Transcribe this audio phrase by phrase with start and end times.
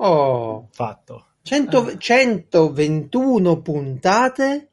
[0.00, 1.26] Oh, fatto.
[1.42, 4.68] 100 121 puntate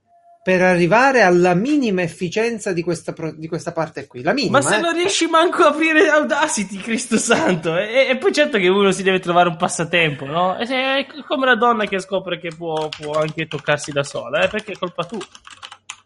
[0.46, 4.22] per arrivare alla minima efficienza di questa, pro- di questa parte qui.
[4.22, 4.80] La minima, Ma se eh.
[4.80, 9.02] non riesci manco a aprire Audacity, Cristo santo, e, e poi certo che uno si
[9.02, 10.56] deve trovare un passatempo, no?
[10.60, 14.48] E È come la donna che scopre che può, può anche toccarsi da sola, eh?
[14.48, 15.18] perché è colpa tua.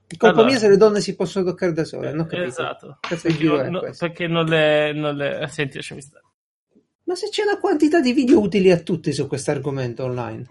[0.08, 0.52] È colpa Allora.
[0.52, 2.48] mia se le donne si possono toccare da sole, non capito.
[2.48, 2.98] Esatto.
[3.10, 5.48] Perché, è no- perché non le, non le...
[5.50, 6.24] Senti, lasciami stare.
[7.10, 10.46] Ma se c'è una quantità di video utili a tutti su questo argomento online.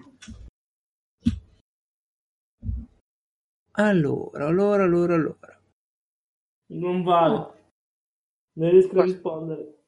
[3.77, 5.61] Allora, allora, allora, allora.
[6.73, 7.37] Non vale.
[8.55, 9.85] Non riesco a rispondere.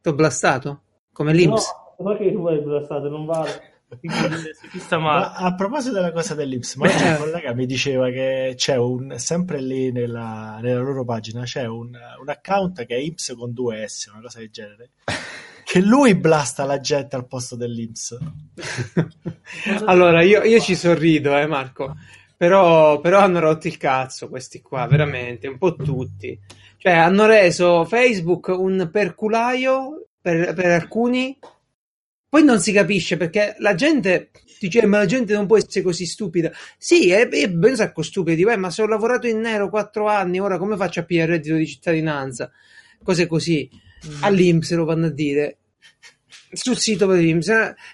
[0.00, 0.84] T'ho blastato?
[1.12, 1.70] Come l'Inps?
[1.98, 3.10] ma che vuoi blastato?
[3.10, 3.73] Non vale.
[4.90, 5.30] Ma male?
[5.34, 9.60] a proposito della cosa dell'Ips, ma Beh, un collega mi diceva che c'è un sempre
[9.60, 14.08] lì nella, nella loro pagina c'è un, un account che è Ips con due S,
[14.12, 14.90] una cosa del genere.
[15.64, 18.18] Che lui blasta la gente al posto dell'Ips.
[19.86, 21.96] allora, io, io ci sorrido, eh, Marco.
[22.36, 26.38] Però, però hanno rotto il cazzo questi qua, veramente, un po' tutti.
[26.76, 31.38] Cioè, hanno reso Facebook un perculaio per, per alcuni.
[32.34, 36.04] Poi non si capisce perché la gente dice: Ma la gente non può essere così
[36.04, 36.50] stupida.
[36.76, 38.42] Sì, è, è ben sacco stupidi.
[38.42, 41.36] Beh, ma se ho lavorato in nero quattro anni, ora come faccio a pigliare il
[41.36, 42.50] reddito di cittadinanza?
[43.04, 43.70] Cose così.
[44.22, 45.58] All'Inps lo vanno a dire
[46.54, 47.46] sul sito dell'Inps.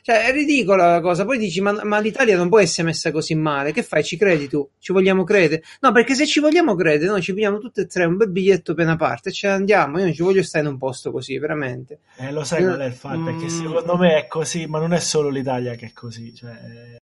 [0.03, 1.25] Cioè, è ridicola la cosa.
[1.25, 3.73] Poi dici: ma, ma l'Italia non può essere messa così male.
[3.73, 4.03] Che fai?
[4.05, 4.69] Ci credi tu?
[4.79, 5.63] Ci vogliamo credere?
[5.81, 8.73] No, perché se ci vogliamo credere, noi ci pigliamo tutte e tre un bel biglietto
[8.73, 9.99] appena parte e ce ne andiamo.
[9.99, 12.01] Io non ci voglio stare in un posto così, veramente.
[12.17, 13.29] Eh, lo sai qual è il fatto?
[13.31, 13.49] È che Mm.
[13.49, 16.35] secondo me è così, ma non è solo l'Italia che è così.
[16.35, 16.99] Cioè, eh,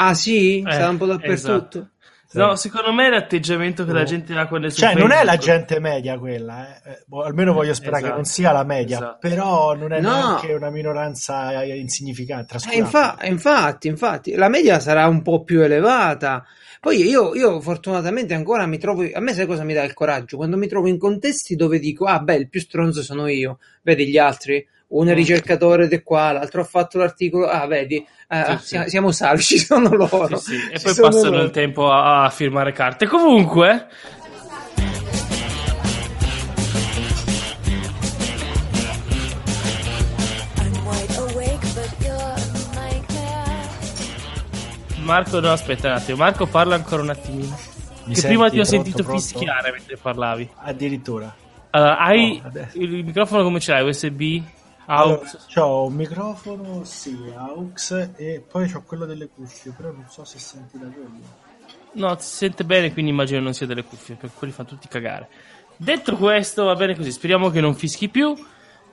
[0.00, 0.58] Ah, sì?
[0.60, 1.32] Eh, Sarà un po' dappertutto.
[1.32, 1.90] esatto.
[2.32, 5.36] No, secondo me è l'atteggiamento che la gente ha è su Cioè, non è la
[5.38, 6.90] gente media quella, eh.
[6.90, 9.18] Eh, boh, almeno voglio sperare Esatto, che non sia la media, esatto.
[9.20, 10.10] però non è No.
[10.10, 12.42] neanche una minoranza eh, insignificante.
[12.44, 12.84] Eh, trascurabile.
[12.84, 16.44] infa- infatti, infatti, la media sarà un po' più elevata.
[16.80, 19.04] Poi io, io fortunatamente ancora mi trovo.
[19.12, 20.36] A me sai cosa mi dà il coraggio?
[20.36, 23.58] Quando mi trovo in contesti dove dico: Ah, beh, il più stronzo sono io.
[23.82, 24.64] Vedi gli altri?
[24.90, 25.12] Mm.
[25.12, 27.46] ricercatore di qua, l'altro ha fatto l'articolo.
[27.46, 27.96] Ah, vedi,
[28.28, 28.90] eh, Sì, siamo, sì.
[28.90, 30.36] siamo salvi, ci sono loro.
[30.38, 31.42] Sì, sì, E Ci poi passano loro.
[31.42, 33.06] il tempo a, a firmare carte.
[33.06, 33.86] Comunque.
[45.02, 46.18] Marco, no, aspetta un attimo.
[46.18, 47.56] Marco, parla ancora un attimino.
[48.04, 48.26] Mi che senti?
[48.36, 49.20] prima ti ho Pronto, sentito pronto?
[49.20, 50.50] fischiare mentre parlavi.
[50.62, 51.34] Addirittura.
[51.70, 52.78] Allora, hai Oh, adesso.
[52.78, 53.86] il microfono come ce l'hai?
[53.88, 54.42] USB?
[54.90, 55.20] Allora,
[55.52, 60.38] c'ho un microfono, sì, AUX, e poi c'ho quello delle cuffie, però non so se
[60.38, 61.46] senti da quello.
[61.92, 65.28] No, si sente bene, quindi immagino non sia delle cuffie, perché quelli fanno tutti cagare.
[65.76, 68.34] Detto questo, va bene così, speriamo che non fischi più.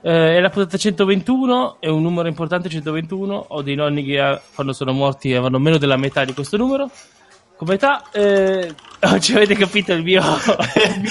[0.02, 3.46] Eh, è la puntata 121, è un numero importante 121.
[3.48, 6.90] Ho dei nonni che eh, quando sono morti avevano meno della metà di questo numero.
[7.56, 8.70] Come età, eh,
[9.12, 10.22] oggi avete capito il mio.
[10.22, 11.10] il mio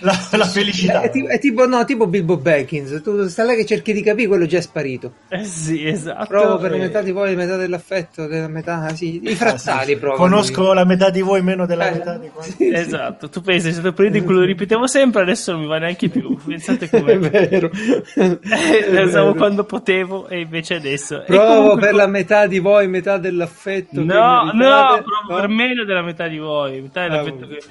[0.00, 1.00] La, la felicità.
[1.02, 3.00] È, è tipo, no, tipo Bilbo Baggins.
[3.02, 5.14] Tu stai là che cerchi di capire, quello già è sparito.
[5.28, 6.26] Eh sì, esatto.
[6.26, 10.16] Provo per Eh, metà di voi, metà dell'affetto, della metà, sì, i frattali provo.
[10.16, 12.50] Conosco la metà di voi, meno della Eh, metà di quanti.
[12.52, 12.72] sì, sì.
[12.74, 15.78] Esatto, tu pensi, se lo prendi in quello lo ripetevo sempre, adesso non mi va
[15.78, 16.36] neanche più.
[16.44, 17.16] Pensate È come.
[17.18, 17.70] vero.
[18.14, 18.38] Eh,
[18.90, 21.22] lo È usavo quando potevo e invece adesso.
[21.22, 24.02] E Provo comunque- per la metà di voi, metà dell'affetto.
[24.02, 25.02] No, no, meritate.
[25.02, 26.80] proprio per meno della metà di voi.
[26.80, 27.62] Metà dell'affetto Ah, che...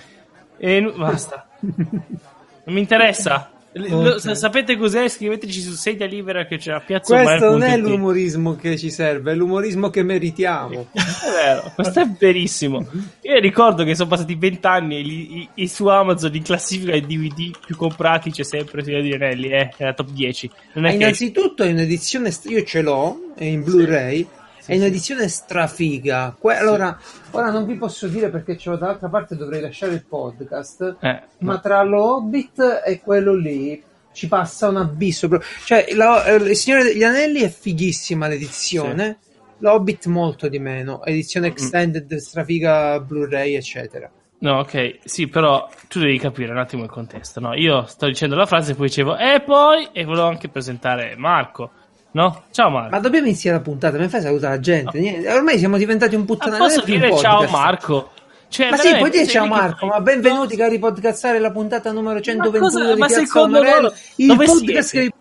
[0.58, 1.48] E nu- basta.
[1.60, 3.52] Non mi interessa.
[3.74, 5.08] Lo- sa- sapete cos'è?
[5.08, 9.32] Scriveteci su Sedia Libera che c'è a Piazza Questo non è l'umorismo che ci serve,
[9.32, 10.88] è l'umorismo che meritiamo.
[10.92, 12.86] È vero, questo è verissimo.
[13.22, 17.56] Io ricordo che sono passati vent'anni e, li- i- su Amazon in classifica i DVD
[17.66, 20.52] più comprati c'è sempre Signore di Anelli, eh, è la top 10.
[20.74, 20.96] Non è Eh, che...
[20.98, 24.28] innanzitutto è un'edizione, st- io ce l'ho, è in Blu-ray,
[24.66, 26.36] è un'edizione strafiga.
[26.38, 26.98] Que- allora,
[27.32, 31.22] ora non vi posso dire perché ce l'ho dall'altra parte, dovrei lasciare il podcast, Eh,
[31.40, 31.60] ma no.
[31.60, 33.82] tra lo Hobbit e quello lì
[34.12, 35.28] ci passa un abisso.
[35.28, 39.18] pro- Cioè, la- eh, il Signore degli Anelli è fighissima l'edizione,
[39.60, 44.10] l'Hobbit molto di meno, edizione extended, strafiga Blu-ray, eccetera.
[44.42, 47.54] No, ok, sì, però tu devi capire un attimo il contesto, no?
[47.56, 51.72] Io sto dicendo la frase e poi dicevo, e poi, e volevo anche presentare Marco,
[52.12, 52.44] no?
[52.52, 52.90] Ciao Marco.
[52.90, 55.00] Ma dobbiamo iniziare la puntata, mi fai salutare la gente?
[55.00, 56.64] Niente, Ormai siamo diventati un Ah, puttanello.
[56.64, 57.48] posso più un dire ciao.
[57.50, 58.12] Marco?
[58.50, 62.60] Cioè, Ma sì, puoi dire ciao Marco, ma benvenuti cari podcastare la puntata numero 121
[62.84, 65.10] cosa- di ma secondo Amarello, loro il podcast siete?
[65.12, 65.18] che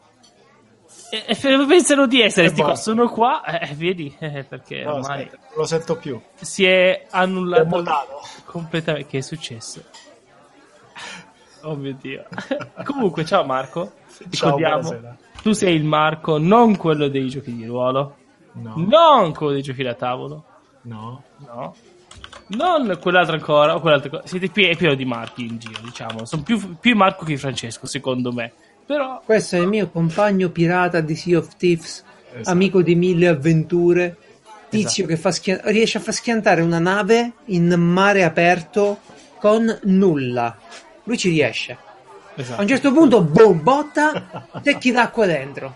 [1.11, 2.83] E, e f- pensano di essere, E qua, basta.
[2.91, 6.19] sono qua, eh, vedi, eh, perché No, ormai aspetta, non lo sento più.
[6.41, 8.21] si è È annullato mutato.
[8.47, 9.09] completamente.
[9.09, 9.83] Che è successo?
[11.63, 12.25] Oh mio dio.
[12.85, 13.93] Comunque, ciao Marco.
[14.31, 15.17] Ciao, Ricordiamo, buonasera.
[15.43, 18.17] Tu sei il Marco, non quello dei giochi di ruolo,
[18.53, 20.45] No, non quello dei giochi da tavolo,
[20.83, 21.23] no.
[21.47, 21.75] no.
[22.49, 24.27] Non quell'altro ancora, o quell'altro ancora.
[24.29, 26.25] Siete pie- pieno di Marchi in giro, diciamo.
[26.25, 28.53] Sono più, più Marco che Francesco, secondo me.
[28.87, 32.51] Però, Questo è il mio compagno pirata di Sea of Thieves, Esatto.
[32.51, 34.17] amico di mille avventure,
[34.71, 35.07] tizio Esatto.
[35.09, 38.99] che fa schia- riesce a far schiantare una nave in mare aperto
[39.39, 40.57] con nulla.
[41.05, 41.77] Lui ci riesce.
[42.39, 42.61] A esatto.
[42.61, 45.75] un certo punto, boom, botta, secchi d'acqua dentro.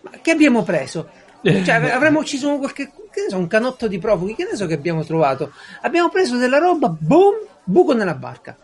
[0.00, 1.10] Ma che abbiamo preso?
[1.42, 4.64] Cioè, avremmo ucciso un qualche, che ne so, un canotto di profughi, che ne so
[4.66, 5.52] che abbiamo trovato.
[5.82, 8.56] Abbiamo preso della roba, boom, buco nella barca.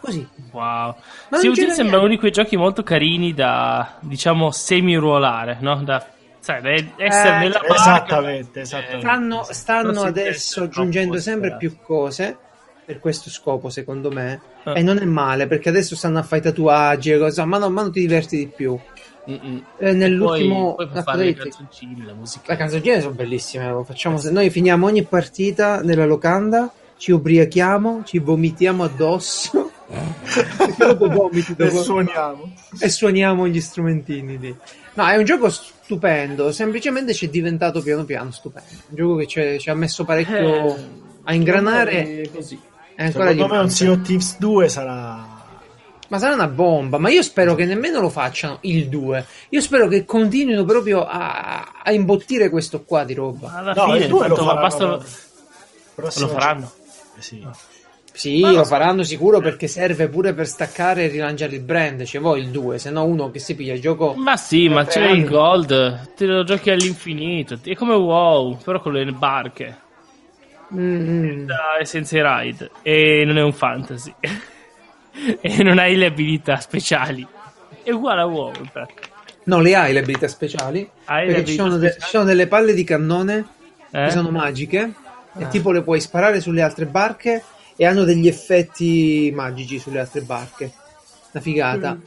[0.00, 0.26] Così.
[0.50, 0.94] Wow.
[1.30, 1.96] Ma c'era sembra niente.
[1.96, 5.82] uno di quei giochi molto carini da, diciamo, semi-ruolare, no?
[5.82, 6.06] Da,
[6.40, 7.74] sai, essere Eh, nella barca.
[7.74, 9.00] Esattamente, esattamente.
[9.00, 12.36] Stanno, stanno adesso aggiungendo sempre più cose
[12.84, 14.40] per questo scopo, secondo me.
[14.64, 14.76] Ah.
[14.78, 17.70] E non è male, perché adesso stanno a fare i tatuaggi e cose, ma, no,
[17.70, 18.78] ma non ti diverti di più.
[19.28, 19.64] Mm-mm.
[19.78, 20.74] Eh, nell'ultimo...
[20.74, 22.44] Poi, poi fare le canzoncine, la musica.
[22.52, 28.02] Le canzoncine sono bellissime, lo facciamo se noi finiamo ogni partita nella locanda, ci ubriachiamo,
[28.04, 29.70] ci vomitiamo addosso,
[30.98, 32.52] vomiti E suoniamo.
[32.80, 34.56] e suoniamo gli strumentini lì.
[34.94, 38.68] No, è un gioco stupendo, semplicemente ci è diventato piano piano stupendo.
[38.88, 40.84] Un gioco che ci ha messo parecchio Eh,
[41.24, 42.58] a ingranare così.
[43.02, 43.70] E ancora Secondo di me un.
[43.70, 45.30] Sea of Thieves 2 sarà...
[46.08, 49.26] Ma sarà una bomba, ma io spero che nemmeno lo facciano il 2.
[49.50, 53.54] Io spero che continuino proprio a, a imbottire questo qua di roba.
[53.54, 54.60] Alla No, fine, il 2 lo tanto faranno.
[54.60, 55.02] basta lo,
[55.94, 56.72] lo faranno.
[57.18, 57.46] Eh sì.
[58.14, 58.56] Sì, Ma no.
[58.58, 62.04] lo faranno sicuro perché serve pure per staccare e rilanciare il brand.
[62.04, 64.12] Ci vuole il 2, se no uno che si piglia il gioco.
[64.14, 65.20] Ma sì, ma Per c'è anni.
[65.20, 67.58] il gold, te lo giochi all'infinito.
[67.64, 69.78] È come WoW, però con le barche.
[70.74, 72.70] Mm, Da- e senza i ride.
[72.82, 74.14] E non è un fantasy.
[75.40, 77.26] e non hai le abilità speciali.
[77.82, 79.08] È uguale a WoW, in pratica.
[79.44, 80.88] No, le hai le abilità speciali.
[81.06, 83.44] Hai perché ci sono, de- sono delle palle di cannone
[83.90, 84.04] Eh?
[84.04, 84.92] che sono magiche.
[85.36, 85.48] E Ah.
[85.48, 87.42] tipo le puoi sparare sulle altre barche
[87.76, 90.70] e hanno degli effetti magici sulle altre barche.
[91.32, 91.94] Una figata.
[91.94, 92.00] Mm.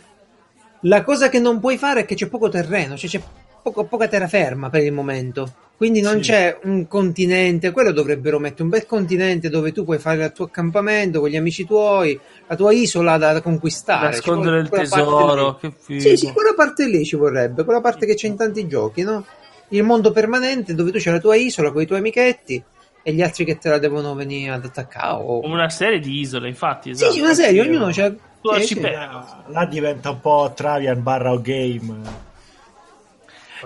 [0.81, 3.21] La cosa che non puoi fare è che c'è poco terreno, cioè c'è
[3.63, 5.51] poco- poca terraferma per il momento.
[5.77, 6.31] Quindi non Sì.
[6.31, 10.45] c'è un continente, quello dovrebbero mettere un bel continente dove tu puoi fare il tuo
[10.45, 12.17] accampamento con gli amici tuoi,
[12.47, 14.07] la tua isola da, da conquistare.
[14.11, 15.99] Nascondere il tesoro, che figo.
[15.99, 19.25] Sì, sì, quella parte lì ci vorrebbe, quella parte che c'è in tanti giochi, no?
[19.69, 22.63] Il mondo permanente dove tu c'hai la tua isola con i tuoi amichetti
[23.03, 25.21] e gli altri che te la devono venire ad attaccare.
[25.21, 26.95] o- Come una serie di isole, infatti.
[26.95, 27.11] Sì, Esatto.
[27.13, 27.91] sì, una serie, ognuno no.
[27.91, 28.05] c'ha...
[28.05, 28.97] Eh,
[29.47, 32.23] Là diventa un po' Travian barra game.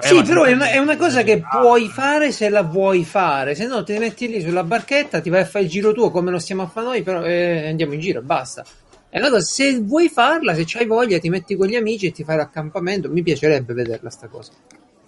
[0.02, 3.56] Eh, Sì, però è una, è una cosa che puoi fare se la vuoi fare,
[3.56, 6.32] se no ti metti lì sulla barchetta, ti vai a fare il giro tuo come
[6.32, 8.64] lo stiamo a fare noi, però eh, andiamo in giro e basta.
[9.10, 12.12] È una cosa, se vuoi farla, se c'hai voglia, ti metti con gli amici e
[12.12, 13.10] ti fai l'accampamento.
[13.10, 14.52] Mi piacerebbe vederla sta cosa.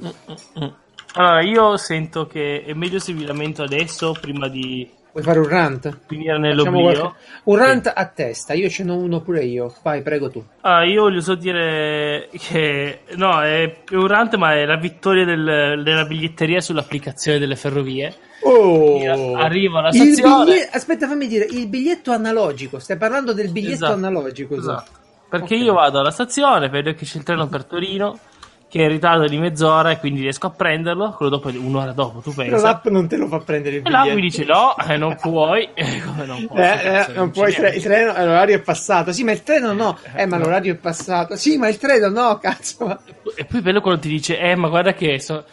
[0.04, 0.68] Mm.
[1.14, 5.48] Allora, io sento che è meglio se vi lamento adesso prima di Vuoi fare un
[5.48, 5.98] rant?
[6.08, 6.82] finire nell'oblio.
[6.82, 7.12] qualche-
[7.46, 9.74] Un rant a testa, io ce n'ho uno pure io.
[9.84, 10.44] Vai, prego tu.
[10.62, 15.82] Ah, io voglio solo dire che no, è un rant, ma è la vittoria del-
[15.84, 18.14] della biglietteria sull'applicazione delle ferrovie.
[18.44, 19.36] Oh!
[19.38, 20.46] Arrivo alla Il stazione.
[20.46, 22.80] biglie- Aspetta, fammi dire, il biglietto analogico.
[22.80, 24.54] Stai parlando del biglietto Esatto, analogico.
[24.56, 24.62] tu.
[24.62, 24.92] esatto.
[25.30, 25.62] Perché Ok.
[25.62, 28.18] io vado alla stazione, vedo che c'è il treno per Torino,
[28.72, 31.12] che è in ritardo di mezz'ora e quindi riesco a prenderlo.
[31.12, 32.66] Quello dopo è un'ora dopo, tu Però pensa.
[32.68, 34.16] l'app non te lo fa prendere il E là biglietto.
[34.16, 35.68] mi dice no, eh, non puoi.
[36.06, 36.62] Come non puoi?
[36.62, 39.12] Eh, eh, non puoi, c'è tre- il treno, eh, l'orario è passato.
[39.12, 39.98] Sì, ma il treno no.
[40.16, 41.36] Eh, ma l'orario è passato.
[41.36, 42.98] Sì, ma il treno no, cazzo.
[43.36, 45.44] E poi è bello quando ti dice, eh, ma guarda che so-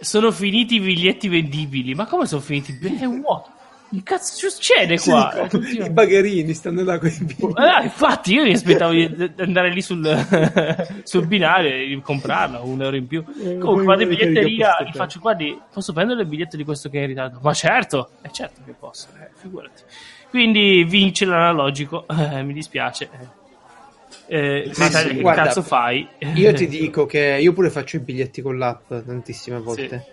[0.00, 1.94] sono finiti i biglietti vendibili.
[1.94, 2.72] Ma come sono finiti?
[2.72, 3.52] Beh, what?
[3.94, 5.30] Che cazzo succede Sì, qua?
[5.32, 7.60] dico, Eh, tutti- I bagherini stanno là con i biglietti.
[7.60, 10.02] Eh, infatti, io mi aspettavo di andare lì sul,
[11.04, 13.22] sul binario e comprarla un euro in più.
[13.22, 14.90] Eh, Comunque, vado in biglietteria c'è.
[14.92, 17.38] faccio, guardi, posso prendere il biglietto di questo che è in ritardo?
[17.42, 19.82] Ma certo, è certo che posso, eh, figurati.
[20.30, 23.08] Quindi vince l'analogico, eh, mi dispiace.
[24.26, 26.06] Eh, Sì, ma sì, che guarda, cazzo fai?
[26.36, 30.04] Io ti dico che io pure faccio i biglietti con l'app tantissime volte.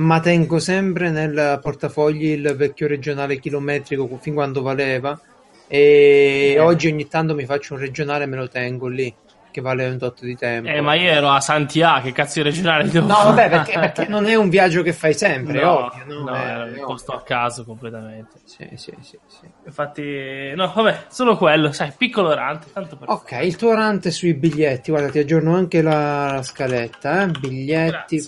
[0.00, 5.20] Ma tengo sempre nel portafogli il vecchio regionale chilometrico fin quando valeva.
[5.66, 6.58] E Eh.
[6.58, 9.14] oggi ogni tanto mi faccio un regionale e me lo tengo lì,
[9.50, 10.68] che vale un tot di tempo.
[10.68, 13.28] Eh, ma io ero a Santiago, che cazzo di regionale devo No, fare?
[13.28, 16.04] vabbè, perché, perché non è un viaggio che fai sempre, No, ovvio.
[16.06, 18.38] No, no, È- è posto a caso completamente.
[18.44, 19.46] Sì, sì, sì, sì.
[19.66, 23.08] Infatti, no, vabbè, solo quello, sai, piccolo rante, tanto per...
[23.10, 27.26] Ok, il tuo rant sui biglietti, guarda, ti aggiorno anche la, scaletta, eh?
[27.28, 28.18] biglietti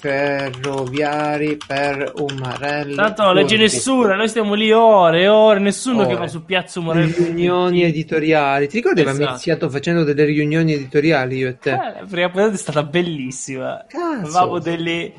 [0.62, 2.94] ferroviari per Umarello.
[2.96, 6.08] Tanto non legge nessuno, noi stiamo lì ore e ore, nessuno Ore.
[6.08, 7.14] che va su Piazza Umarello.
[7.16, 8.68] riunioni editoriali.
[8.68, 9.48] Ti ricordi che avevamo Esatto.
[9.50, 11.70] iniziato facendo delle riunioni editoriali editoriali io e te.
[11.72, 13.84] Eh, la prima puntata è stata bellissima.
[13.88, 14.20] Cazzo.
[14.38, 15.12] Avevamo delle.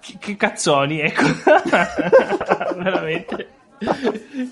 [0.00, 1.24] Che, che cazzoni, ecco.
[2.76, 3.48] Veramente.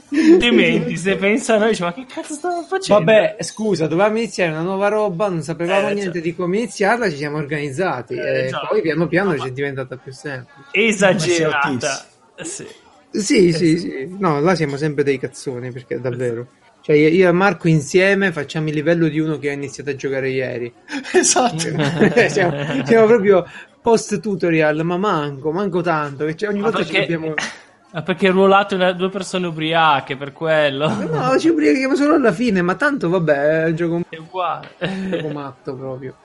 [0.08, 3.02] Dementi, se pensano, dice, ma che cazzo stavamo facendo?
[3.04, 6.22] Vabbè, scusa, dovevamo iniziare una nuova roba, non sapevamo Eh, niente cioè.
[6.22, 8.66] di come iniziarla, ci siamo organizzati Eh, e già.
[8.68, 10.68] poi piano piano Ma- ci è diventata più semplice.
[10.72, 12.04] Esagerata.
[12.42, 12.66] Sì.
[13.10, 14.16] Sì, sì, sì.
[14.18, 16.46] No, là siamo sempre dei cazzoni, perché davvero.
[16.84, 20.28] Cioè, io e Marco insieme facciamo il livello di uno che ha iniziato a giocare
[20.28, 20.70] ieri.
[21.14, 21.56] esatto.
[22.28, 23.46] siamo, siamo proprio
[23.80, 26.26] post tutorial, ma manco, manco tanto.
[26.26, 27.34] Che cioè, ogni Ma volta ci perché, dobbiamo.
[27.90, 30.88] ma perché ruolato in due persone ubriache, per quello.
[31.10, 34.68] No, ci ubriachiamo solo alla fine, ma tanto vabbè, è un gioco, È uguale.
[34.80, 36.16] un gioco matto proprio.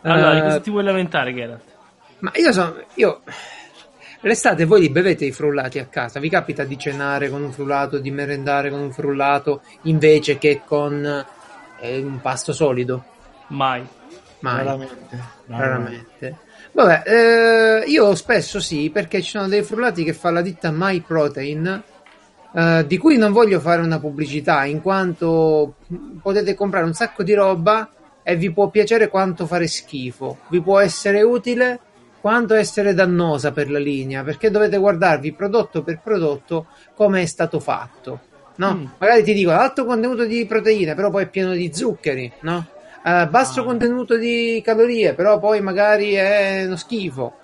[0.00, 1.62] Allora, di Eh, cosa ti vuoi lamentare, Geralt?
[2.20, 2.74] Ma io sono.
[2.94, 3.20] Io.
[4.26, 6.18] L'estate voi li bevete i frullati a casa?
[6.18, 11.24] Vi capita di cenare con un frullato, di merendare con un frullato invece che con
[11.80, 13.04] eh, un pasto solido?
[13.48, 13.86] Mai.
[14.40, 14.64] Mai.
[14.64, 15.18] Raramente.
[15.46, 16.38] Raramente.
[16.72, 21.00] Vabbè, eh, io spesso sì, perché ci sono dei frullati che fa la ditta My
[21.02, 21.82] Protein,
[22.52, 25.76] eh, di cui non voglio fare una pubblicità, in quanto
[26.20, 27.92] potete comprare un sacco di roba
[28.24, 31.78] e vi può piacere quanto fare schifo, vi può essere utile
[32.26, 37.60] quanto essere dannosa per la linea, perché dovete guardarvi prodotto per prodotto come è stato
[37.60, 38.20] fatto.
[38.56, 38.74] No?
[38.74, 38.84] Mm.
[38.98, 42.66] Magari ti dicono alto contenuto di proteine, però poi è pieno di zuccheri, no?
[43.04, 43.62] Eh, basso Ah.
[43.64, 47.34] contenuto di calorie, però poi magari è uno schifo.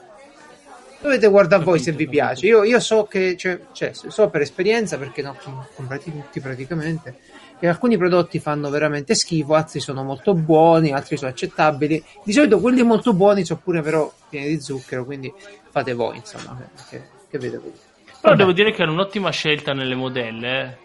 [1.01, 2.47] Dovete guardare voi se vi piace.
[2.47, 5.37] Io, io so che, cioè, cioè, so per esperienza, perché ne ho
[5.77, 7.15] comprati tutti praticamente,
[7.63, 12.03] che alcuni prodotti fanno veramente schifo, altri sono molto buoni, altri sono accettabili.
[12.25, 15.33] Di solito quelli molto buoni sono pure però pieni di zucchero, quindi
[15.71, 16.59] fate voi, insomma,
[16.91, 17.51] che, che voi.
[17.61, 17.63] Però
[18.21, 18.37] Vabbè.
[18.37, 20.79] devo dire che è un'ottima scelta nelle modelle.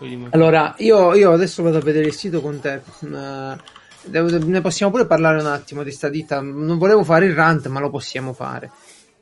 [0.00, 0.28] Eh.
[0.30, 2.80] Allora, io, io adesso vado a vedere il sito con te.
[3.02, 3.56] Eh,
[4.04, 6.40] devo- ne possiamo pure parlare un attimo di sta ditta.
[6.40, 8.70] Non volevo fare il rant, ma lo possiamo fare.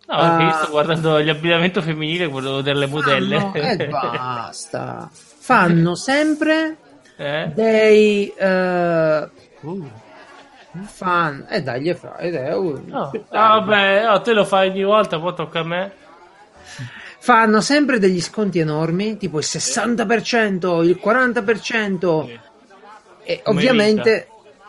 [0.07, 0.53] No, perché io Ah.
[0.63, 3.39] sto guardando gli abbigliamento femminile, volevo vedere le modelle.
[3.41, 5.11] Fanno- e basta.
[5.13, 6.77] Fanno sempre
[7.17, 7.51] Eh?
[7.55, 9.29] dei eh,
[9.61, 9.89] Uh.
[10.87, 11.47] fan.
[11.49, 12.17] E dai, gli fra.
[12.19, 13.11] ed è, uh, No.
[13.29, 15.93] Ah, vabbè, oh, te lo fai ogni volta, poi tocca a me.
[17.19, 22.41] Fanno sempre degli sconti enormi, tipo il 60%, il 40%.
[23.23, 24.27] E Come ovviamente.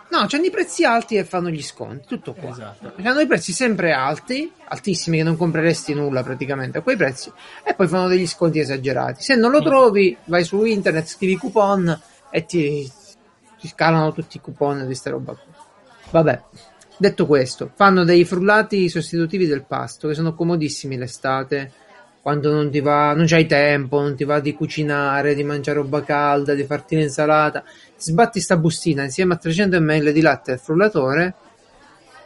[0.09, 2.50] No, c'hanno i prezzi alti e fanno gli sconti, tutto qua.
[2.51, 2.93] Esatto.
[3.01, 7.31] Hanno i prezzi sempre alti, altissimi, che non compreresti nulla praticamente a quei prezzi,
[7.63, 9.23] e poi fanno degli sconti esagerati.
[9.23, 9.63] Se non lo Mm.
[9.63, 12.00] trovi, vai su internet, scrivi coupon
[12.35, 12.91] e ti,
[13.59, 15.37] ti scalano tutti i coupon di questa roba.
[16.09, 16.41] Vabbè,
[16.97, 21.71] detto questo, fanno dei frullati sostitutivi del pasto che sono comodissimi l'estate.
[22.23, 26.01] Quando non ti va, non c'hai tempo, non ti va di cucinare, di mangiare roba
[26.01, 27.63] calda, di farti l'insalata,
[27.97, 31.35] sbatti sta bustina insieme a 300 ml di latte al frullatore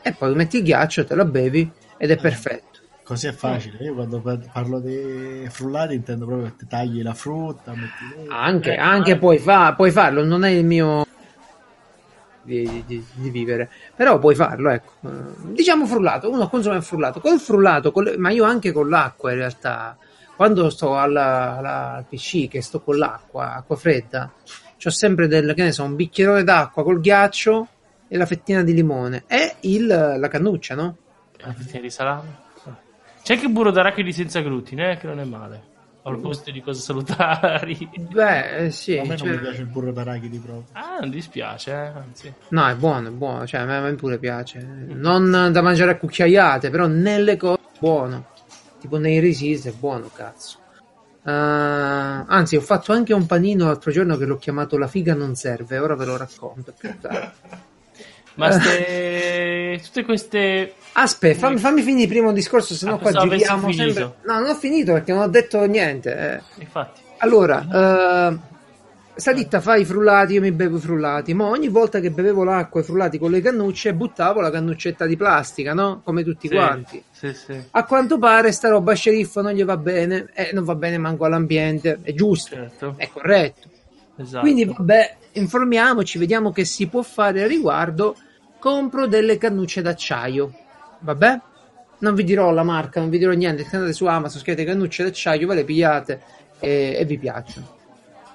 [0.03, 2.76] e poi metti il ghiaccio, te la bevi ed è perfetto.
[3.07, 3.81] Così è facile.
[3.85, 8.27] Io quando par- parlo di frullati intendo proprio che ti tagli la frutta, metti.
[8.29, 11.05] Anche, Eh, anche ma- puoi, fa- puoi farlo, non è il mio
[12.41, 14.91] di, di- di vivere, però puoi farlo, ecco.
[15.07, 18.89] Eh, Diciamo frullato, uno consuma il frullato, col frullato, con le- ma io anche con
[18.89, 19.95] l'acqua in realtà,
[20.35, 24.29] quando sto alla, alla- al PC, che sto con l'acqua, acqua fredda,
[24.77, 27.67] c'ho sempre del, che ne so, un bicchierone d'acqua col ghiaccio
[28.09, 30.97] e la fettina di limone e il, la cannuccia, no?
[31.37, 32.45] La fettina di salame.
[33.27, 35.61] C'è anche il burro d'arachidi senza glutine, eh, che non è male.
[36.03, 37.77] A proposito di cose salutari.
[38.09, 40.63] Beh, eh, sì, a me non cioè- mi piace il burro d'arachidi proprio.
[40.71, 42.33] Ah, non dispiace, eh, anzi.
[42.51, 44.59] No, è buono, è buono, cioè a me, a me pure piace.
[44.61, 48.27] Non da mangiare a cucchiaiate, però nelle cose è buono.
[48.79, 50.59] Tipo nei resist è buono, cazzo.
[51.25, 55.35] Eh, anzi, ho fatto anche un panino l'altro giorno che l'ho chiamato La figa non
[55.35, 57.65] serve, ora ve lo racconto più tardi.
[58.37, 59.79] Ma ste...
[59.83, 60.73] tutte queste...
[60.93, 64.15] Aspetta, fammi, fammi finire il primo discorso, se no Ah, qua giriamo sempre.
[64.23, 66.33] No, non ho finito perché non ho detto niente.
[66.57, 66.61] eh.
[66.61, 67.01] Infatti.
[67.17, 67.61] Allora,
[68.31, 68.37] eh,
[69.15, 72.43] sta ditta fa i frullati, io mi bevo i frullati, ma ogni volta che bevevo
[72.43, 76.01] l'acqua e i frullati con le cannucce, buttavo la cannuccetta di plastica, no?
[76.03, 77.03] Come tutti Sì, quanti.
[77.11, 77.59] Sì, sì.
[77.71, 81.25] A quanto pare sta roba sceriffo non gli va bene, e non va bene manco
[81.25, 82.93] all'ambiente, è giusto, Certo.
[82.97, 83.67] è corretto.
[84.19, 84.39] Esatto.
[84.41, 88.15] Quindi vabbè, informiamoci, vediamo che si può fare a riguardo.
[88.59, 90.51] Compro delle cannucce d'acciaio,
[90.99, 91.39] vabbè?
[91.99, 95.03] Non vi dirò la marca, non vi dirò niente, se andate su Amazon, scrivete cannucce
[95.03, 96.21] d'acciaio, ve le pigliate
[96.59, 97.75] e, e vi piacciono.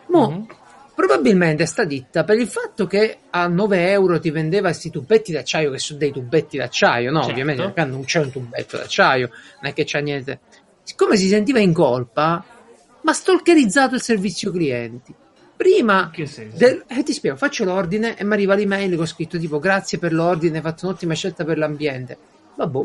[0.08, 0.46] Mo, Mhm.
[0.94, 5.70] probabilmente sta ditta, per il fatto che a 9 euro ti vendeva questi tubetti d'acciaio,
[5.70, 7.18] che sono dei tubetti d'acciaio, no?
[7.18, 7.30] Certo.
[7.32, 9.28] Ovviamente la cannuccia è un tubetto d'acciaio,
[9.60, 10.40] non è che c'è niente.
[10.82, 12.44] Siccome si sentiva in colpa,
[13.02, 15.14] ma stalkerizzato il servizio clienti.
[15.62, 16.10] Prima
[16.54, 20.12] del- eh, ti spiego, faccio l'ordine e mi arriva l'email con scritto tipo grazie per
[20.12, 22.18] l'ordine, hai fatto un'ottima scelta per l'ambiente.
[22.56, 22.78] Vabbè,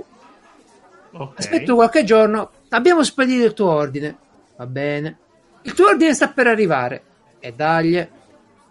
[1.13, 1.39] Ok.
[1.39, 4.15] aspetto qualche giorno, abbiamo spedito il tuo ordine.
[4.57, 5.17] Va bene.
[5.63, 7.01] Il tuo ordine sta per arrivare.
[7.39, 8.07] E dagli.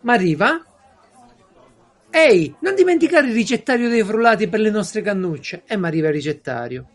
[0.03, 0.65] Ma arriva.
[2.11, 5.63] Ehi, non dimenticare il ricettario dei frullati per le nostre cannucce.
[5.67, 6.87] E mi arriva il ricettario.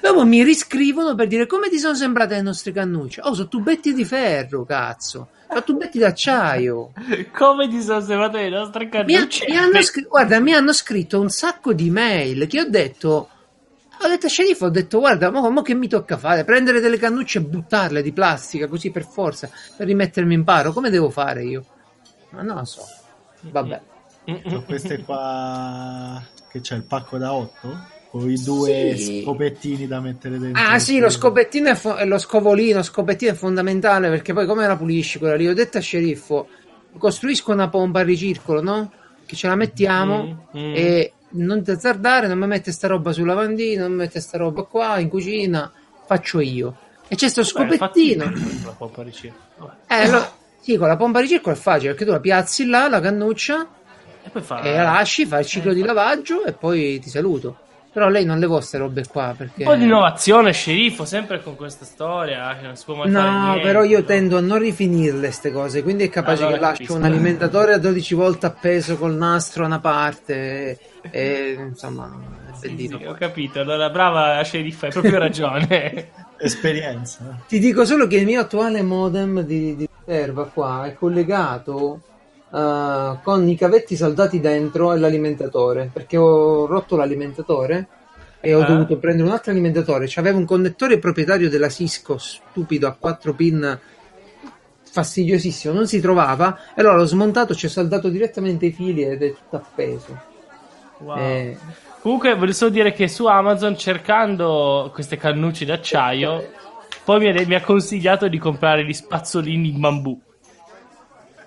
[0.00, 3.20] Dopo mi riscrivono per dire come ti sono sembrate le nostre cannucce.
[3.22, 5.28] Oh, sono tubetti di ferro, cazzo.
[5.48, 6.92] Sono tubetti d'acciaio.
[7.32, 9.44] Come ti sono sembrate le nostre Mi, ha- cannucce?
[9.48, 13.28] mi hanno scr- guarda, mi hanno scritto un sacco di mail che ho detto.
[14.04, 16.42] Ho detto a sceriffo, ho detto guarda, mo, mo che mi tocca fare?
[16.42, 20.72] Prendere delle cannucce e buttarle di plastica così per forza, per rimettermi in paro.
[20.72, 21.64] Come devo fare io?
[22.30, 22.82] Ma non lo so.
[23.42, 23.80] Vabbè.
[24.44, 29.22] Sono queste qua che c'è il pacco da 8 con i due Sì.
[29.22, 30.62] scopettini da mettere dentro.
[30.62, 34.66] Ah sì, lo scopettino è fo- lo scovolino, lo scopettino è fondamentale perché poi come
[34.66, 35.48] la pulisci quella lì?
[35.48, 36.46] Ho detto a sceriffo,
[36.98, 38.92] costruisco una pompa a ricircolo, no?
[39.24, 40.74] Che ce la mettiamo Mm, mm.
[40.74, 44.36] e non ti azzardare, non mi mette sta roba sul lavandino, non mi mette sta
[44.36, 45.72] roba qua in cucina,
[46.04, 46.76] faccio io.
[47.08, 48.24] E c'è sto Beh, scopettino.
[48.28, 49.34] infatti, la pompa riceve.
[49.56, 49.72] Vabbè.
[50.02, 52.88] Eh, lo- sì, con la pompa a ricircolo è facile perché tu la piazzi là,
[52.90, 53.66] la cannuccia,
[54.22, 54.60] E poi fa...
[54.60, 57.56] e la lasci, fai il ciclo di lavaggio e poi ti saluto.
[57.92, 59.64] Però lei non le vuole queste robe qua perché...
[59.64, 63.30] Un po' di innovazione, sceriffo, sempre con questa storia, che non si può mai fare
[63.30, 63.60] No, niente.
[63.60, 66.94] però io tendo a non rifinirle queste cose, quindi è capace Allora che lascio capisco.
[66.96, 70.78] un alimentatore a 12 volte appeso col nastro a una parte
[71.10, 72.10] e insomma
[72.50, 72.96] è Sì, bellino.
[72.98, 76.10] sì, ho capito, allora brava sceriffa, hai proprio ragione.
[76.42, 77.40] Esperienza.
[77.46, 82.00] Ti dico solo che il mio attuale modem di, di riserva qua è collegato
[82.52, 87.86] eh, con i cavetti saldati dentro e l'alimentatore, perché ho rotto l'alimentatore
[88.40, 88.66] e ho Ah.
[88.66, 90.06] dovuto prendere un altro alimentatore.
[90.08, 93.78] C'aveva un connettore proprietario della Cisco stupido a 4 pin
[94.84, 99.22] fastidiosissimo, non si trovava e allora l'ho smontato, ci ho saldato direttamente i fili ed
[99.22, 100.20] è tutto appeso.
[100.98, 101.16] Wow.
[101.18, 101.56] Eh,
[102.02, 106.48] Comunque, volevo solo dire che su Amazon, cercando queste cannucce d'acciaio,
[107.04, 110.20] poi mi ha, mi ha consigliato di comprare gli spazzolini in bambù.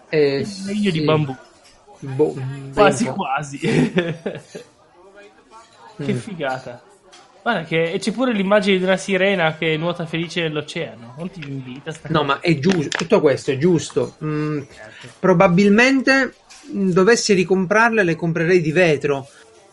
[0.10, 1.04] Eh, Legno di sì.
[1.06, 1.36] bambù.
[2.00, 2.36] Boh,
[2.74, 3.58] Quasi quasi.
[5.98, 6.18] che Mm.
[6.18, 6.84] figata.
[7.42, 11.14] Guarda che e c'è pure l'immagine di una sirena che nuota felice nell'oceano.
[11.18, 14.16] Non ti invita No, ma è giusto, tutto questo è giusto.
[14.24, 14.62] Mm,
[15.20, 16.34] probabilmente
[16.74, 19.28] mm, dovessi ricomprarle, le comprerei di vetro.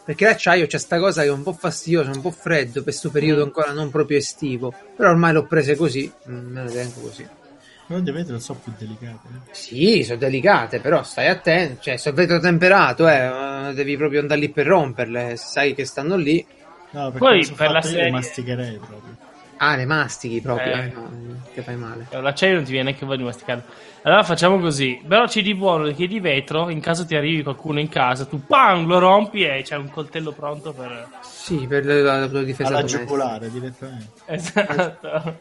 [0.05, 3.11] Perché l'acciaio c'è sta cosa che è un po' fastidiosa, un po' freddo per questo
[3.11, 4.75] periodo ancora non proprio estivo.
[4.97, 7.27] Però ormai l'ho prese così, mm, me le tengo così.
[7.93, 9.19] Però di vetro sono più delicate.
[9.29, 9.55] eh.
[9.55, 11.83] Sì, sono delicate, però stai attento.
[11.83, 15.37] Cioè, sono vetro temperato, eh, devi proprio andare lì per romperle.
[15.37, 16.43] Sai che stanno lì.
[16.93, 19.17] No, perché Poi, per la serie- le masticherei proprio.
[19.59, 20.79] Ah, le mastichi proprio, Eh.
[20.87, 21.11] eh, no,
[21.53, 22.07] che fai male.
[22.11, 23.63] L'acciaio non ti viene neanche voglia di masticarlo.
[24.05, 25.01] Allora facciamo così.
[25.07, 26.71] Però c'è di buono che di vetro.
[26.71, 30.33] In caso ti arrivi qualcuno in casa, tu pam, lo rompi e c'è un coltello
[30.33, 31.09] pronto per.
[31.23, 34.11] Sì, per la, la tua difesa Alla giugulare direttamente.
[34.27, 35.37] Esatto.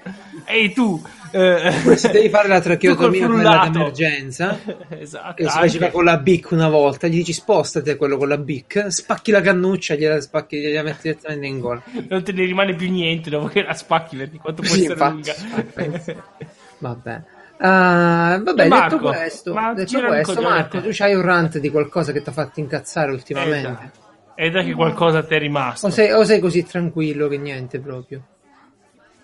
[0.45, 1.02] Ehi tu!
[1.32, 3.28] Eh, Se devi fare la tracheotomia
[3.69, 5.34] d'emergenza, esatto.
[5.36, 8.38] che si faceva con la BIC una volta, gli dici spostati a quello con la
[8.38, 11.82] BIC, spacchi la cannuccia, gliela spacchi, gliela metti direttamente in gola.
[12.10, 14.93] Non te ne rimane più niente dopo che la spacchi perché quanto può Sì, essere
[14.93, 15.32] infatti,
[15.86, 16.24] lunga.
[16.80, 17.21] Vabbè.
[17.63, 18.97] Ah, vabbè, Marco?
[18.97, 22.32] detto questo, Ma detto questo Marco, tu c'hai un rant di qualcosa che ti ha
[22.32, 23.91] fatto incazzare ultimamente?
[24.34, 25.86] Ed è che qualcosa te è rimasto.
[25.88, 28.24] O sei, o sei così tranquillo che niente proprio?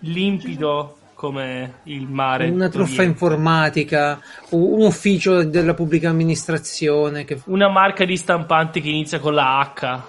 [0.02, 2.48] Limpido come il mare.
[2.50, 9.20] Una truffa informatica, un ufficio della pubblica amministrazione che Una marca di stampante che inizia
[9.20, 10.02] con la H.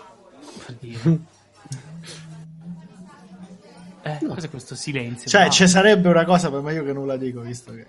[4.00, 5.28] Eh, cos'è questo silenzio?
[5.28, 5.50] Cioè, No.
[5.50, 7.86] ci sarebbe una cosa, per meglio che non la dico, visto che...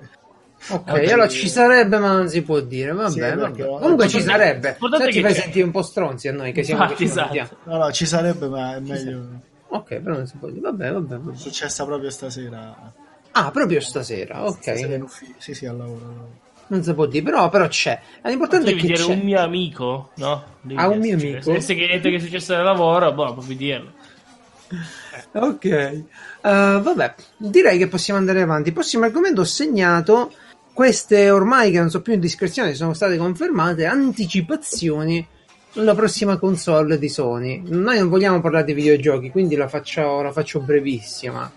[0.67, 1.07] Ok, Ok.
[1.11, 2.91] allora ci sarebbe, ma non si può dire.
[2.91, 3.65] Vabbè, Sì, vabbè.
[3.65, 4.77] Comunque ci sarebbe.
[4.79, 7.57] Ci che fai sentire un po' stronzi a noi che siamo Infatti, esatto.
[7.63, 9.47] No, no, ci sarebbe, ma è meglio...
[9.69, 10.61] Ok, però non si può dire.
[10.61, 11.15] Vabbè, vabbè.
[11.17, 11.33] vabbè.
[11.33, 12.91] È successa proprio stasera.
[13.31, 14.61] Ah, proprio stasera, ok.
[14.61, 15.33] Stasera in ufficio.
[15.37, 16.29] Sì, sì, al lavoro.
[16.67, 17.99] Non si può dire, però, però c'è.
[18.23, 19.13] L'importante è che dire c'è.
[19.13, 20.43] un mio amico, no?
[20.61, 21.59] Devi Ah, un mio amico?
[21.59, 23.91] Se, che niente che è successo nel lavoro, boh, puoi dirlo.
[25.31, 26.03] Ok, Eh,
[26.41, 28.71] vabbè, direi che possiamo andare avanti.
[28.71, 30.31] Prossimo argomento ho segnato
[30.79, 35.27] queste ormai che non so più indiscrezioni, sono state confermate anticipazioni
[35.69, 37.61] sulla prossima console di Sony.
[37.65, 41.51] Noi non vogliamo parlare di videogiochi, quindi la faccio, la faccio brevissima.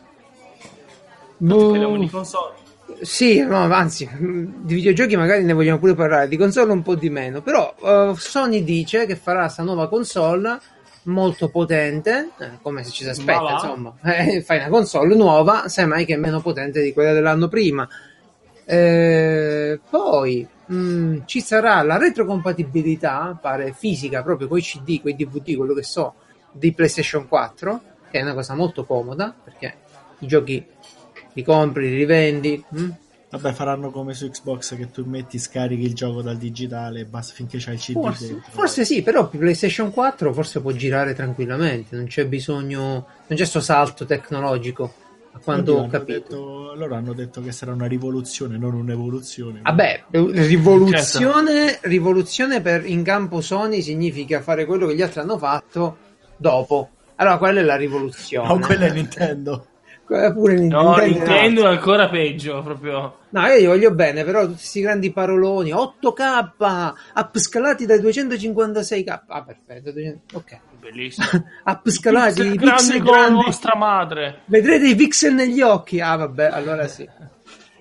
[1.39, 1.99] Parliamo Boh.
[1.99, 2.55] di console.
[3.03, 7.09] Sì, no, anzi, di videogiochi magari ne vogliamo pure parlare, di console un po' di
[7.09, 10.59] meno, però eh, Sony dice che farà questa nuova console
[11.05, 16.05] molto potente, eh, come se ci si aspetta, insomma, eh, fai una console nuova, semmai
[16.05, 17.89] che è meno potente di quella dell'anno prima.
[18.65, 25.17] Eh, poi, mh, ci sarà la retrocompatibilità, pare fisica, proprio con i CD, con i
[25.17, 26.15] DVD, quello che so,
[26.53, 29.75] di PlayStation 4, che è una cosa molto comoda, perché
[30.21, 30.65] i giochi
[31.33, 32.63] li compri, li rivendi.
[32.69, 32.89] mh?
[33.33, 37.33] Vabbè, faranno come su Xbox che tu metti, scarichi il gioco dal digitale e basta
[37.33, 38.51] finché c'hai il CD Forse, dentro.
[38.53, 42.83] forse sì, però PlayStation 4 forse può girare tranquillamente, non c'è bisogno,
[43.27, 44.93] non c'è sto salto tecnologico,
[45.35, 46.13] a quanto Oddio, ho hanno capito.
[46.19, 49.61] detto- loro hanno detto che sarà una rivoluzione, non un'evoluzione.
[49.63, 55.97] Vabbè, rivoluzione, rivoluzione per in campo Sony significa fare quello che gli altri hanno fatto
[56.37, 56.91] dopo.
[57.17, 58.49] Allora, quella è la rivoluzione.
[58.49, 59.67] No, quella è Nintendo.
[60.13, 61.05] Pure No, Nintendo.
[61.05, 63.17] Nintendo è ancora peggio, proprio.
[63.31, 69.21] No, io gli voglio bene, però tutti questi grandi paroloni, 8K, upscalati dai 256K.
[69.29, 70.59] Ah, perfetto, 200 ok.
[70.83, 71.29] Bellissimo.
[71.65, 74.41] Upscalati, i grandi pixel la vostra madre.
[74.47, 76.01] Vedrete i pixel negli occhi.
[76.01, 77.09] Ah, vabbè, allora sì.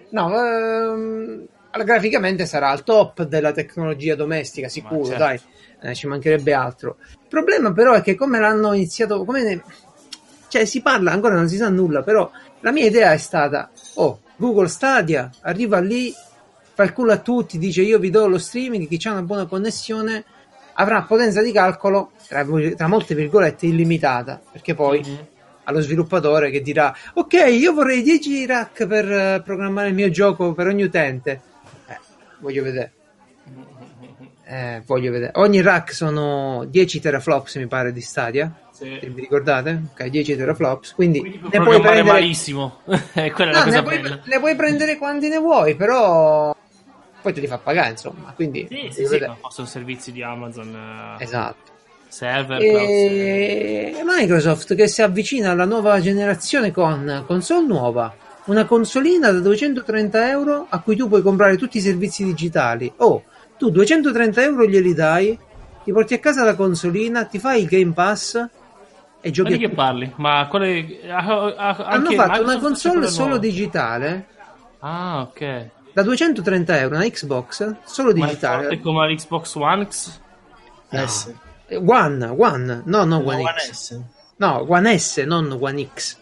[0.10, 1.48] No, ehm,
[1.84, 5.24] graficamente sarà al top della tecnologia domestica, sicuro, certo.
[5.24, 5.40] dai.
[5.82, 6.98] Eh, ci mancherebbe altro.
[7.10, 9.64] Il problema però è che come l'hanno iniziato, come ne-
[10.48, 14.20] cioè si parla, ancora non si sa nulla, però la mia idea è stata, oh,
[14.36, 16.14] Google Stadia arriva lì,
[16.74, 19.48] fa il culo a tutti, dice io vi do lo streaming, chi ha una buona
[19.48, 20.24] connessione
[20.74, 25.28] avrà potenza di calcolo, tra, tra molte virgolette, illimitata, perché poi Mhm.
[25.66, 30.54] allo sviluppatore che dirà ok io vorrei 10 rack per eh, programmare il mio gioco
[30.54, 31.40] per ogni utente
[31.88, 32.00] eh,
[32.40, 32.92] voglio vedere
[34.46, 38.98] eh, voglio vedere ogni rack sono 10 teraflops mi pare di Stadia Sì.
[39.02, 39.82] vi ricordate?
[39.94, 42.80] ok 10 teraflops quindi, Quindi ne puoi prendere malissimo.
[42.84, 46.56] Quella è la No, cosa ne, puoi, ne puoi prendere quanti ne vuoi però
[47.22, 51.18] poi te li fa pagare insomma quindi Sì, sì, sì, ma possono servizi di Amazon,
[51.20, 51.72] eh, esatto
[52.12, 58.14] server, cloud, E Microsoft che si avvicina alla nuova generazione con console nuova,
[58.46, 62.92] una consolina da 230 euro a cui tu puoi comprare tutti i servizi digitali.
[62.98, 63.24] Oh,
[63.58, 65.38] tu 230 euro glieli dai,
[65.84, 68.46] ti porti a casa la consolina, ti fai il Game Pass
[69.22, 70.12] e giochi Ma di che parli?
[70.18, 71.00] Ma quale...
[71.10, 74.28] ah, ah, Hanno fatto una Microsoft c'è console solo digitale
[74.84, 75.70] Ah, ok.
[75.93, 78.62] Da 230 euro, una Xbox solo Ma è digitale.
[78.63, 80.19] forte come l'Xbox One X?
[80.89, 81.08] No.
[81.08, 81.34] S.
[81.67, 83.71] Eh, One, One, no, no, No, One One X.
[83.71, 84.01] S.
[84.38, 86.17] No, One S, non One X.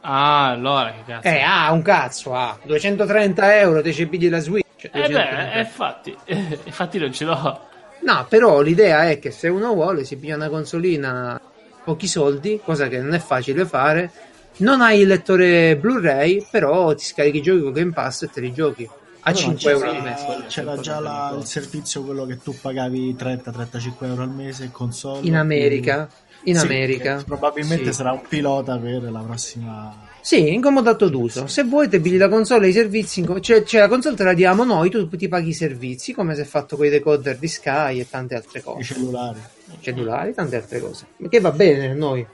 [0.00, 1.28] Ah, allora che cazzo.
[1.28, 4.84] Eh, ah, un cazzo, ah, 230 euro te ci pigli la Switch.
[4.84, 5.12] Eh 230.
[5.12, 7.66] beh, eh, infatti, eh, infatti non ce l'ho.
[8.00, 11.40] No, però l'idea è che se uno vuole si piglia una consolina
[11.84, 14.10] pochi soldi, cosa che non è facile fare.
[14.58, 18.40] Non hai il lettore Blu-ray, però ti scarichi i giochi con Game Pass e te
[18.40, 18.88] li giochi
[19.28, 20.44] a Però 5 euro al mese.
[20.48, 25.26] C'era già la- il servizio quello che tu pagavi 30-35 euro al mese console.
[25.26, 26.08] In America,
[26.44, 27.22] in Sì, America.
[27.26, 27.92] Probabilmente Sì.
[27.92, 30.06] sarà un pilota per la prossima.
[30.20, 31.46] Sì, incomodato d'uso.
[31.46, 34.24] Se vuoi te pigli la console e i servizi, in cioè, cioè la console te
[34.24, 37.38] la diamo noi, tu ti paghi i servizi, come si è fatto con i decoder
[37.38, 38.82] di Sky e tante altre i cose.
[38.82, 39.40] cellulari.
[39.80, 41.06] cellulari, tante altre cose.
[41.28, 42.26] Che va bene noi.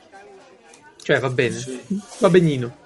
[1.02, 1.56] Cioè va bene.
[2.18, 2.82] Va benino.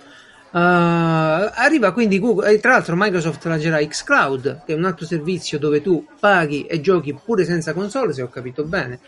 [0.50, 5.58] Uh, arriva quindi Google, e tra l'altro Microsoft lancerà xCloud, che è un altro servizio
[5.58, 8.98] dove tu paghi e giochi pure senza console, se ho capito bene.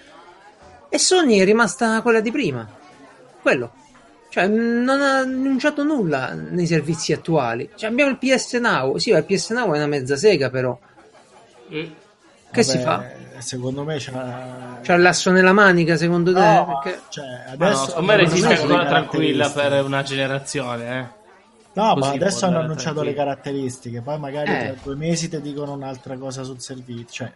[0.88, 2.68] E Sony è rimasta quella di prima.
[3.40, 3.72] Quello.
[4.29, 7.70] Cioè, non ha annunciato nulla nei servizi attuali.
[7.74, 8.96] Cioè, abbiamo il PS Now.
[8.98, 10.79] Sì, il PS Now è una mezza sega, però.
[11.70, 11.94] Eh,
[12.53, 13.05] Che Vabbè, si fa?
[13.38, 14.79] Secondo me c'ha.
[14.83, 16.38] C'ha l'asso nella manica, secondo te?
[16.40, 17.24] No, ma- Perché- cioè,
[17.57, 21.18] Ma no, adesso secondo me resiste ancora tranquilla per una generazione, eh.
[21.73, 23.17] No, Così ma adesso hanno annunciato le tranquillo.
[23.25, 24.59] caratteristiche, poi magari Eh.
[24.73, 27.27] tra due mesi ti dicono un'altra cosa sul servizio.
[27.27, 27.33] Cioè,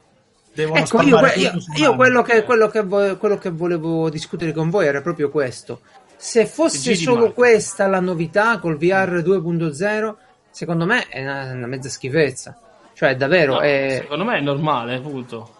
[0.53, 4.71] devono Ecco, io, io- io quello, che, quello, che vo- quello che volevo discutere con
[4.71, 5.81] voi era proprio questo.
[6.17, 7.35] Se fosse solo marketing.
[7.35, 10.17] questa la novità col VR 2.0,
[10.51, 12.59] secondo me è una, una mezza schifezza.
[12.93, 15.55] Cioè, davvero, No, è, Secondo me è normale, punto.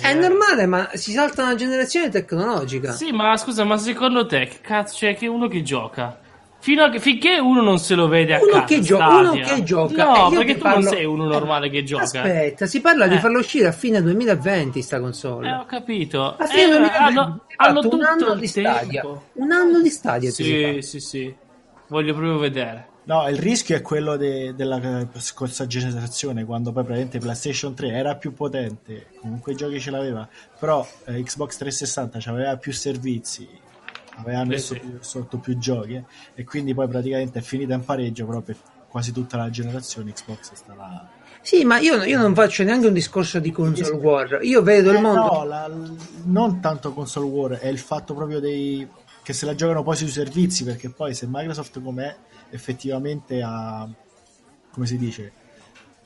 [0.00, 2.92] è normale, ma si salta una generazione tecnologica.
[2.92, 6.18] Sì, ma scusa, ma secondo te, che cazzo c'è che uno che gioca?
[6.60, 9.30] Fino a che, finché uno non se lo vede a Uno casa, che, gio- Stadia.
[9.30, 10.04] uno che gioca.
[10.04, 12.02] No, Eh, perché tu parlo- non sei uno normale che gioca.
[12.02, 13.18] Aspetta, si parla di Eh.
[13.20, 15.48] farlo uscire a fine 2020 sta console.
[15.48, 16.34] Eh, ho capito.
[16.36, 19.00] a fine Eh, 2020 hanno, hanno fatto un tutto anno il di stadia.
[19.02, 19.22] tempo.
[19.34, 21.34] Un anno di stadia Sì, sì, sì.
[21.86, 22.86] Voglio proprio vedere.
[23.04, 24.78] No, il rischio è quello de- della
[25.16, 30.28] scorsa generazione, quando poi praticamente PlayStation 3 era più potente, comunque i giochi ce l'aveva,
[30.58, 33.48] però eh, Xbox 360 aveva più servizi,
[34.22, 34.80] aveva messo sì.
[34.80, 36.04] più- sotto più giochi, eh,
[36.34, 38.56] e quindi poi praticamente è finita in pareggio, però per
[38.88, 41.08] quasi tutta la generazione Xbox stava...
[41.40, 44.38] Sì, ma io, io non faccio neanche un discorso di console war.
[44.42, 45.20] Io vedo il Eh, mondo.
[45.32, 45.70] no, la-
[46.24, 48.86] non tanto console war, è il fatto proprio dei
[49.22, 52.14] che se la giocano poi sui servizi, perché poi se Microsoft com'è
[52.50, 53.86] effettivamente ha
[54.72, 55.32] come si dice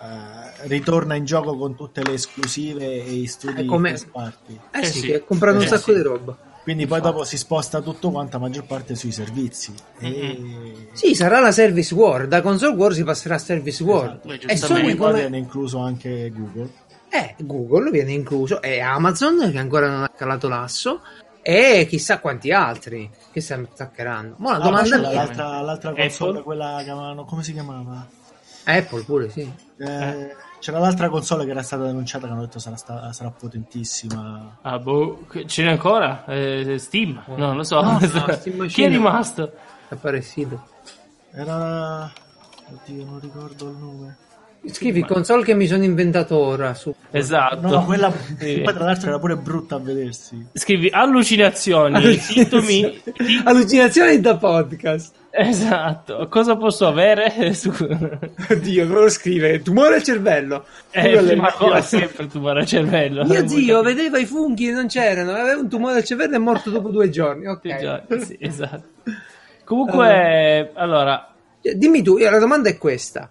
[0.00, 4.58] eh, ritorna in gioco con tutte le esclusive e i studi È come- party.
[4.72, 5.12] Eh, Eh sì, sì.
[5.14, 5.94] ha comprato un Eh sacco sì.
[5.94, 6.36] di roba.
[6.62, 9.74] Quindi poi dopo si sposta tutto quanto, a maggior parte sui servizi.
[9.98, 10.88] E...
[10.92, 12.28] Sì, sarà la Service War.
[12.28, 14.20] Da console war si passerà a Service War.
[14.24, 14.52] Esatto.
[14.52, 14.56] E.
[14.56, 15.14] Sony come...
[15.14, 16.70] viene incluso anche Google.
[17.08, 21.00] Eh, Google viene incluso e Amazon che ancora non ha calato l'asso
[21.42, 24.36] e chissà quanti altri che si attaccheranno.
[24.38, 26.42] Ma la Ah, poi domanda c'è è l'altra, l'altra console, Apple?
[26.44, 28.06] quella che chiamavano, come si chiamava?
[28.64, 29.40] Apple pure, sì.
[29.78, 34.58] Eh, C'era l'altra console che era stata denunciata che hanno detto sarà, sta- sarà potentissima.
[34.62, 36.24] Ah, boh, ce n'è ancora?
[36.24, 37.20] Eh, Steam?
[37.26, 37.82] No, non lo so.
[37.82, 37.98] No, no,
[38.30, 39.50] Steam Chi è rimasto?
[39.88, 40.68] Appare il sito.
[41.32, 42.08] Era...
[42.70, 44.16] Oddio, non ricordo il nome.
[44.64, 47.68] Scrivi console che mi sono inventato ora su Esatto.
[47.68, 48.12] No, quella...
[48.38, 48.60] Sì.
[48.62, 50.46] Poi tra l'altro era pure brutta a vedersi.
[50.52, 53.02] Scrivi allucinazioni, sintomi.
[53.44, 55.14] Allucinazioni da podcast.
[55.30, 56.28] Esatto.
[56.28, 57.52] Cosa posso avere?
[57.54, 57.72] Su...
[58.50, 59.62] Oddio, lo scrive?
[59.62, 60.64] Tumore al cervello.
[60.90, 63.24] Eh, ma il- come sempre tumore al cervello?
[63.24, 66.36] Mio zio vuoi vedeva i funghi e non c'erano, aveva un tumore al cervello e
[66.36, 67.46] è morto dopo due giorni.
[67.46, 67.68] Ok.
[67.68, 68.24] capire.
[68.24, 68.88] Sì, esatto.
[69.64, 73.30] Comunque, allora, Dimmi tu, la domanda è questa.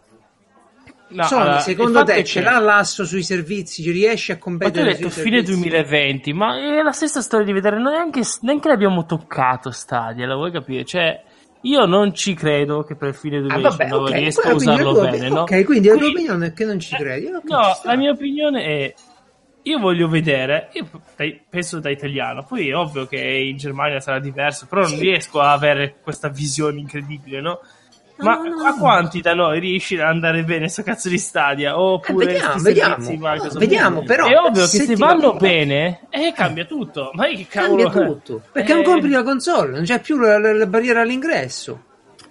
[1.11, 3.83] No, Sony, allora, secondo te ce l'ha l'asso sui servizi?
[3.83, 5.51] Ci riesce a Ma tu hai competere detto fine servizi?
[5.51, 10.51] 2020, ma è la stessa storia di vedere, neanche, neanche l'abbiamo toccato Stadia, la vuoi
[10.51, 10.85] capire?
[10.85, 11.23] Cioè,
[11.61, 15.07] io non ci credo che per fine Ah, vabbè, 2019 ok, riesca a usarlo tua
[15.07, 15.41] bene, no?
[15.41, 17.25] Ok, quindi la tua opinione è che non ci credi.
[17.27, 18.93] Ok, No, la mia opinione è.
[19.63, 20.89] Io voglio vedere, io
[21.47, 25.01] penso da italiano, poi è ovvio che in Germania sarà diverso, però non Sì.
[25.01, 27.59] riesco a avere questa visione incredibile, no?
[28.21, 28.63] Ma no, no.
[28.67, 31.71] a quanti da noi riesce ad andare bene sto cazzo di stadia?
[31.71, 33.03] Eh, Oppure vediamo, sti vediamo.
[33.03, 34.27] servizi No, vediamo, però.
[34.27, 37.11] È ovvio che se vanno va- bene, eh, cambia tutto.
[37.13, 38.41] Ma che cavolo Cambia tutto.
[38.51, 41.83] Perché non Eh, compri la console, non c'è più la, la- la barriera all'ingresso.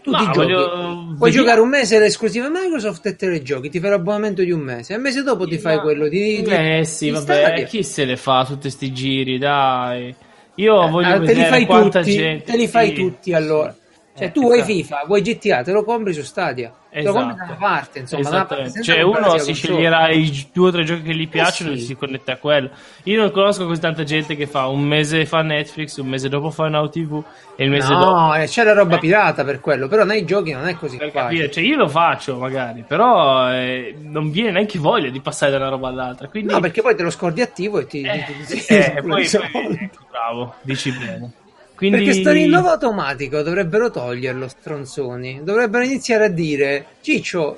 [0.03, 0.37] Tu No, ti giochi.
[0.39, 1.29] voglio- Puoi vediamo.
[1.31, 4.61] giocare un mese le esclusive Microsoft e te le giochi, ti fai l'abbonamento di un
[4.61, 7.25] mese, e il mese dopo ti fai Ma- quello di, di- Eh sì, di vabbè,
[7.45, 7.65] Stadia.
[7.67, 10.15] chi se le fa tutti sti giri, dai.
[10.55, 12.45] Io voglio Ah, te li vedere fai quanta tutti, gente...
[12.51, 12.95] te li fai sì.
[12.95, 13.75] tutti allora.
[14.13, 14.73] Cioè, Eh, tu vuoi esatto.
[14.73, 16.73] FIFA, vuoi GTA, te lo compri su Stadia.
[16.91, 17.59] Te lo compri da Esatto.
[17.61, 21.03] una parte, insomma, da una parte, Cioè, uno si sceglierà i due o tre giochi
[21.03, 21.85] che gli piacciono Eh e sì.
[21.85, 22.71] si connette a quello.
[23.05, 26.51] Io non conosco così tanta gente che fa un mese fa Netflix, un mese dopo
[26.51, 27.23] fa Now TV
[27.55, 28.11] e il mese dopo.
[28.11, 31.13] No, eh, c'è la roba pirata per quello, però nei giochi non è così Per
[31.13, 31.23] facile.
[31.43, 35.59] capire, cioè io lo faccio magari, però eh, non viene neanche voglia di passare da
[35.59, 36.27] una roba all'altra.
[36.27, 38.01] Quindi, No, perché poi te lo scordi attivo e ti...
[38.03, 41.31] eh, ti- ti- ti- eh, ti- poi, ti- poi- ecco, bravo, dici bene.
[41.81, 45.41] Quindi, Perché sto rinnovo automatico dovrebbero toglierlo, stronzoni.
[45.43, 47.57] Dovrebbero iniziare a dire: Ciccio,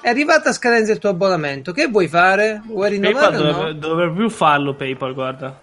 [0.00, 1.72] è arrivata a scadenza il tuo abbonamento.
[1.72, 2.62] Che vuoi fare?
[2.64, 3.72] Vuoi PayPal rinnovare o dovrebbe, no?
[3.72, 5.60] dovrebbe più farlo PayPal, guarda,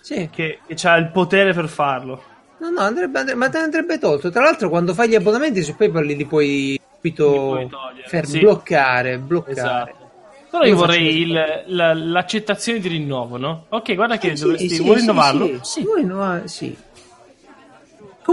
[0.00, 0.30] Sì.
[0.32, 2.22] che, che ha il potere per farlo.
[2.56, 4.30] No, no, andrebbe, andre- ma te andrebbe tolto.
[4.30, 8.26] Tra l'altro, quando fai gli abbonamenti su PayPal li puoi subito Li puoi togliere, fer-
[8.26, 8.38] sì.
[8.40, 9.52] bloccare, bloccare.
[9.52, 10.08] Esatto.
[10.50, 13.66] Però io Io vorrei il- la- l'accettazione di rinnovo, no?
[13.68, 14.68] Ok, guarda che Eh, sì, dovresti...
[14.70, 15.58] sì, vuoi sì, rinnovarlo?
[15.62, 16.48] Sì, vuoi rinnovare?
[16.48, 16.76] Sì.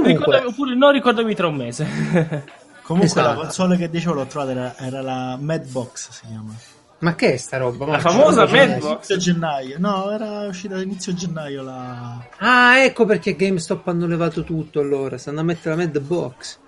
[0.01, 1.85] Comunque, Ricordami- oppure no, ricordami tra un mese.
[2.87, 3.41] Comunque la Esatto.
[3.41, 6.53] console che dicevo l'ho trovata era, era la Madbox si chiama.
[6.99, 7.85] ma che è sta roba?
[7.85, 8.85] La Ma- famosa Madbox.
[9.09, 9.75] Inizio gennaio.
[9.79, 12.25] No, era uscita all'inizio gennaio la...
[12.37, 15.17] Ah, ecco perché GameStop hanno levato tutto allora.
[15.17, 16.59] Stanno a mettere la Madbox.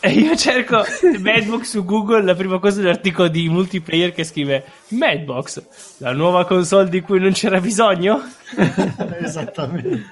[0.00, 0.84] E io cerco
[1.18, 5.62] Madbox su Google, la prima cosa è l'articolo di multiplayer che scrive Madbox,
[5.98, 8.22] la nuova console di cui non c'era bisogno?
[9.20, 10.04] Esattamente.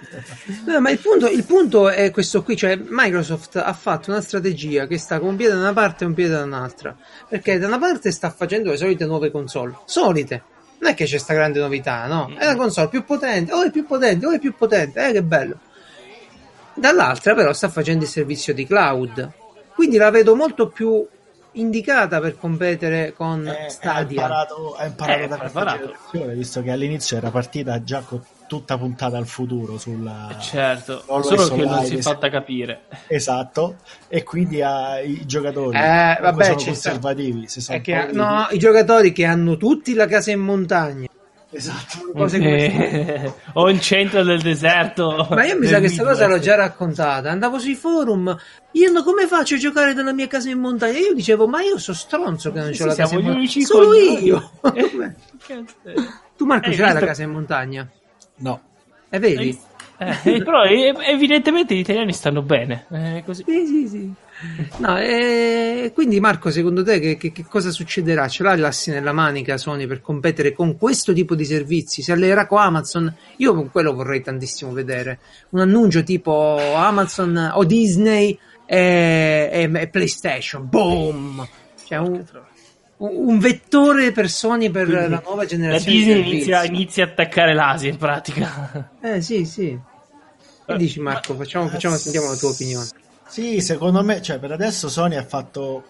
[0.64, 4.88] No, ma il punto, il punto è questo qui, cioè Microsoft ha fatto una strategia
[4.88, 6.96] che sta con un piede da una parte e un piede da un'altra,
[7.28, 10.42] perché da una parte sta facendo le solite nuove console, solite,
[10.80, 12.34] non è che c'è sta grande novità, no?
[12.36, 15.22] È una console più potente, oh è più potente, oh è più potente, eh che
[15.22, 15.60] bello.
[16.74, 19.44] Dall'altra però sta facendo il servizio di cloud,
[19.76, 21.06] quindi la vedo molto più
[21.52, 24.02] indicata per competere con Eh, ha Stadia.
[24.22, 28.76] imparato, ha imparato Eh, da ha generazione, visto che all'inizio era partita già con tutta
[28.76, 30.36] puntata al futuro sulla...
[30.38, 32.82] Certo, Always solo che non si è fatta capire.
[33.06, 33.76] Esatto,
[34.08, 37.48] e quindi ha i giocatori Eh, vabbè, sono conservativi.
[37.48, 41.06] Se sono È che, no, i giocatori che hanno tutti la casa in montagna.
[41.56, 42.12] Esatto.
[42.12, 45.26] Cose come Eh, o in centro del deserto.
[45.30, 47.30] Ma io mi sa che questa cosa l'ho già raccontata.
[47.30, 48.36] Andavo sui forum.
[48.72, 50.98] Io no, come faccio a giocare dalla mia casa in montagna?
[50.98, 53.64] Io dicevo, ma io sono stronzo che non Sì, ho la casa in montagna.
[53.64, 54.50] Solo io.
[55.48, 55.94] Eh,
[56.36, 57.88] tu, Marco, Hai ce l'hai la casa in montagna?
[58.36, 58.60] No,
[59.08, 59.58] E vedi?
[59.98, 62.86] Eh, eh, però eh, evidentemente gli italiani stanno bene.
[62.90, 63.44] eh, così.
[63.46, 64.12] Sì, sì, sì.
[64.78, 68.28] No, e quindi Marco, secondo te che, che- che cosa succederà?
[68.28, 72.02] Ce l'ha l'assi nella manica Sony per competere con questo tipo di servizi?
[72.02, 73.12] Si alleerà con Amazon?
[73.36, 75.20] Io con quello vorrei tantissimo vedere.
[75.50, 80.68] Un annuncio tipo Amazon o Disney e, e- e PlayStation.
[80.68, 81.46] Boom!
[81.86, 82.22] Cioè un-
[82.98, 87.08] un vettore per Sony per Quindi la nuova La generazione Disney di inizia, inizia a
[87.08, 88.92] attaccare l'Asia in pratica.
[89.00, 89.78] Eh sì, sì.
[90.64, 91.34] Che Eh, dici Marco?
[91.34, 92.88] Facciamo, facciamo, sentiamo la tua opinione.
[93.28, 95.84] Sì, secondo me, cioè, per adesso Sony ha fatto.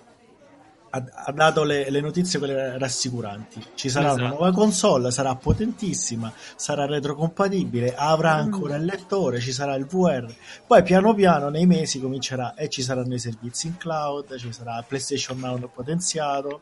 [0.89, 3.63] Ha, ha dato le, le notizie quelle rassicuranti.
[3.75, 4.37] Ci sarà una Esatto.
[4.39, 10.33] nuova console, sarà potentissima, sarà retrocompatibile, avrà ancora il lettore, ci sarà il VR.
[10.67, 14.83] Poi piano piano nei mesi comincerà e ci saranno i servizi in cloud, ci sarà
[14.87, 16.61] PlayStation Now potenziato.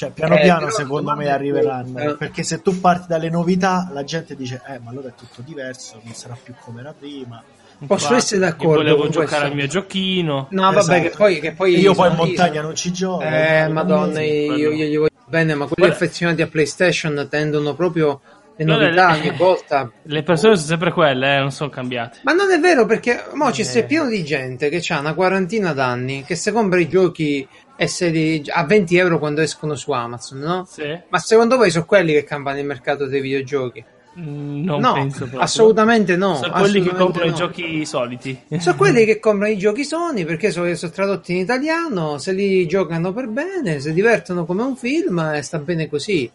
[0.00, 1.92] Cioè, piano Eh, piano secondo me arriveranno.
[1.92, 2.14] questa.
[2.16, 6.00] Perché se tu parti dalle novità, la gente dice: Eh, ma allora è tutto diverso,
[6.02, 7.42] non sarà più come era prima.
[7.86, 9.46] Posso Infatti, essere d'accordo volevo con giocare questo.
[9.46, 10.46] al mio giochino.
[10.52, 11.00] No, vabbè, Esatto.
[11.02, 13.20] che poi, che poi io poi in montagna non ci gioco.
[13.24, 14.24] Eh, madonna, Sì.
[14.24, 18.20] io, io gli voglio bene, ma quelli Guarda- affezionati a PlayStation tendono proprio
[18.56, 19.90] le novità le- ogni volta.
[20.04, 22.20] Le persone sono sempre quelle, eh, non sono cambiate.
[22.22, 23.64] Ma non è vero perché mo ci Eh.
[23.64, 27.46] sta pieno di gente che ha una quarantina d'anni che se compra i giochi
[27.82, 30.66] e se li- a 20 euro quando escono su Amazon, no?
[30.68, 30.98] Sì?
[31.08, 33.82] Ma secondo voi sono quelli che campano il mercato dei videogiochi?
[34.18, 35.40] Mm, Non no, penso proprio.
[35.40, 36.34] assolutamente no.
[36.34, 37.36] Sono quelli che comprano i no.
[37.36, 38.38] giochi soliti.
[38.58, 42.66] Sono quelli che comprano i giochi Sony perché sono, sono tradotti in italiano, se li
[42.66, 46.30] giocano per bene, si divertono come un film e sta bene così.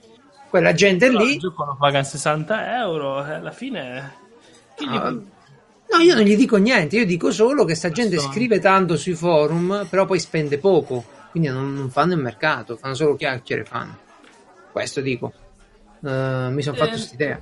[0.49, 1.37] Quella gente Però lì.
[1.39, 4.13] Lo pagano 60 euro e alla fine...
[4.75, 5.09] chi gli- Ah,
[5.87, 9.13] No, io non gli dico niente, io dico solo che sta gente scrive tanto sui
[9.13, 11.03] forum, però poi spende poco,
[11.35, 13.97] quindi non, non fanno il mercato, fanno solo chiacchiere, fanno.
[14.71, 15.33] Questo dico.
[16.01, 17.39] Eh, mi sono fatto Eh, quest'idea.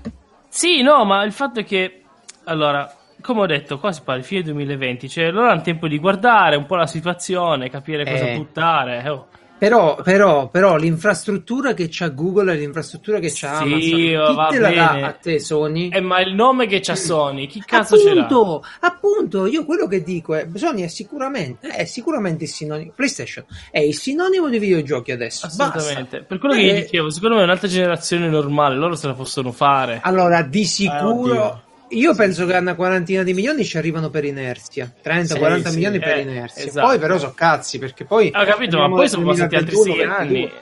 [0.49, 2.01] Sì, no, ma il fatto è che...
[2.45, 5.99] Allora, come ho detto, qua si parla di fine 2020, cioè loro hanno tempo di
[5.99, 8.35] guardare un po' la situazione, capire cosa Eh.
[8.35, 9.07] buttare.
[9.09, 9.27] oh.
[9.57, 13.79] Però, però, però l'infrastruttura che c'ha Google e l'infrastruttura che c'ha Sì, Amazon,
[14.27, 15.05] chi va te la dà bene.
[15.07, 15.87] a te Sony?
[15.89, 18.23] Eh, ma il nome che c'ha Sony, chi cazzo ce l'ha?
[18.25, 23.45] appunto, appunto, io quello che dico è Sony è sicuramente, è sicuramente il sinonimo PlayStation
[23.71, 25.45] è il sinonimo di videogiochi adesso.
[25.45, 26.17] Assolutamente.
[26.17, 26.25] Basta.
[26.27, 29.13] Per quello che Eh, gli dicevo, secondo me è un'altra generazione normale, loro se la
[29.13, 30.01] possono fare.
[30.03, 31.61] Allora, di Eh, sicuro oddio.
[31.93, 35.95] Io penso che a una quarantina di milioni ci arrivano per inerzia, 30-40 Sì, milioni
[35.97, 36.63] sì, per eh, inerzia.
[36.65, 36.87] esatto.
[36.87, 40.27] Poi però sono cazzi perché poi Ho capito, ma poi sono passati altri 2021, 6
[40.27, 40.39] anni.
[40.41, 40.61] 22.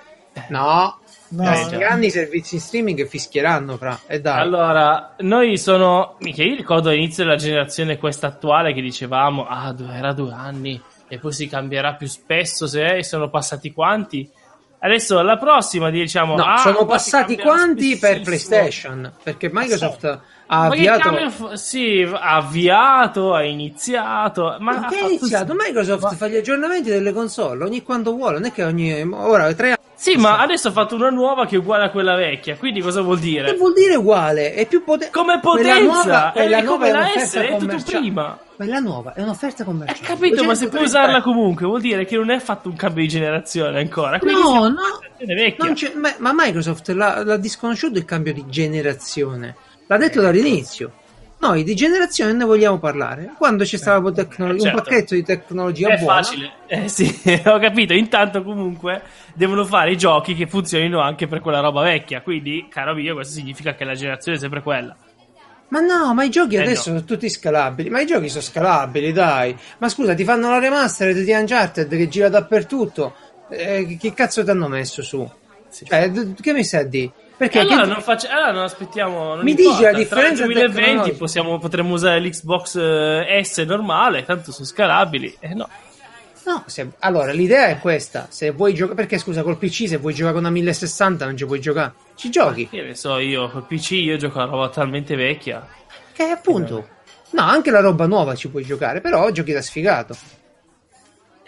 [0.49, 0.95] No,
[1.33, 4.41] No, tra Eh, sei anni i servizi in streaming fischieranno fra e dai.
[4.41, 6.15] Allora, noi sono.
[6.19, 11.19] Mica, io ricordo all'inizio della generazione questa attuale che dicevamo, ah, era due anni e
[11.19, 14.29] poi si cambierà più spesso se eh, sono passati quanti.
[14.79, 18.19] Adesso alla prossima diciamo, No, ah, sono passati quanti per.
[18.21, 19.13] PlayStation?
[19.23, 20.19] Perché Microsoft
[20.53, 25.07] ha Ma che avviato cambio fa- sì, ha avviato, ha iniziato, ma Ma che ha
[25.07, 25.53] iniziato?
[25.57, 29.67] Microsoft fa gli aggiornamenti delle console ogni quando vuole, non è che ogni ora tre
[29.67, 29.75] anni.
[29.95, 33.01] Sì, ma adesso ha fatto una nuova che è uguale a quella vecchia, quindi cosa
[33.01, 33.53] vuol Che dire?
[33.53, 34.53] vuol dire uguale?
[34.55, 35.13] È più potente.
[35.17, 37.97] Come Quella potenza, nuova, quella è nuova come è la S, è tutto commerciale.
[37.99, 38.39] prima.
[38.55, 39.99] Quella nuova è un'offerta commerciale.
[39.99, 42.75] Hai capito, ma se puoi 230 usarla comunque, vuol dire che non è fatto un
[42.75, 44.17] cambio di generazione ancora.
[44.19, 44.81] Quindi No, no.
[45.95, 49.55] ma, ma Microsoft l'ha, l'ha disconosciuto il cambio di generazione.
[49.91, 50.93] L'ha detto dall'inizio.
[51.39, 53.33] Noi di generazione ne vogliamo parlare.
[53.37, 54.77] Quando c'è stata la tecnologia, certo.
[54.77, 56.23] un pacchetto di tecnologia È buona.
[56.23, 57.13] facile, eh sì,
[57.45, 57.93] ho capito.
[57.93, 59.01] Intanto, comunque,
[59.33, 62.21] devono fare i giochi che funzionino anche per quella roba vecchia.
[62.21, 64.95] Quindi, caro mio, questo significa che la generazione è sempre quella.
[65.67, 66.95] Ma no, ma i giochi Eh, adesso no.
[66.97, 67.89] sono tutti scalabili.
[67.89, 69.53] Ma i giochi sono scalabili, dai.
[69.79, 73.13] Ma scusa, ti fanno la remastered di Uncharted che gira dappertutto.
[73.49, 75.29] Eh, che cazzo ti hanno messo su?
[75.85, 77.11] Cioè, d- che mi stai a dire?
[77.41, 79.33] Perché allora, che- non faccia- allora non aspettiamo.
[79.33, 79.71] Non Mi importa.
[79.71, 81.17] dici la Tra differenza 2020 tecnologica?
[81.17, 85.37] possiamo, potremmo usare l'Xbox eh, S normale, tanto sono scalabili.
[85.39, 85.67] Eh no.
[86.45, 90.13] No, se- allora l'idea è questa: se vuoi giocare, perché scusa, col PC, se vuoi
[90.13, 92.69] giocare con una 1060 non ci puoi giocare, ci giochi.
[92.69, 95.67] Che ne so io, col PC io gioco a roba talmente vecchia.
[96.13, 96.87] Che appunto,
[97.31, 100.15] no, anche la roba nuova ci puoi giocare, però giochi da sfigato.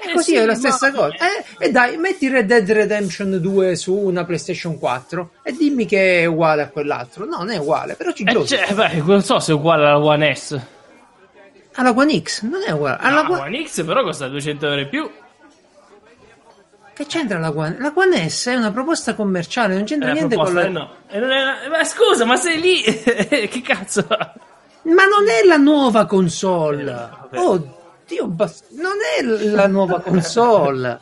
[0.05, 1.13] Eh così sì, è la stessa cosa.
[1.15, 6.21] Eh, e dai, metti Red Dead Redemption 2 su una PlayStation 4 e dimmi che
[6.21, 7.25] è uguale a quell'altro.
[7.25, 8.47] No, non è uguale, però ci Eh, giochi.
[8.47, 10.59] cioè, beh, non so se è uguale alla One S.
[11.75, 12.97] Alla One X non è uguale.
[13.01, 15.09] Alla La One- One X però costa 200 euro in più.
[16.95, 17.77] Che c'entra la One?
[17.79, 20.89] La One S è una proposta commerciale, non c'entra niente con proposta, la.
[21.09, 21.25] eh, no.
[21.65, 22.81] È- Ma scusa, ma sei lì?
[22.83, 24.05] che cazzo?
[24.07, 26.81] Ma non è la nuova console.
[26.81, 27.37] Eh, vabbè.
[28.21, 30.99] Oddio, bas- non è la nuova console.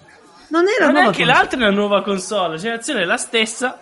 [0.47, 1.25] Non è la Ma nuova neanche console.
[1.25, 3.79] l'altra è una nuova console, la generazione è la stessa.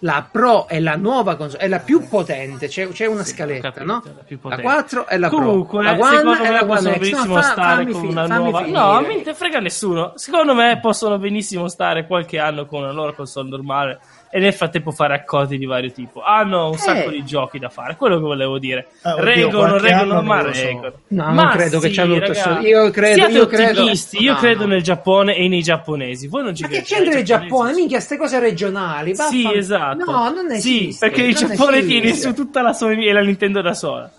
[0.00, 3.72] La Pro è la nuova console, è la più potente, c'è, c'è una Sì, scaletta,
[3.72, 4.02] capito, no?
[4.04, 4.62] la La potente.
[4.62, 7.42] 4 è la Comunque, Pro, la One secondo è me la possono benissimo No, fa-
[7.52, 8.58] stare con fi- una nuova.
[8.58, 8.78] finire.
[8.78, 10.12] No, me non frega nessuno.
[10.16, 13.98] Secondo me possono benissimo stare qualche anno con una loro console normale
[14.30, 16.22] e nel frattempo fare accordi di vario tipo.
[16.22, 17.12] Hanno un sacco Eh.
[17.12, 18.88] di giochi da fare, quello che volevo dire.
[19.02, 20.70] Ah, oddio, reggono, anno ma non so.
[21.08, 23.82] No, non Ma credo che sì, ci hanno tutto solo- io credo- Siate io credo-
[24.18, 24.66] io No, credo no.
[24.66, 26.26] nel Giappone e nei giapponesi.
[26.28, 27.72] Voi non ci Ma che c'entra il Giappone?
[27.72, 29.14] Minchia, ste cose regionali.
[29.14, 30.10] Sì, vaffa- esatto.
[30.10, 30.92] No, non esiste.
[30.92, 32.00] Sì, perché il non Giappone esiste.
[32.00, 34.10] tiene su tutta la Sony e la Nintendo da sola.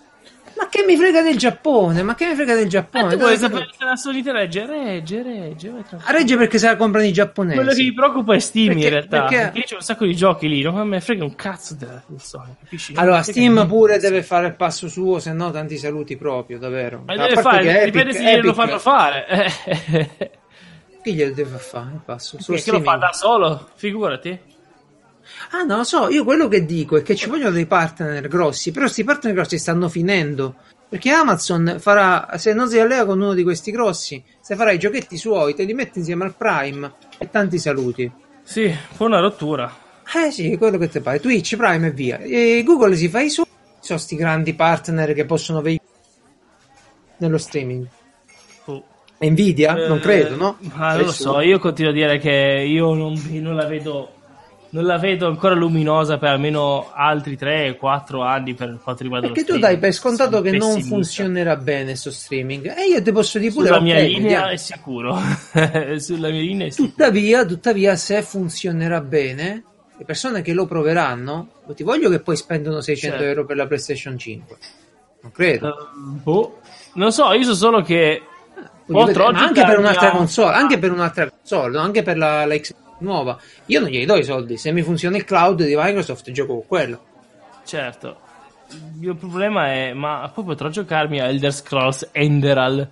[0.58, 2.02] Ma che mi frega del Giappone?
[2.02, 3.12] Ma che mi frega del Giappone?
[3.12, 4.66] tu vuoi sapere se la Sony te regge?
[4.66, 5.72] Regge, regge,
[6.04, 7.54] A regge perché se la comprano i giapponesi.
[7.56, 9.20] Quello che mi preoccupa è Steam Perché- in realtà.
[9.24, 12.54] perché- Perché, c'è un sacco di giochi lì, non me frega un cazzo della Sony,
[12.60, 12.92] capisci?
[12.96, 17.02] Allora, Steam pure deve fare il passo suo, se no tanti saluti proprio, davvero.
[17.06, 19.26] Ma deve fare, dipende se glielo fanno fare.
[19.28, 20.30] Eh.
[21.02, 22.36] Chi glielo deve fare il passo?
[22.44, 23.68] Perché lo fa da solo?
[23.76, 24.56] Figurati.
[25.50, 28.70] Ah, no, lo so, io quello che dico è che ci vogliono dei partner grossi,
[28.70, 30.54] però questi partner grossi stanno finendo.
[30.88, 34.78] Perché Amazon farà, se non si allea con uno di questi grossi, se farà i
[34.78, 38.10] giochetti suoi, te li mette insieme al Prime e tanti saluti.
[38.42, 39.70] Sì, fa una rottura.
[40.14, 41.20] Eh sì, quello che ti pare.
[41.20, 42.18] Twitch, Prime e via.
[42.18, 43.44] E Google si fa i suoi.
[43.80, 45.96] Sono sti grandi partner che possono veicolare
[47.18, 47.86] nello streaming.
[48.64, 48.84] Oh.
[49.20, 49.74] Nvidia?
[49.74, 50.56] non Eh, credo, no?
[50.60, 54.12] Non lo so, io continuo a dire che io non, non la vedo.
[54.70, 59.54] Non la vedo ancora luminosa per almeno altri 3-4 anni per quanto riguarda Perché lo
[59.54, 60.94] tu dai per scontato Sono che non pessimista.
[60.94, 62.66] funzionerà bene sto streaming.
[62.76, 64.46] E io ti posso dire pure Sulla mia linea vediamo.
[64.48, 65.18] è sicuro.
[65.96, 66.90] Sulla mia linea è sicuro.
[66.90, 69.62] Tuttavia, tuttavia, se funzionerà bene,
[69.96, 73.30] le persone che lo proveranno, non ti voglio che poi spendono 600 Certo.
[73.30, 74.56] euro per la PlayStation 5.
[75.22, 75.66] Non credo.
[75.94, 76.58] Ehm, boh.
[76.94, 78.20] Non so, io so solo che
[78.88, 83.38] ma anche per un'altra console, anche per un'altra console, anche per la, la X nuova.
[83.66, 84.56] Io non glieli do i soldi.
[84.56, 87.00] Se mi funziona il cloud di Microsoft, gioco con quello.
[87.64, 88.16] Certo.
[88.70, 92.86] Il mio problema è, ma poi potrò giocarmi a Elder Scrolls Enderal,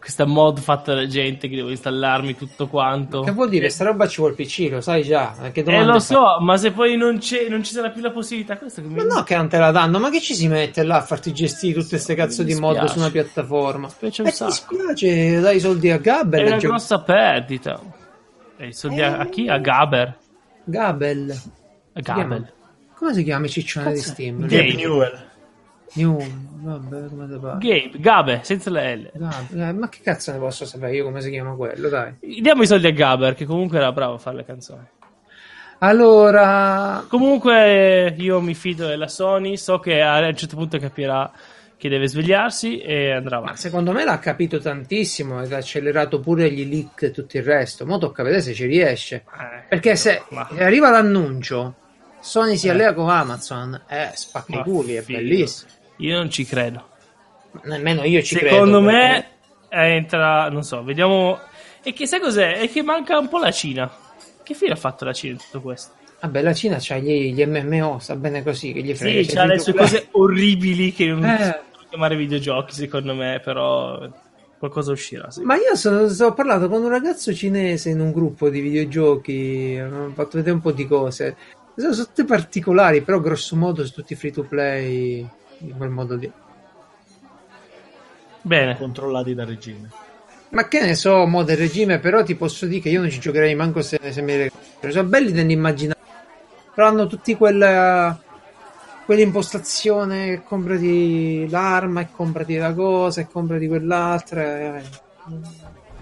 [0.00, 3.20] questa mod fatta da gente che devo installarmi tutto quanto.
[3.20, 3.68] Che vuol dire?
[3.68, 5.36] Sta roba ci vuole il PC, lo sai già.
[5.52, 8.80] Eh, lo so, ma se poi non, c'è, non ci sarà più la possibilità, questo
[8.80, 10.96] che mi Ma no, che non te la danno, ma che ci si mette là
[10.96, 12.92] a farti gestire tutte queste cazzo di mod dispiace.
[12.94, 13.88] su una piattaforma?
[13.88, 16.40] Specie un Eh, dispiace, dai i soldi a Gabel.
[16.40, 17.80] è una e gio- grossa perdita.
[18.60, 19.48] E i soldi a, a chi?
[19.48, 20.18] A Gaber.
[20.64, 21.34] Gabel.
[21.94, 22.52] Gabel.
[22.94, 24.40] Come si chiama il ciccione di Steam?
[24.40, 24.54] Gabe.
[24.54, 25.28] Gabe Newell.
[25.94, 26.18] New,
[26.60, 27.58] vabbè, come te pare?
[27.58, 29.10] Gabe, Gabe, senza la L.
[29.14, 32.16] Gab- eh, ma che cazzo ne posso sapere io come si chiama quello, dai.
[32.20, 34.86] Diamo i soldi a Gaber, che comunque era bravo a fare le canzoni.
[35.78, 41.32] Allora, Comunque io mi fido della Sony, so che a un certo punto capirà
[41.80, 43.60] che deve svegliarsi e andrà ma avanti.
[43.62, 47.86] secondo me l'ha capito tantissimo ed ha accelerato pure gli leak e tutto il resto.
[47.86, 49.24] Mo' tocca vedere se ci riesce.
[49.24, 51.74] Eh, Perché se ma- arriva l'annuncio,
[52.20, 55.70] Sony si allea con Amazon, eh, spacca i ma culi, è bellissimo.
[55.96, 56.86] Io non ci credo.
[57.64, 58.80] Nemmeno io ci Secondo credo.
[58.82, 59.26] me
[59.70, 61.38] perché- entra, non so, vediamo.
[61.82, 62.58] E che sai cos'è?
[62.58, 63.90] È che manca un po' la Cina.
[64.42, 65.92] Che fine ha fatto la Cina in tutto questo?
[66.20, 69.22] Vabbè, la Cina c'ha gli, gli MMO, sta bene così, che gli frega.
[69.22, 71.60] Sì, c'ha le sue cose orribili che non Eh.
[71.90, 74.08] Chiamare videogiochi, secondo me, però
[74.58, 75.30] qualcosa uscirà.
[75.30, 75.42] Sì.
[75.42, 79.78] Ma io sono, so- ho parlato con un ragazzo cinese in un gruppo di videogiochi,
[79.78, 81.36] ho fatto vedere un po' di cose.
[81.74, 85.26] Sono sono tutte particolari, però grosso modo sono tutti free to play
[85.58, 86.30] in quel modo lì.
[88.42, 88.76] Bene.
[88.76, 89.90] controllati dal regime.
[90.50, 93.20] Ma che ne so, mo del regime, però ti posso dire che io non ci
[93.20, 94.92] giocherei manco se, se mi regalano.
[94.92, 95.98] Sono belli nell'immaginare.
[96.74, 98.18] Però hanno tutti quella
[99.10, 104.76] quell'impostazione che comprati l'arma e comprati la cosa e comprati quell'altra.
[104.76, 104.82] eh.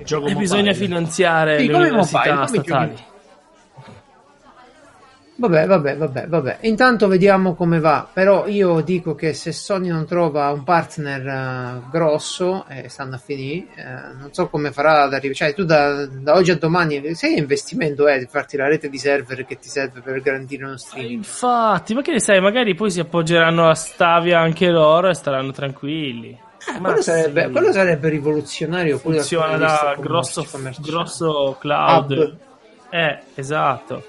[0.05, 0.35] Gioco E mobile.
[0.35, 2.89] bisogna finanziare Sì, le come università mobile, come statali.
[2.91, 3.03] giochi?
[5.41, 6.59] Vabbè, vabbè, vabbè, vabbè.
[6.63, 8.09] Intanto vediamo come va.
[8.13, 13.19] Però io dico che se Sony non trova un partner eh, grosso, e stanno a
[13.19, 15.35] finire, eh, non so come farà ad arrivare.
[15.35, 18.99] Cioè, tu da, da oggi a domani, che investimento è di farti la rete di
[18.99, 21.13] server che ti serve per garantire uno Eh, streaming?
[21.19, 25.53] Infatti, ma che ne sai, magari poi si appoggeranno a Stavia anche loro e staranno
[25.53, 26.31] tranquilli.
[26.31, 30.45] Eh, quello, sarebbe, quello sarebbe rivoluzionario funziona da grosso,
[30.81, 32.11] grosso cloud.
[32.11, 32.37] Hub.
[32.91, 34.05] Eh, esatto.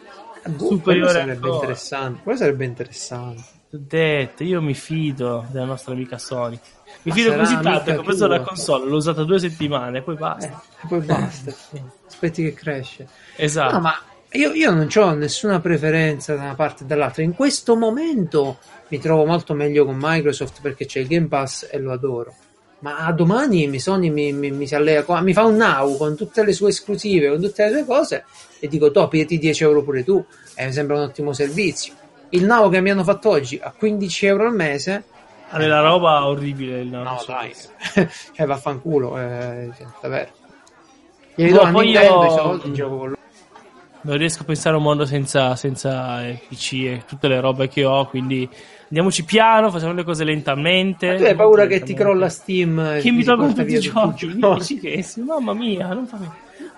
[0.56, 1.54] Eh, superiore quello sarebbe ancora.
[1.54, 2.22] interessante.
[2.24, 3.42] Quello sarebbe interessante.
[3.72, 6.60] Ho detto, io mi fido della nostra amica Sony.
[7.04, 10.02] Mi Ma fido così tanto che ho preso la console, l'ho usata due settimane e
[10.02, 10.62] poi Eh, basta.
[10.84, 11.54] e poi basta.
[12.08, 13.08] Aspetti che cresce.
[13.36, 13.74] Esatto.
[13.74, 13.94] No, ma
[14.32, 17.22] io, io non ho nessuna preferenza da una parte o dall'altra.
[17.22, 21.78] In questo momento mi trovo molto meglio con Microsoft perché c'è il Game Pass e
[21.78, 22.34] lo adoro.
[22.80, 25.96] Ma a domani mi, Sony mi, mi, mi si allea qua, mi fa un now
[25.98, 28.26] con tutte le sue esclusive, con tutte le sue cose
[28.60, 30.24] e dico: Top, ti 10 euro pure tu.
[30.56, 31.94] E mi sembra un ottimo servizio.
[32.30, 35.04] il Now che mi hanno fatto oggi a 15 euro al mese,
[35.50, 37.52] Ha della roba orribile il no, no, dai,
[38.36, 40.30] cioè vaffanculo, eh, cioè, davvero.
[41.36, 43.18] Gli No, do a Nintendo io- i soldi, gioco con loro.
[44.02, 47.68] Non riesco a pensare a un mondo senza, senza eh, PC e tutte le robe
[47.68, 48.48] che ho, quindi
[48.84, 51.16] andiamoci piano, facciamo le cose lentamente.
[51.16, 52.04] Tu hai paura che ti Lentamente.
[52.04, 55.02] crolla Steam e Che ti mi porta tutti i giochi.
[55.04, 56.18] sì, mamma mia, non fa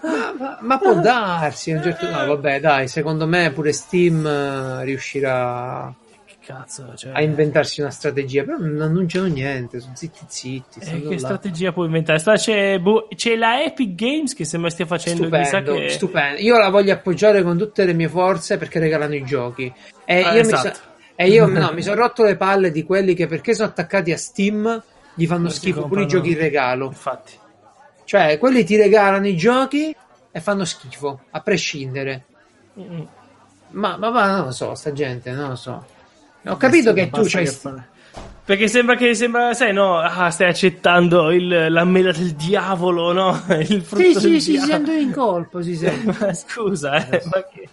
[0.03, 4.25] Ma, ma- ma può darsi, a un certo no, vabbè, dai, secondo me pure Steam
[4.25, 5.93] eh, riuscirà
[6.43, 7.11] cazzo, cioè...
[7.13, 10.79] a inventarsi una strategia, però non annunciano niente, sono zitti zitti.
[10.79, 11.17] Eh, che là.
[11.17, 12.17] strategia puoi inventare?
[12.19, 15.89] Sta- c'è, boh, c'è la Epic Games che sembra stia facendo Stupendo, che...
[15.89, 16.41] stupendo.
[16.41, 19.71] Io la voglio appoggiare con tutte le mie forze perché regalano i giochi.
[20.03, 20.67] E Ah, io, esatto.
[20.67, 20.81] mi, so-
[21.15, 24.17] e io no, mi sono rotto le palle di quelli che perché sono attaccati a
[24.17, 24.81] Steam
[25.13, 26.87] gli fanno Non schifo pure i giochi in regalo.
[26.87, 27.33] Infatti.
[28.11, 29.95] Cioè, quelli ti regalano i giochi
[30.31, 32.25] e fanno schifo, a prescindere.
[33.69, 35.85] Ma, ma, ma non lo so, sta gente, non lo so.
[36.45, 37.45] Ho capito che tu c'hai.
[37.45, 37.57] che
[38.43, 43.43] Perché sembra che sembra, sai, no, ah, stai accettando il, la mela del diavolo, no?
[43.61, 44.73] Il frutto Sì, del sì, si diavolo.
[44.73, 46.25] sente in colpo, si sente.
[46.25, 47.69] Ma scusa, eh, ma che...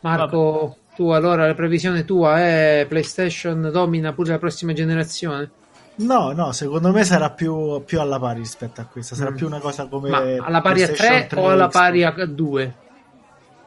[0.00, 5.48] Marco, tu allora la previsione tua è PlayStation domina pure la prossima generazione?
[5.96, 9.14] No, no, secondo me sarà più, più alla pari rispetto a questa.
[9.14, 9.34] Sarà Mm.
[9.36, 10.08] più una cosa come.
[10.08, 12.74] Ma alla pari a 3 PlayStation o alla pari a 2?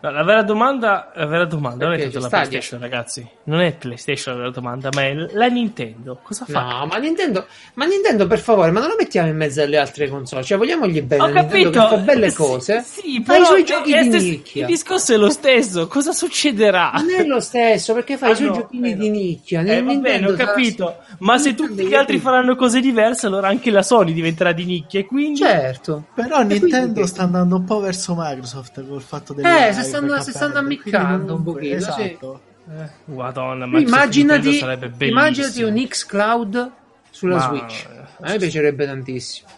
[0.03, 2.47] No, la vera domanda, la vera domanda non è tanto la Stadia?
[2.49, 3.25] PlayStation, ragazzi.
[3.45, 6.19] Non è PlayStation la vera domanda, ma è la Nintendo.
[6.21, 6.61] Cosa fa?
[6.61, 7.45] No, ma Nintendo,
[7.75, 10.43] ma Nintendo per favore, ma non lo mettiamo in mezzo alle altre console.
[10.43, 12.81] Cioè, vogliamogli bene Ho Nintendo capito, che fa belle Sì, cose.
[12.85, 14.61] Sì, i però suoi è- giochi è di stes- nicchia.
[14.61, 15.87] Il discorso è lo stesso.
[15.87, 16.91] Cosa succederà?
[16.95, 19.01] Non è lo stesso, perché fa Ah, i suoi no, giochini eh, no.
[19.03, 19.61] di nicchia.
[19.61, 20.95] Eh, va bene, Nintendo ho sarà- capito.
[21.19, 24.65] Ma se Nintendo tutti gli altri faranno cose diverse, allora anche la Sony diventerà di
[24.65, 24.99] nicchia.
[24.99, 25.37] E quindi.
[25.39, 26.07] Certo.
[26.13, 30.21] Però E Nintendo quindi- sta andando un po' verso Microsoft col fatto delle Eh, stanno-
[30.21, 31.87] si stanno ammiccando un pochino, sì.
[32.01, 32.41] Esatto.
[32.69, 34.59] Eh, Madonna, Microsoft immaginati,
[35.07, 36.71] immaginati un Xcloud
[37.09, 37.87] sulla Ma- Switch.
[38.21, 39.49] A me piacerebbe tantissimo.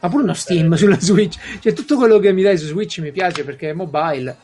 [0.00, 1.38] Ma pure uno Steam sulla Switch.
[1.60, 4.36] Cioè, tutto quello che mi dai su Switch mi piace perché è mobile.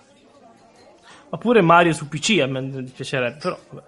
[1.30, 3.58] Oppure Mario su PC a me piacerebbe, però.
[3.70, 3.86] vabbè.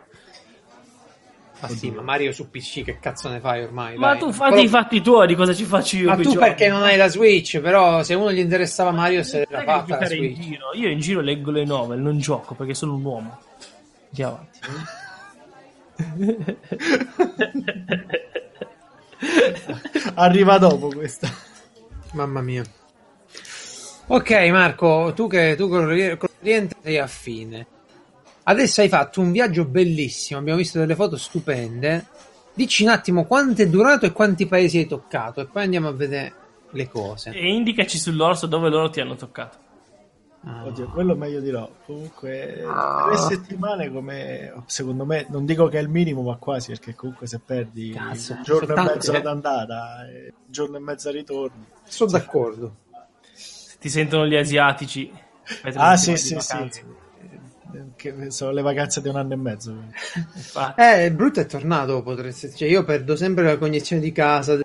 [1.60, 3.96] Ma sì, ma Mario su PC che cazzo ne fai ormai?
[3.96, 4.18] Ma dai?
[4.18, 6.08] tu fatti Però- i fatti tuoi, di cosa ci faccio io?
[6.08, 6.38] Ma tu giochi?
[6.38, 7.60] perché non hai la Switch?
[7.60, 10.48] Però se uno gli interessava Mario se che fatta la giocare in Switch.
[10.48, 10.70] giro.
[10.74, 13.38] Io in giro leggo le novel, non gioco perché sono un uomo.
[14.08, 14.58] Andiamo avanti.
[20.14, 21.28] Arriva dopo questa.
[22.12, 22.62] Mamma mia.
[24.06, 25.84] Ok, Marco, tu che tu con
[26.18, 27.66] con l'Oriente sei affine.
[28.50, 32.06] Adesso hai fatto un viaggio bellissimo, abbiamo visto delle foto stupende.
[32.52, 35.92] Dici un attimo quanto è durato e quanti paesi hai toccato e poi andiamo a
[35.92, 36.34] vedere
[36.70, 37.30] le cose.
[37.30, 39.56] E indicaci sull'orso dove loro ti hanno toccato.
[40.42, 40.64] Ah.
[40.64, 41.76] Oddio, quello meglio di no.
[41.86, 42.64] Comunque,
[43.06, 47.28] tre settimane come secondo me, non dico che è il minimo, ma quasi perché comunque
[47.28, 49.16] se perdi Cazzo, un giorno e mezzo eh.
[49.18, 51.66] ad andata e un giorno e mezzo a ritorno.
[51.84, 52.76] Sono d'accordo.
[53.78, 55.08] Ti sentono gli asiatici.
[55.74, 56.98] Ah, sì, sì, sì.
[57.96, 59.74] Che sono le vacanze di un anno e mezzo.
[60.76, 62.50] Eh, il brutto è tornato, potresti.
[62.54, 64.58] Cioè, io perdo sempre la cognizione di casa,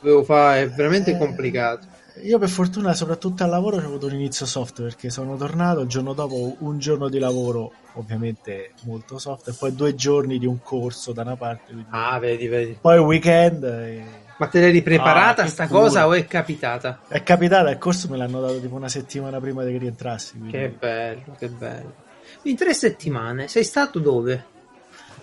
[0.00, 1.18] dovevo fare, è veramente Eh.
[1.18, 1.86] complicato.
[2.22, 5.88] Io per fortuna, soprattutto al lavoro, ho avuto un inizio soft perché sono tornato il
[5.88, 10.60] giorno dopo un giorno di lavoro, ovviamente molto soft, e poi due giorni di un
[10.62, 11.72] corso da una parte.
[11.72, 12.76] quindi- Ah, vedi, vedi.
[12.80, 15.80] Poi il weekend e- Ma te l'eri preparata Ah, sta culo.
[15.80, 17.00] cosa o è capitata?
[17.08, 20.32] è capitata, il corso me l'hanno dato tipo una settimana prima che rientrassi.
[20.38, 21.94] quindi- Che bello, che bello.
[22.44, 24.44] In tre settimane sei stato dove?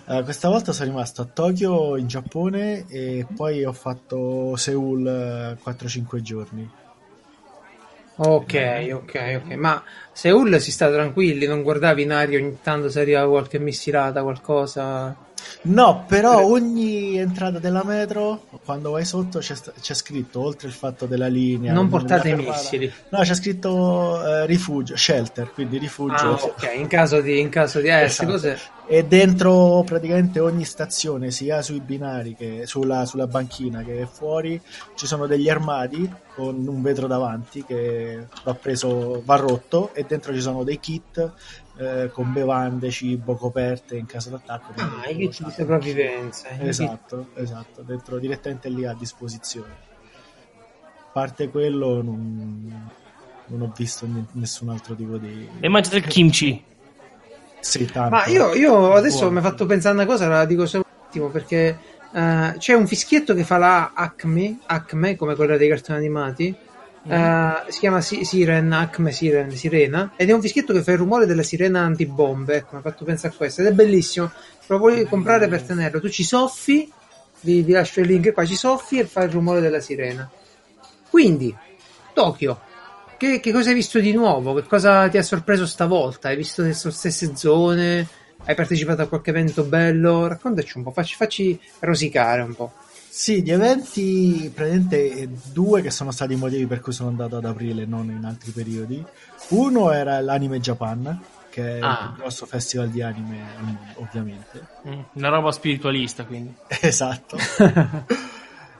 [0.06, 5.58] Eh, questa volta sono rimasto a Tokyo in Giappone e poi ho fatto Seoul eh,
[5.62, 6.70] 4-5 giorni.
[8.20, 9.54] Ok, ok, ok.
[9.54, 14.22] Ma Seoul si sta tranquilli, non guardavi in aria ogni tanto se arrivava qualche missilata,
[14.22, 15.14] qualcosa.
[15.62, 21.06] No, però ogni entrata della metro, quando vai sotto, c'è, c'è scritto, oltre il fatto
[21.06, 21.72] della linea...
[21.72, 22.92] Non portate fermata- missili.
[23.10, 26.14] No, c'è scritto eh, rifugio, shelter, quindi rifugio.
[26.14, 28.30] Ah, ok, in caso di, in caso di eh, Esatto.
[28.30, 28.58] cose.
[28.90, 34.58] E dentro praticamente ogni stazione, sia sui binari che sulla, sulla banchina che fuori,
[34.94, 40.32] ci sono degli armadi con un vetro davanti che va preso, va rotto e dentro
[40.32, 41.32] ci sono dei kit
[41.78, 44.72] eh, con bevande, cibo, coperte in caso d'attacco.
[44.76, 46.48] Ah, i kit di sopravvivenza.
[46.48, 49.86] kit- Esatto, esatto, dentro direttamente lì a disposizione.
[50.98, 52.90] A parte quello non,
[53.46, 55.48] non ho visto ni- nessun altro tipo di...
[55.60, 56.64] E mangiate il kimchi.
[57.60, 58.14] Sì, tanto.
[58.14, 61.28] Ma io, io adesso mi hai fatto pensare una cosa, la dico solo un attimo
[61.28, 61.78] perché
[62.12, 66.56] eh, c'è un fischietto che fa la Acme, Acme come quella dei cartoni animati,
[67.06, 70.98] Eh, si chiama Si- Siren, Acme Siren, Sirena, ed è un fischietto che fa il
[70.98, 72.56] rumore della sirena antibombe.
[72.56, 74.30] Ecco, mi ha fatto pensare a questo, ed è bellissimo.
[74.66, 76.00] Lo vuoi comprare per tenerlo?
[76.00, 76.90] Tu ci soffi,
[77.40, 80.28] vi, vi lascio il link qua, ci soffi e fa il rumore della sirena.
[81.08, 81.54] Quindi,
[82.12, 82.60] Tokyo.
[83.16, 84.54] Che, che cosa hai visto di nuovo?
[84.54, 86.28] Che cosa ti ha sorpreso stavolta?
[86.28, 88.06] Hai visto le stesse zone?
[88.44, 90.28] Hai partecipato a qualche evento bello?
[90.28, 92.72] Raccontaci un po', facci, facci rosicare un po'.
[93.18, 97.36] Sì, di eventi, praticamente eh, due che sono stati i motivi per cui sono andato
[97.36, 99.04] ad aprile, non in altri periodi.
[99.48, 102.10] Uno era l'Anime Japan, che è Ah.
[102.12, 104.66] il grosso festival di anime al mondo, ovviamente.
[104.86, 106.54] Mm, Una roba spiritualista, quindi.
[106.80, 107.36] Esatto.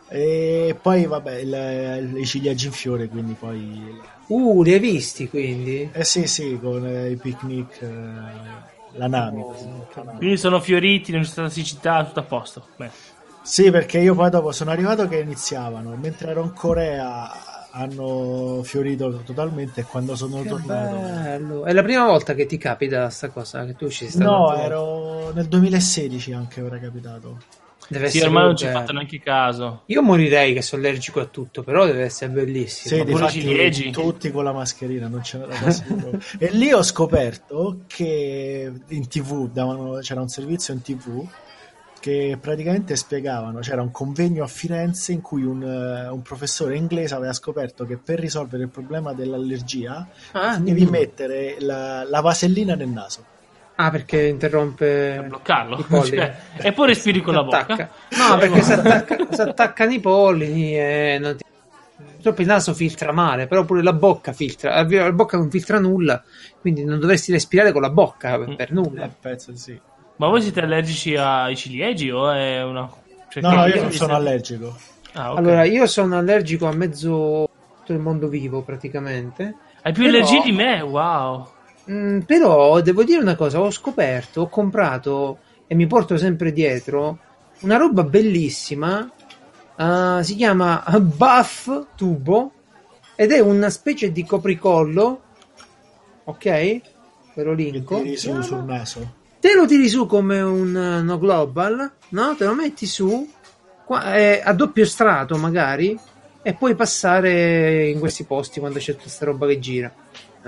[0.09, 4.01] e poi, vabbè, il- i ciliegi in fiore, quindi poi...
[4.29, 5.89] Uh, li hai visti quindi?
[5.93, 7.87] Eh sì, sì, con eh, i picnic, eh,
[8.93, 9.43] la Nami.
[10.17, 12.67] Quindi sono fioriti, non c'è stata siccità, tutto a posto.
[12.77, 12.91] Beh.
[13.49, 17.33] Sì, perché io poi dopo sono arrivato che iniziavano, mentre ero in Corea
[17.71, 20.97] hanno fiorito totalmente e quando sono Che tornato...
[20.97, 21.65] bello.
[21.65, 25.33] È la prima volta che ti capita sta cosa, che tu ci stai No, ero
[25.33, 27.39] nel 2016 anche ora capitato.
[27.89, 29.85] Deve Sì, ormai non ci ho fatto neanche caso.
[29.87, 33.03] Io morirei che sono allergico a tutto, però deve essere bellissimo.
[33.03, 33.91] Sì, pure ciliegi.
[33.91, 36.19] tutti con la mascherina, non c'era da sicuro.
[36.39, 41.27] E lì ho scoperto che in tv davano, c'era un servizio in tv
[42.09, 47.15] che praticamente spiegavano, c'era un convegno a Firenze in cui un, eh, un professore inglese
[47.15, 50.91] aveva scoperto che per risolvere il problema dell'allergia Ah, devi dimmi.
[50.91, 53.25] mettere la, la vasellina nel naso.
[53.75, 55.79] Ah, perché interrompe bloccarlo.
[55.79, 56.17] i pollini.
[56.57, 57.91] Cioè, e poi respiri con la bocca.
[58.17, 61.45] No, perché si, attacca- si attaccano i pollini e non ti-
[62.15, 64.83] Purtroppo il naso filtra male, però pure la bocca filtra.
[64.83, 66.23] La bocca non filtra nulla,
[66.61, 69.09] quindi non dovresti respirare con la bocca per, per Eh, nulla.
[69.21, 69.81] penso di sì.
[70.19, 72.89] Ma voi siete allergici ai ciliegi o è una...
[73.29, 74.77] cioè, No, no, io non sono allergico.
[75.15, 75.39] Ah, ok.
[75.39, 77.49] Allora, io sono allergico a mezzo
[77.79, 79.55] tutto il mondo vivo praticamente.
[79.83, 81.49] Hai più però- allergie di me, wow.
[81.91, 87.19] Mm, però devo dire una cosa, ho scoperto, ho comprato e mi porto sempre dietro
[87.61, 89.11] una roba bellissima,
[89.77, 92.53] eh, si chiama Buff Tubo
[93.15, 95.23] ed è una specie di copricollo,
[96.25, 96.45] ok?
[97.35, 98.03] Ve lo Che linko.
[98.03, 99.15] tiri su sul naso.
[99.41, 102.35] Te lo tiri su come un eh, no global, no?
[102.37, 103.29] Te lo metti su
[103.85, 105.97] qua- eh, a doppio strato magari
[106.43, 109.93] e puoi passare in questi posti quando c'è tutta questa roba che gira.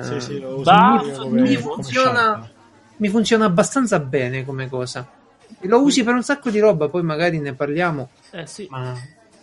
[0.01, 2.51] Sì, Eh, sì, lo uso Bah, come, mi funziona-
[2.97, 5.07] mi funziona abbastanza bene come cosa.
[5.63, 8.11] Lo usi per un sacco di roba, poi magari ne parliamo.
[8.33, 8.95] Eh sì, Ma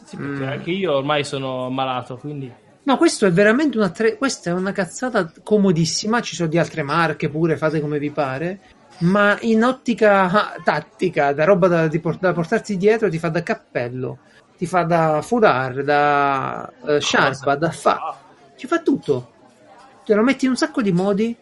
[0.06, 0.48] sì, perché Mm.
[0.48, 2.52] anche io ormai sono malato, quindi...
[2.84, 4.18] no, questo è veramente una tre...
[4.18, 6.22] questa è una cazzata comodissima.
[6.22, 8.60] Ci sono di altre marche pure, fate come vi pare.
[9.00, 14.20] Ma in ottica ah, tattica, da roba da, da portarti dietro, ti fa da cappello,
[14.58, 18.18] ti fa da foulard, da eh, sciarpa, da fa.
[18.56, 19.34] Ci fa tutto.
[20.04, 21.36] Te lo metti in un sacco di modi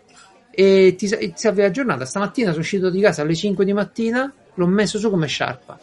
[0.51, 2.03] e ti, ti salvi la giornata.
[2.03, 5.79] Stamattina sono uscito di casa alle 5 di mattina, l'ho messo su come sciarpa.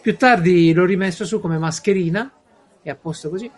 [0.00, 2.30] Più tardi l'ho rimesso su come mascherina
[2.82, 3.50] e a posto così.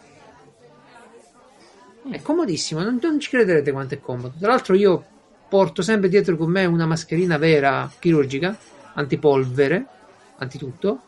[2.11, 4.35] È comodissimo, non, non ci crederete quanto è comodo.
[4.39, 5.05] Tra l'altro io
[5.55, 8.59] porto sempre dietro con me una mascherina vera chirurgica,
[8.95, 9.87] antipolvere,
[10.39, 11.01] antitutto,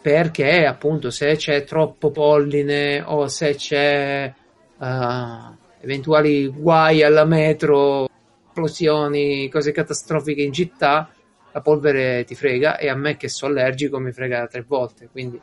[0.00, 4.32] perché appunto se c'è troppo polline o se c'è
[4.80, 5.36] eh,
[5.80, 8.08] eventuali guai alla metro,
[8.46, 11.12] esplosioni, cose catastrofiche in città,
[11.50, 15.40] la polvere ti frega e a me che sono allergico mi frega tre volte, quindi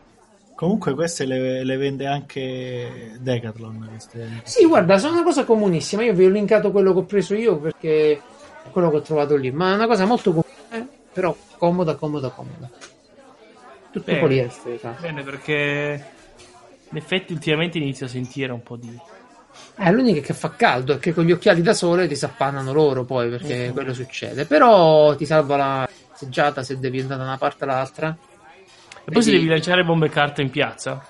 [0.58, 3.90] Comunque queste le, le vende anche Decathlon.
[3.92, 4.42] Queste...
[4.42, 6.02] Sì, guarda, sono una cosa comunissima.
[6.02, 9.36] Io vi ho linkato quello che ho preso io perché è quello che ho trovato
[9.36, 9.52] lì.
[9.52, 12.68] Ma è una cosa molto comune, però comoda, comoda, comoda.
[13.92, 14.20] Tutto Bene.
[14.20, 14.80] poliestere.
[14.80, 14.96] sa.
[15.00, 16.06] Bene, perché
[16.90, 19.00] in effetti ultimamente inizio a sentire un po' di...
[19.78, 23.04] Eh, l'unica che fa caldo è che con gli occhiali da sole ti s'appannano loro
[23.04, 24.46] poi perché quello succede.
[24.46, 28.18] Però ti salva la passeggiata se devi andare da una parte all'altra.
[29.10, 31.02] E poi se devi lanciare bombe carta in piazza?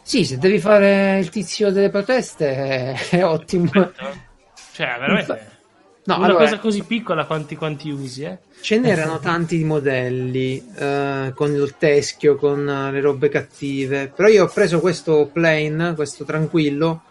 [0.00, 3.70] Sì, se devi fare il tizio delle proteste è, è ottimo.
[3.70, 5.56] Cioè, veramente...
[6.04, 8.38] No, una allora, cosa così piccola quanti, quanti usi, eh?
[8.62, 14.08] Ce n'erano tanti modelli eh, con il teschio, con eh, le robe cattive.
[14.08, 17.02] Però io ho preso questo plain, questo tranquillo,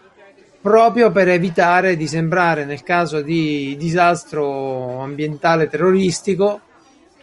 [0.60, 6.62] proprio per evitare di sembrare, nel caso di disastro ambientale terroristico,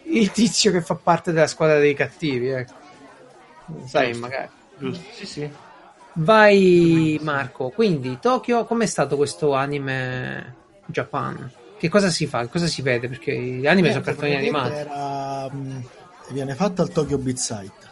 [0.04, 2.48] il tizio che fa parte della squadra dei cattivi.
[2.48, 2.84] Ecco.
[3.86, 4.48] Sai, magari.
[4.78, 5.04] Giusto.
[5.12, 5.50] Sì, sì.
[6.14, 7.70] Vai, Marco.
[7.70, 10.54] Quindi, Tokyo, com'è stato questo anime
[10.86, 11.50] Japan?
[11.78, 12.46] Che cosa si fa?
[12.46, 13.08] Cosa si vede?
[13.08, 14.72] Perché gli anime sono Niente, cartoni animati.
[14.74, 15.82] era, mh,
[16.30, 17.85] viene fatto al Tokyo Beat Site,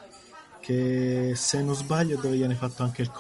[0.64, 3.10] che se non sbaglio dove viene fatto anche il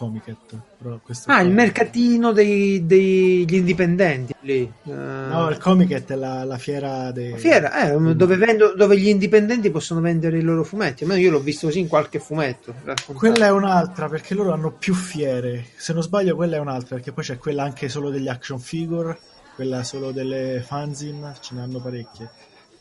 [1.02, 4.62] questo Ah, il mercatino dei- degli indipendenti lì.
[4.62, 7.32] Eh, No, il Comiket è la, la fiera dei...
[7.32, 11.02] la fiera, eh, dove, vendo- dove gli indipendenti possono vendere i loro fumetti.
[11.02, 12.72] Almeno io l'ho visto così in qualche fumetto.
[12.82, 13.12] raccontato.
[13.18, 15.66] Quella è un'altra perché loro hanno più fiere.
[15.76, 19.18] Se non sbaglio, quella è un'altra perché poi c'è quella anche solo degli action figure,
[19.54, 22.30] quella solo delle fanzine, ce ne hanno parecchie.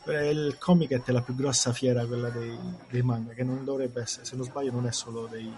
[0.06, 2.58] Eh, Il Comiket è la più grossa fiera, quella dei,
[2.90, 5.50] dei manga, che non dovrebbe essere, se non sbaglio, non è solo dei.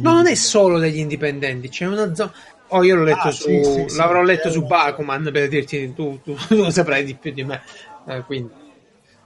[0.00, 2.32] No, non è solo degli indipendenti, c'è una zona.
[2.68, 3.42] Oh, io l'ho letto Ah, su.
[3.44, 7.14] sì, sì, sì, l'avrò letto su Bakuman per dirti tu, tu, tu lo saprai di
[7.14, 7.60] più di me.
[8.06, 8.50] Eh, quindi.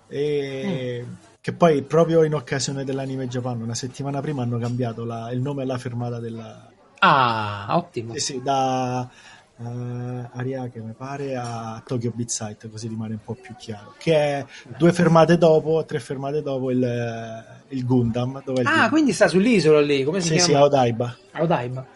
[0.09, 1.13] E Mm.
[1.41, 5.63] che poi proprio in occasione dell'anime Japan, una settimana prima hanno cambiato la- il nome
[5.63, 6.73] alla fermata della.
[6.99, 8.15] Ah, ottimo.
[8.15, 9.09] Eh sì, da
[9.59, 13.95] eh, Ariake mi pare a Tokyo Beat Site, così rimane un po' più chiaro.
[13.99, 14.45] Che è
[14.77, 18.43] due fermate dopo, tre fermate dopo il, il Gundam.
[18.45, 18.89] Dove è Ah, Gundam.
[18.91, 20.65] quindi sta sull'isola lì, come si sì, sì, chiama?
[20.65, 21.17] a Odaiba.
[21.33, 21.87] A Odaiba.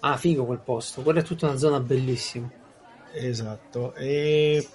[0.00, 2.48] Ah, figo quel posto, quella è tutta una zona bellissima.
[3.12, 3.94] Esatto.
[3.94, 4.66] E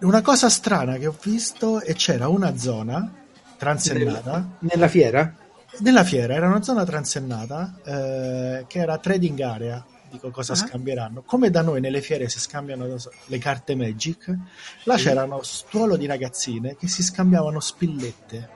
[0.00, 3.10] una cosa strana che ho visto e c'era una zona
[3.56, 5.32] transennata Nella fiera?
[5.78, 9.84] nella fiera, era una zona transennata eh, che era trading area.
[10.14, 10.56] Dico cosa Ah.
[10.56, 11.22] scambieranno.
[11.26, 12.86] Come da noi nelle fiere si scambiano
[13.26, 14.32] le carte Magic,
[14.84, 18.48] là c'erano stuolo di ragazzine che si scambiavano spillette,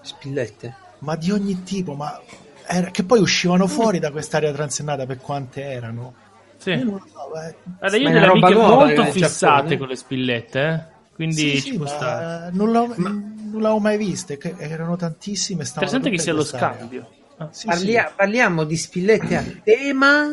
[0.00, 0.74] Spillette.
[1.00, 2.20] ma di ogni tipo, ma
[2.66, 6.12] era- che poi uscivano fuori da quest'area transennata per quante erano.
[6.56, 6.70] Sì.
[6.70, 7.54] Io non lo so, eh.
[7.78, 9.78] Allora, io Ma delle amiche nuova molto nel fissate Giappone.
[9.78, 10.94] con le spillette, eh?
[11.14, 12.50] quindi Sì, ci sì, può ma stare.
[12.52, 15.62] non, l'ho- non l'avevo mai viste, che erano tantissime.
[15.62, 17.10] Interessante che sia lo scambio.
[17.36, 17.48] Ah.
[17.52, 20.32] Sì, Parlia- Parliamo di spillette a tema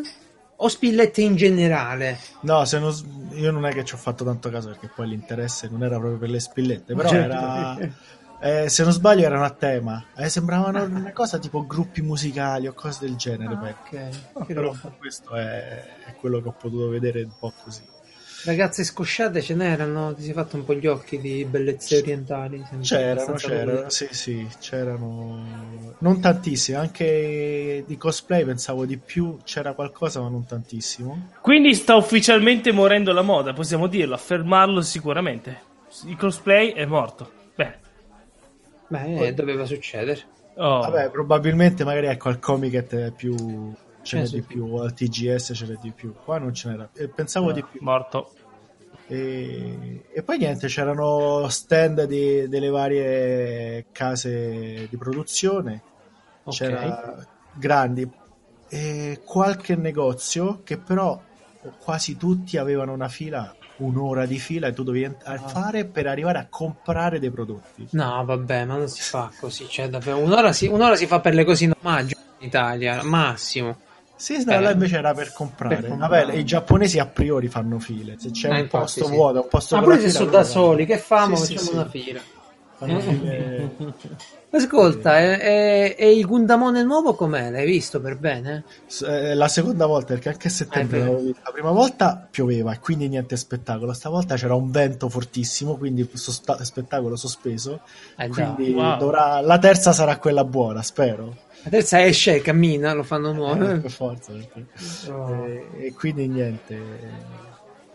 [0.64, 2.18] o spillette in generale?
[2.42, 2.94] No, se non
[3.34, 6.18] io non è che ci ho fatto tanto caso perché poi l'interesse non era proprio
[6.20, 7.34] per le spillette, però Certo.
[7.34, 7.78] era,
[8.40, 10.04] eh, se non sbaglio erano a tema.
[10.16, 13.56] Eh, sembravano una cosa tipo gruppi musicali o cose del genere.
[13.58, 13.70] poi.
[13.70, 17.82] ok, No, che però questo è, è quello che ho potuto vedere un po' così.
[18.46, 22.62] Ragazze scosciate ce n'erano, ti sei fatto un po' gli occhi di bellezze orientali.
[22.82, 30.20] C'erano, c'erano, sì, sì, c'erano non tantissimi, anche di cosplay pensavo di più, c'era qualcosa
[30.20, 31.30] ma non tantissimo.
[31.40, 35.62] Quindi sta ufficialmente morendo la moda, possiamo dirlo, affermarlo sicuramente.
[36.06, 37.32] Il cosplay è morto.
[37.56, 37.78] Beh,
[38.88, 40.22] Beh, eh, doveva succedere.
[40.56, 40.80] oh.
[40.82, 43.74] Vabbè, probabilmente magari ecco al Comiket è più
[44.04, 46.90] ce n'è Eh, di più, al TGS ce n'è di più, qua non ce n'era,
[46.94, 47.80] e pensavo di più.
[47.82, 48.32] morto.
[49.08, 55.82] E, e poi niente, c'erano stand di- delle varie case di produzione,
[56.44, 56.56] Ok.
[56.56, 58.10] c'era grandi
[58.70, 61.22] e qualche negozio che però
[61.80, 65.38] quasi tutti avevano una fila, un'ora di fila e tu dovevi ent- Ah.
[65.38, 67.88] fare per arrivare a comprare dei prodotti.
[67.92, 69.68] No, vabbè, ma non si fa così.
[69.70, 73.78] Cioè, davvero, un'ora si, un'ora si fa per le cose normali in Italia, massimo.
[74.24, 75.76] Sì, no, Eh, là invece era per comprare.
[75.76, 76.26] per comprare.
[76.28, 78.16] Vabbè, i giapponesi a priori fanno file.
[78.18, 79.12] Se c'è Eh, un infatti, posto sì.
[79.12, 81.36] vuoto, un posto Ma pure se sono da soli, che famo?
[81.36, 81.76] Sì, Facciamo sì.
[81.76, 82.20] una fila.
[82.78, 83.72] File-
[84.54, 87.50] Ascolta, e, e- il Gundamone nuovo com'è?
[87.50, 88.64] L'hai visto per bene?
[88.86, 91.42] S- eh, la seconda volta, perché anche a settembre Eh, l'avevo visto.
[91.44, 93.92] La prima volta pioveva e quindi niente spettacolo.
[93.94, 97.82] Stavolta c'era un vento fortissimo, quindi sosta- spettacolo sospeso.
[98.16, 98.28] Eh.
[98.30, 98.98] Quindi wow.
[98.98, 101.36] dovrà- la terza sarà quella buona, spero.
[101.64, 103.56] La terza esce e cammina, lo fanno Eh, nuovo.
[103.80, 104.32] per forza.
[105.10, 105.46] Oh.
[105.46, 106.76] E, e quindi niente.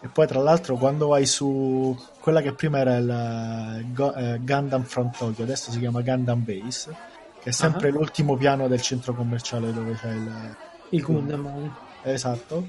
[0.01, 4.39] E poi tra l'altro quando vai su quella che prima era il eh, Go- eh,
[4.41, 6.95] Gundam From Tokyo, adesso si chiama Gundam Base,
[7.43, 7.93] che è sempre Ah.
[7.93, 10.57] l'ultimo piano del centro commerciale dove c'è il...
[10.91, 11.71] Il Gundamone.
[12.05, 12.69] Esatto.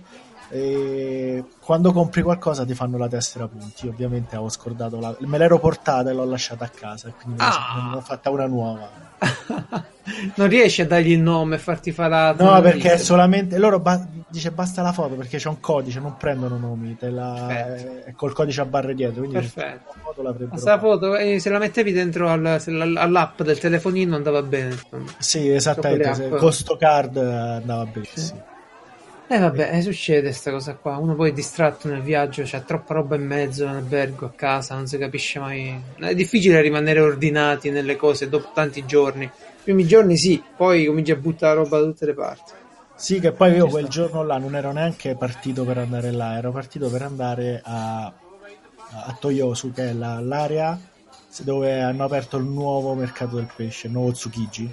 [0.49, 3.85] E quando compri qualcosa ti fanno la tessera punti.
[3.85, 5.15] Io Ovviamente avevo scordato la...
[5.19, 7.07] me l'ero portata e l'ho lasciata a casa.
[7.07, 7.73] e Quindi me ne Ah.
[7.75, 8.89] sono- ne ho fatta una nuova.
[10.35, 14.05] non riesci a dargli il nome e farti fare la No, perché solamente loro ba-
[14.27, 17.47] dice basta la foto perché c'è un codice, non prendono nomi, te la...
[18.05, 19.19] È col codice a barre dietro.
[19.19, 19.91] Quindi Perfetto.
[19.93, 24.15] la foto l'avrebbero la foto, e se la mettevi dentro al- la- all'app del telefonino
[24.15, 24.77] andava bene.
[25.17, 26.13] Sì, esattamente.
[26.13, 26.29] Se-.
[26.29, 28.43] Con sto card eh, andava benissimo.
[29.31, 30.97] Eh vabbè, eh, succede sta cosa qua.
[30.97, 34.73] Uno poi è distratto nel viaggio, c'è troppa roba in mezzo, in albergo, a casa,
[34.73, 35.79] non si capisce mai.
[35.99, 39.25] È difficile rimanere ordinati nelle cose dopo tanti giorni.
[39.25, 39.31] I
[39.63, 42.53] primi giorni sì, poi cominci a buttare la roba da tutte le parti.
[42.95, 46.51] Sì, che poi io quel giorno là non ero neanche partito per andare là, ero
[46.51, 50.77] partito per andare a, a Toyosu, che è la- l'area
[51.43, 54.69] dove hanno aperto il nuovo mercato del pesce, il nuovo Tsukiji,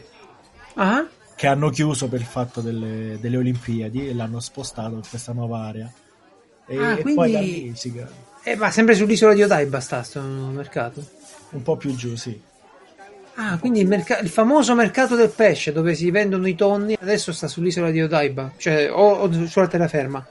[0.78, 1.06] Ah?
[1.36, 5.60] Che hanno chiuso per il fatto delle, delle Olimpiadi e l'hanno spostato in questa nuova
[5.66, 5.92] area.
[6.66, 8.02] E, Ah, e quindi- poi da lì si-
[8.42, 11.04] Eh, ma sempre sull'isola di Odaiba sta sto mercato.
[11.50, 12.38] un po' più giù, sì.
[13.34, 17.32] Ah, quindi il, merca- il famoso mercato del pesce dove si vendono i tonni adesso
[17.32, 20.26] sta sull'isola di Odaiba, cioè o, o sulla terraferma.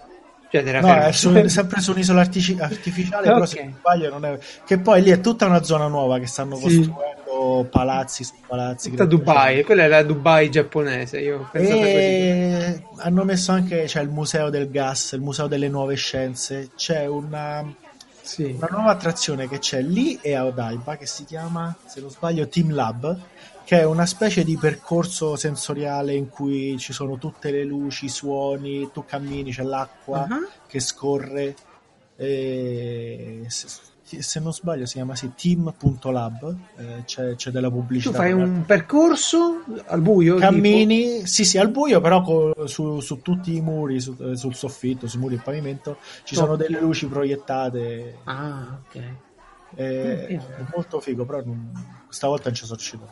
[0.49, 3.47] Cioè No, è su- sempre su un'isola artici- artificiale, però Ok.
[3.47, 4.37] se non sbaglio non è...
[4.65, 6.61] Che poi lì è tutta una zona nuova che stanno Sì.
[6.61, 8.89] costruendo palazzi su palazzi.
[8.91, 9.03] Tutta.
[9.05, 11.49] Dubai, quella è la Dubai giapponese, io.
[11.51, 16.69] E hanno messo anche c'è il museo del gas, il museo delle nuove scienze.
[16.75, 17.65] C'è una,
[18.21, 18.55] Sì.
[18.57, 22.47] una nuova attrazione che c'è lì e a Odaiba che si chiama, se non sbaglio,
[22.47, 23.17] Team Lab,
[23.65, 28.09] che è una specie di percorso sensoriale in cui ci sono tutte le luci, i
[28.09, 30.39] suoni, tu cammini, c'è l'acqua Ah.
[30.67, 31.55] che scorre.
[32.17, 33.67] E se,
[34.21, 38.11] se non sbaglio si chiama sì, team.lab, eh, c'è, c'è della pubblicità.
[38.11, 40.35] Tu fai un percorso al buio?
[40.35, 44.53] Cammini, sì, sì, al buio, però co- su, su tutti i muri, su- eh, sul
[44.55, 48.15] soffitto, sui muri e il pavimento, ci sono delle luci proiettate.
[48.17, 48.29] tipo?
[48.29, 48.95] Ah, ok.
[49.77, 51.71] eh, Mm, è molto figo, però non-
[52.09, 53.07] stavolta non ci sono riuscito.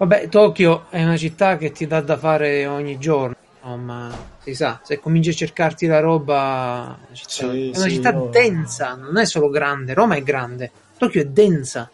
[0.00, 3.34] Vabbè, Tokyo è una città che ti dà da fare ogni giorno.
[3.62, 7.84] Insomma, si sa, se cominci a cercarti la roba, è una città, Sì, è una
[7.84, 9.92] sì, città io- densa, non è solo grande.
[9.92, 11.90] Roma è grande, Tokyo è densa.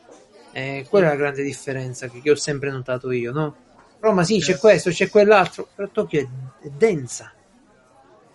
[0.53, 3.57] E quella è la grande differenza che, che ho sempre notato io, no?
[3.99, 7.33] Roma sì, c'è questo, c'è quell'altro, però Tokyo è, è densa.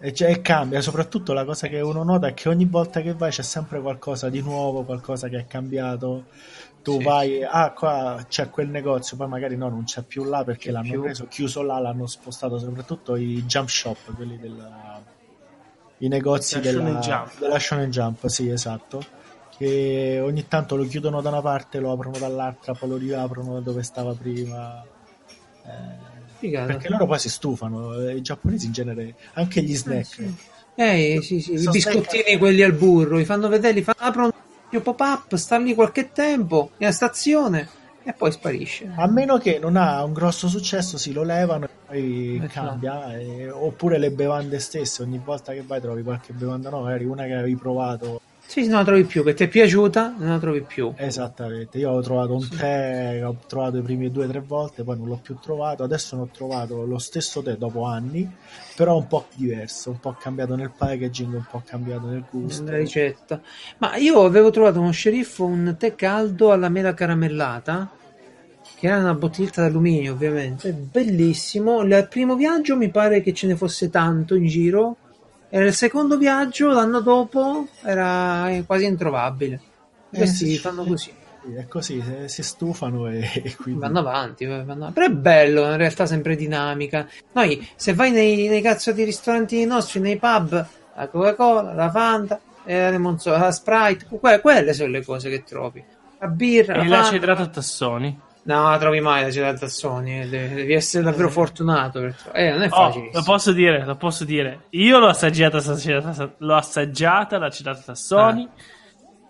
[0.04, 3.14] E, c'è- e cambia, soprattutto la cosa che uno nota è che ogni volta che
[3.14, 6.26] vai c'è sempre qualcosa di nuovo, qualcosa che è cambiato.
[6.84, 7.04] Tu Sì.
[7.04, 10.72] vai, ah, qua c'è quel negozio, poi magari no, non c'è più là perché C'è
[10.72, 11.02] l'hanno più.
[11.04, 15.00] preso, chiuso là, l'hanno spostato soprattutto i jump shop, quelli della,
[16.00, 17.40] i negozi La della, Jump.
[17.40, 19.04] della Shonen Jump, sì, esatto.
[19.56, 23.60] Che ogni tanto lo chiudono da una parte, lo aprono dall'altra, poi lo riaprono da
[23.60, 24.84] dove stava prima.
[25.64, 26.10] Eh,
[26.40, 26.66] Figata.
[26.66, 30.20] perché loro poi si stufano, eh, i giapponesi in genere, anche gli snack.
[30.74, 33.98] Eh sì, sì, i Sono biscottini sempre- quelli al burro, li fanno vedere, li fanno,
[34.00, 34.32] aprono
[34.78, 37.68] un pop-up, sta lì qualche tempo, nella stazione,
[38.04, 38.92] e poi sparisce.
[38.96, 43.18] A meno che non ha un grosso successo, si lo levano e poi Eh, cambia.
[43.18, 47.26] e- oppure le bevande stesse, ogni volta che vai trovi qualche bevanda nuova, magari una
[47.26, 48.22] che avevi provato.
[48.52, 50.92] Sì, non la trovi più, che ti è piaciuta, non la trovi più.
[50.98, 54.98] Esattamente, io ho trovato un tè, ho trovato i primi due o tre volte, poi
[54.98, 55.84] non l'ho più trovato.
[55.84, 58.30] Adesso ne ho trovato lo stesso tè dopo anni,
[58.76, 62.64] però un po' diverso, un po' cambiato nel packaging, un po' cambiato nel gusto.
[62.64, 63.42] nella ricetta.
[63.78, 67.90] Ma io avevo trovato uno sceriffo un tè caldo alla mela caramellata,
[68.76, 71.84] che era una bottiglietta d'alluminio, ovviamente, bellissimo.
[71.84, 74.98] Il primo viaggio mi pare che ce ne fosse tanto in giro,
[75.52, 79.60] e nel secondo viaggio, l'anno dopo, era eh, quasi introvabile.
[80.10, 80.90] Questi Eh, sì, fanno sì.
[80.90, 83.82] così, Sì, È così, se- si stufano e, e quindi...
[83.82, 84.94] vanno avanti, vanno avanti.
[84.94, 87.08] Però è bello, in realtà sempre dinamica.
[87.34, 92.40] Noi, se vai nei, nei cazzo di ristoranti nostri, nei pub, la Coca-Cola, la Fanta,
[92.64, 95.84] e la Sprite, que- quelle sono le cose che trovi.
[96.20, 98.20] La birra, E la la cedrata a tassoni.
[98.44, 102.50] No, la trovi mai la gelata Sony, devi, devi essere davvero fortunato per tro- Eh,
[102.52, 103.10] non è Oh, facile.
[103.14, 104.62] lo posso dire, lo posso dire.
[104.72, 105.62] Io l'ho assaggiata,
[106.38, 108.50] l'ho assaggiata la cedrata Tassoni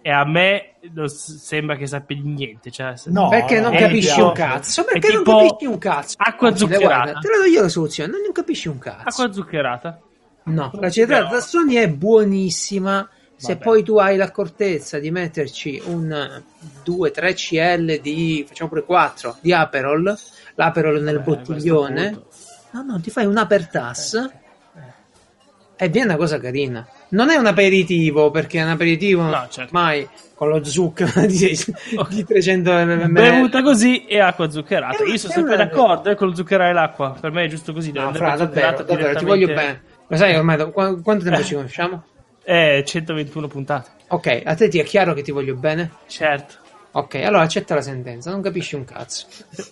[0.02, 0.76] e a me
[1.08, 2.72] sembra che sappia di niente.
[2.72, 4.86] Cioè, No, Perché non no, capisci un cazzo?
[4.86, 6.16] Perché non capisci un cazzo?
[6.18, 6.86] acqua zuccherata.
[6.88, 9.08] guarda, te la do io la soluzione, non capisci un cazzo.
[9.10, 10.00] Acqua zuccherata.
[10.44, 11.40] No, la cedrata No.
[11.42, 13.08] Sony è buonissima
[13.42, 13.64] se Vabbè.
[13.64, 16.44] poi tu hai l'accortezza di metterci un
[16.86, 20.16] 2-3 CL di, facciamo pure 4, di Aperol,
[20.56, 22.22] l'Aperol nel Eh, bottiglione,
[22.72, 24.30] no no, ti fai un Apertas
[25.76, 26.88] e viene una cosa carina.
[27.10, 29.72] Non è un aperitivo, perché un aperitivo No, certo.
[29.74, 31.58] mai con lo zucchero di,
[32.10, 33.12] di 300 ml.
[33.12, 35.04] Bevuta così e acqua zuccherata.
[35.04, 37.18] È Io sono è sempre una- d'accordo eh, con lo zuccherare l'acqua.
[37.20, 37.92] Per me è giusto così.
[37.92, 39.82] No, fra, davvero, davvero, ti voglio bene.
[40.08, 42.04] Lo sai ormai quanto tempo ci conosciamo?
[42.44, 43.90] Eh, 121 puntate.
[44.08, 45.92] Ok, a te ti è chiaro che ti voglio bene?
[46.08, 46.56] Certo.
[46.94, 49.26] Ok, allora accetta la sentenza, non capisci un cazzo.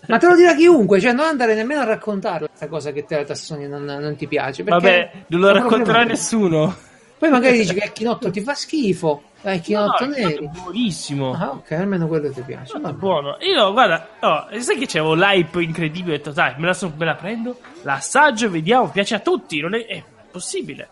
[0.06, 3.16] Ma te lo dirà chiunque, cioè non andare nemmeno a raccontarla questa cosa che te
[3.16, 4.62] la Tassoni non, non ti piace.
[4.62, 6.74] Vabbè, non lo racconterà nessuno.
[7.18, 10.38] Poi magari dici che il chinotto ti fa schifo, dai, il No, chinotto il neri.
[10.38, 11.32] piatto è buonissimo.
[11.34, 12.78] Ah, ok, almeno quello ti piace.
[12.78, 12.96] È vabbè.
[12.96, 13.36] buono.
[13.40, 16.14] Io, guarda, no, sai che c'avevo l'hype incredibile.
[16.14, 19.60] Ho detto, dai, me la, so- me la prendo, l'assaggio, vediamo, piace a tutti.
[19.60, 20.88] Non è, è possibile.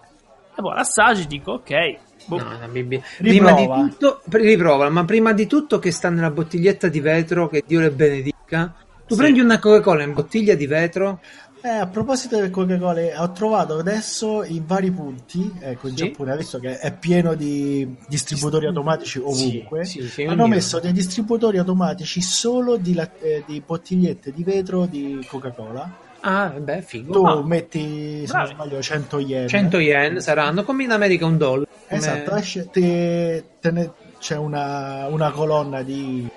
[0.58, 1.96] E poi l'assaggio e dico, ok.
[2.26, 2.38] boh.
[2.38, 3.00] No, una Bibbia.
[3.16, 3.80] Prima di Riprova.
[3.88, 7.78] tutto, pr- riprova, ma prima di tutto che sta nella bottiglietta di vetro, che Dio
[7.78, 8.74] le benedica.
[9.06, 9.20] Tu Sì.
[9.20, 11.20] prendi una Coca-Cola in bottiglia di vetro,
[11.60, 16.04] Eh, a proposito del Coca-Cola, ho trovato adesso in vari punti, ecco in Sì.
[16.06, 21.58] Giappone, visto che è pieno di distributori automatici ovunque, sì, sì, hanno messo dei distributori
[21.58, 26.06] automatici solo di, la- eh, di bottigliette di vetro di Coca-Cola.
[26.20, 27.12] Ah, beh, figo.
[27.12, 27.42] Tu Ah.
[27.44, 28.54] metti, se non Bravi.
[28.54, 29.48] sbaglio, 100 yen.
[29.48, 31.66] 100 yen saranno, come in America un dollaro.
[31.88, 36.28] come- Esatto, esce- te- te ne- c'è una, una colonna di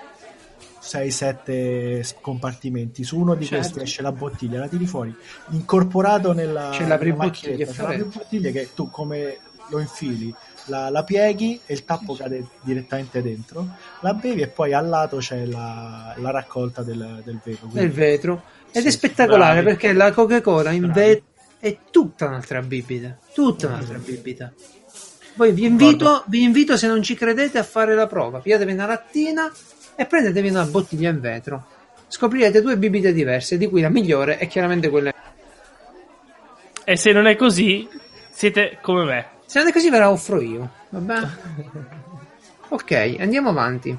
[0.79, 3.03] 6-7 compartimenti.
[3.03, 3.61] Su uno di Certo.
[3.69, 5.13] questi esce la bottiglia, la tiri fuori,
[5.49, 8.11] incorporato nella, C'è l'apri nella macchinetta, c'è l'apri freddo.
[8.13, 9.38] bottiglie che tu come
[9.69, 10.34] lo infili,
[10.65, 13.67] la, la pieghi e il tappo cade direttamente dentro,
[14.01, 17.67] la bevi e poi al lato c'è la, la raccolta del, del vetro.
[17.67, 18.43] Quindi- vetro.
[18.72, 19.65] Ed Sì, è spettacolare bravi.
[19.78, 20.99] perché la Coca-Cola in Bravi.
[20.99, 21.24] vetro
[21.59, 23.17] è tutta un'altra bibita.
[23.34, 24.51] Tutta un'altra bibita.
[25.36, 28.39] Poi vi invito, vi invito, se non ci credete, a fare la prova.
[28.39, 29.51] Pigliatevi una lattina
[29.95, 31.65] e prendetevi una bottiglia in vetro.
[32.07, 35.13] Scoprirete due bibite diverse, di cui la migliore è chiaramente quella.
[36.84, 37.88] E se non è così,
[38.32, 39.26] siete come me.
[39.45, 40.69] Se non è così, ve la offro io.
[40.89, 41.28] Vabbè.
[42.69, 43.89] ok, andiamo avanti.
[43.89, 43.97] Eh,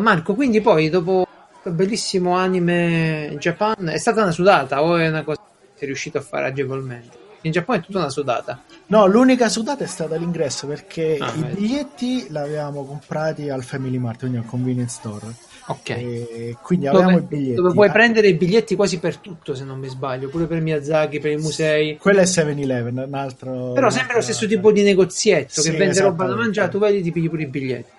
[0.00, 1.26] Marco, quindi poi dopo
[1.70, 6.20] bellissimo anime Japan, è stata una sudata o è una cosa che sei riuscito a
[6.20, 7.20] fare agevolmente?
[7.44, 8.62] In Giappone è tutta una sudata.
[8.86, 11.54] No, l'unica sudata è stata l'ingresso perché Ah, i vedi.
[11.60, 15.26] biglietti li avevamo comprati al Family Mart, quindi al convenience store.
[15.66, 15.88] Ok.
[15.90, 17.54] E quindi avevamo Dove, i biglietti.
[17.56, 20.60] dove puoi Ah, prendere i biglietti quasi per tutto, se non mi sbaglio, pure per
[20.60, 21.96] Miyazaki, per i musei.
[21.96, 23.72] Quello è 7-Eleven, un altro.
[23.72, 27.02] Però sempre lo stesso tipo di negozietto Sì, che vende roba da mangiare, tu vedi
[27.02, 27.90] ti pigli pure i biglietti.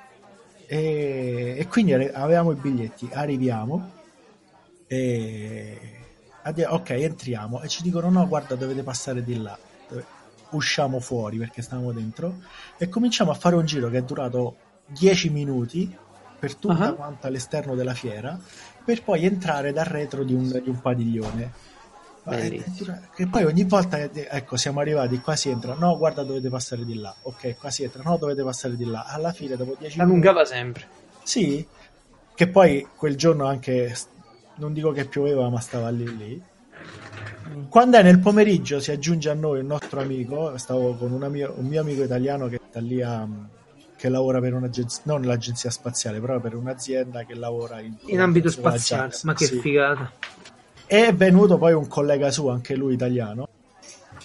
[0.73, 3.91] E, e quindi avevamo i biglietti, arriviamo
[4.87, 5.77] e
[6.67, 9.55] ok, entriamo e ci dicono no, guarda, dovete passare di là.
[10.49, 12.39] Usciamo fuori perché stavamo dentro
[12.77, 14.55] e cominciamo a fare un giro che è durato
[14.87, 15.95] 10 minuti
[16.39, 16.93] per tutta Ah.
[16.93, 18.39] quanta l'esterno della fiera
[18.83, 21.51] per poi entrare dal retro di un, di un padiglione.
[22.25, 22.97] Eh, Bellissimo.
[23.13, 26.85] Che poi ogni volta che ecco, siamo arrivati, qua si entra, no, guarda, dovete passare
[26.85, 29.05] di là, ok, qua si entra, no, dovete passare di là.
[29.05, 30.87] Alla fine, dopo 10 La minuti, allungava sempre.
[31.23, 31.65] sì,
[32.33, 33.93] che poi quel giorno anche,
[34.55, 36.41] non dico che pioveva, ma stava lì lì.
[37.69, 41.65] Quando è nel pomeriggio si aggiunge a noi il nostro amico, stavo con mia- un
[41.65, 43.27] mio amico italiano che sta lì a,
[43.97, 48.49] che lavora per un'agenzia, non l'agenzia spaziale, però per un'azienda che lavora in, In ambito
[48.49, 49.59] spaziale, ma che sì.
[49.59, 50.11] figata.
[50.85, 53.47] È venuto poi un collega suo, anche lui italiano,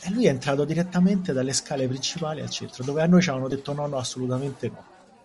[0.03, 3.49] e lui è entrato direttamente dalle scale principali al centro, dove a noi ci avevano
[3.49, 4.85] detto no, no, assolutamente no.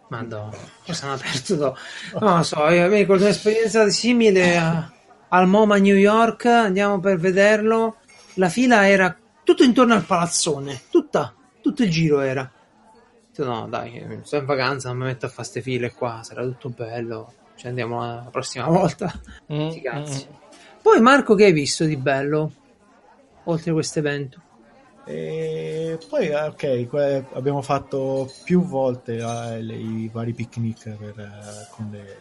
[0.09, 0.55] Madonna,
[0.85, 1.77] cosa hanno aperto do-
[2.19, 4.91] Non lo so, io mi ricordo un'esperienza simile a-
[5.29, 7.97] al MoMA New York, andiamo per vederlo,
[8.35, 12.49] la fila era tutto intorno al palazzone, tutta, tutto il giro era.
[13.35, 16.69] No, dai, sto in vacanza, non mi metto a fare ste file qua, sarà tutto
[16.69, 19.11] bello, ci andiamo la prossima volta.
[19.51, 20.27] Mm, cazzi.
[20.29, 20.41] mm.
[20.83, 22.51] Poi Marco che hai visto di bello,
[23.45, 24.41] oltre a questo evento?
[25.05, 31.67] E poi, eh, ok, abbiamo fatto più volte eh, le- i vari picnic per, eh,
[31.71, 32.17] con le...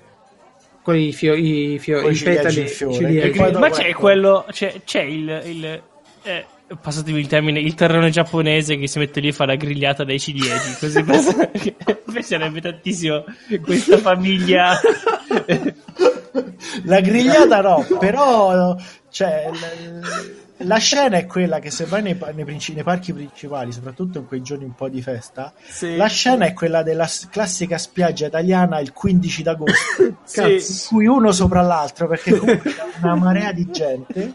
[0.81, 3.09] Con i, fio- i, fio- Con i petali in fiore.
[3.21, 3.99] E Ma c'è ecco.
[3.99, 5.83] quello, c'è, c'è il, il
[6.23, 6.47] eh,
[6.81, 10.21] passatemi il termine, il terreno giapponese che si mette lì a fare la grigliata dai
[10.21, 11.77] ciliegi, così penso mi
[12.13, 13.25] piacerebbe tantissimo
[13.65, 14.79] questa famiglia.
[16.85, 18.77] La grigliata no, però
[19.11, 23.73] cioè, l- la scena è quella che se vai nei, nei princi- nei parchi principali,
[23.73, 25.97] soprattutto in quei giorni un po' di festa, Sì.
[25.97, 30.41] la scena è quella della classica spiaggia italiana il 15 d'agosto, Sì.
[30.55, 34.35] in cui uno sopra l'altro perché comunque c'è una marea di gente.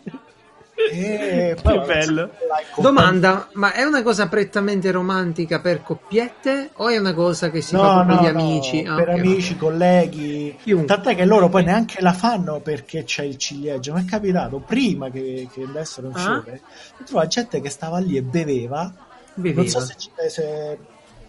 [0.92, 2.30] E poi, Che vabbè, bello.
[2.78, 7.76] Domanda, ma è una cosa prettamente romantica per coppiette o è una cosa che si
[7.76, 8.86] fa No, con no, gli no, amici?
[8.86, 10.56] Ah, per ok, amici, colleghi.
[10.62, 10.86] Chiunque.
[10.88, 13.94] Tant'è che loro poi neanche la fanno perché c'è il ciliegio.
[13.94, 16.20] Mi è capitato prima che, che andassero in Ah?
[16.20, 16.62] fiore.
[17.00, 18.94] Io trovo gente che stava lì e beveva.
[19.34, 19.62] Beveva.
[19.62, 20.78] Non so se, c'è- se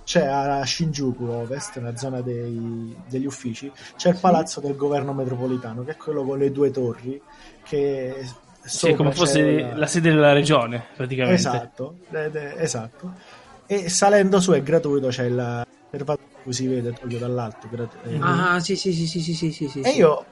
[0.04, 5.84] c'è a Shinjuku Ovest, nella zona dei- degli uffici, c'è il palazzo del governo metropolitano,
[5.84, 7.20] che è quello con le due torri.
[7.62, 8.14] Che
[8.68, 11.40] Sì, sopra come fosse la- la sede della regione, praticamente.
[11.40, 13.12] Esatto, ed è- esatto.
[13.66, 17.68] E salendo su è gratuito, c'è il serbatore in cui si vede Tokyo dall'alto.
[17.68, 19.80] grat- eh, Ah, sì, sì, sì, sì, sì, sì, sì, sì.
[19.80, 20.24] E io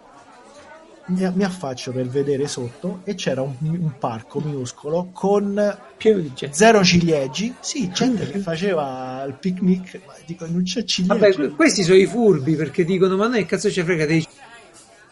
[1.08, 5.54] mi, mi affaccio per vedere sotto e c'era un, un parco minuscolo con
[5.98, 6.52] gente.
[6.52, 7.54] zero ciliegi.
[7.60, 11.18] Sì, gente che faceva il picnic, ma dico non c'è ciliegi.
[11.18, 14.24] Vabbè, que- questi sono i furbi perché dicono: Ma noi che cazzo ci frega dei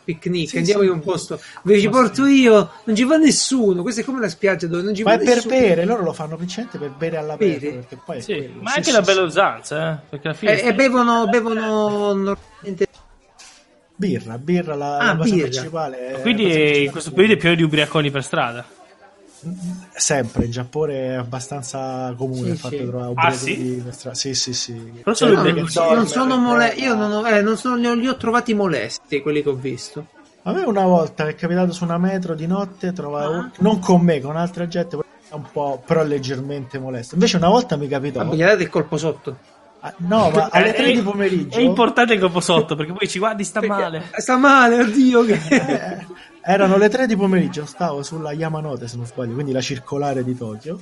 [0.04, 0.48] picnic?
[0.50, 0.86] Sì, Andiamo sì.
[0.86, 3.82] in un posto dove ci porto io, non ci va nessuno.
[3.82, 5.54] Questa è come la spiaggia dove non ci ma va è per nessuno.
[5.56, 7.58] bere, loro lo fanno principalmente per bere all'aperto.
[7.60, 7.72] Bere?
[7.78, 8.18] Perché poi è
[8.60, 9.96] ma Sì, anche sì, la bella usanza, eh?
[10.10, 12.86] perché alla fine E, e bevono, bevono normalmente.
[13.96, 15.42] Birra, birra la, Ah, la birra.
[15.48, 16.06] principale.
[16.16, 18.64] è- Quindi la in questo è- periodo è pieno di ubriaconi per strada.
[19.92, 22.80] Sempre in Giappone è abbastanza comune Sì, il fatto sì.
[22.82, 24.16] di trovare Ah, ubriachi per strada.
[24.16, 24.72] Sì, sì, sì.
[25.02, 27.94] Però Cioè, belli- dorme non sono mole- io non, ho, eh, non sono- li ho-
[27.94, 30.06] li ho trovati molesti quelli che ho visto.
[30.42, 33.38] A me una volta è capitato su una metro di notte trovare Ah.
[33.38, 34.96] un- non con me, con altra gente,
[35.30, 37.14] un po' però leggermente molesto.
[37.14, 39.36] Invece una volta mi capitò Vabbè, gli date il colpo sotto.
[39.80, 43.06] Ah, No, ma alle Eh, 3 di pomeriggio È importante il colpo sotto, perché poi
[43.06, 44.04] ci guardi, sta male.
[44.16, 45.24] Sta male, oddio.
[45.26, 46.06] Che...
[46.44, 50.36] erano le 3 di pomeriggio, stavo sulla Yamanote se non sbaglio, quindi la circolare di
[50.36, 50.80] Tokyo.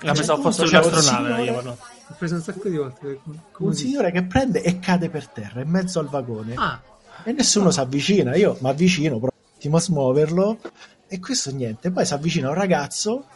[0.00, 1.50] La pensavo fosse un'astronave.
[1.50, 1.70] ma no.
[1.72, 3.20] Ho preso un sacco di volte.
[3.22, 3.86] come Un dici?
[3.86, 6.80] signore che prende e cade per terra in mezzo al vagone Ah,
[7.24, 8.34] e nessuno si avvicina.
[8.36, 10.58] Io mi avvicino, provo un attimo a smuoverlo
[11.06, 11.90] e questo niente.
[11.90, 13.26] Poi si avvicina un ragazzo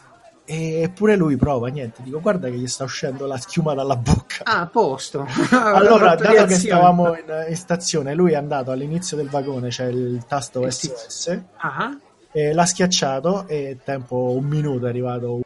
[0.49, 2.01] e pure lui prova niente.
[2.01, 4.43] Dico, guarda che gli sta uscendo la schiuma dalla bocca.
[4.45, 5.27] ah, a posto.
[5.51, 6.55] Allora, dato che reazione.
[6.55, 10.71] stavamo in, in stazione, lui è andato all'inizio del vagone, c'è il tasto Il.
[10.71, 11.97] SOS, Ah,
[12.31, 15.41] l'ha schiacciato e tempo un minuto è arrivato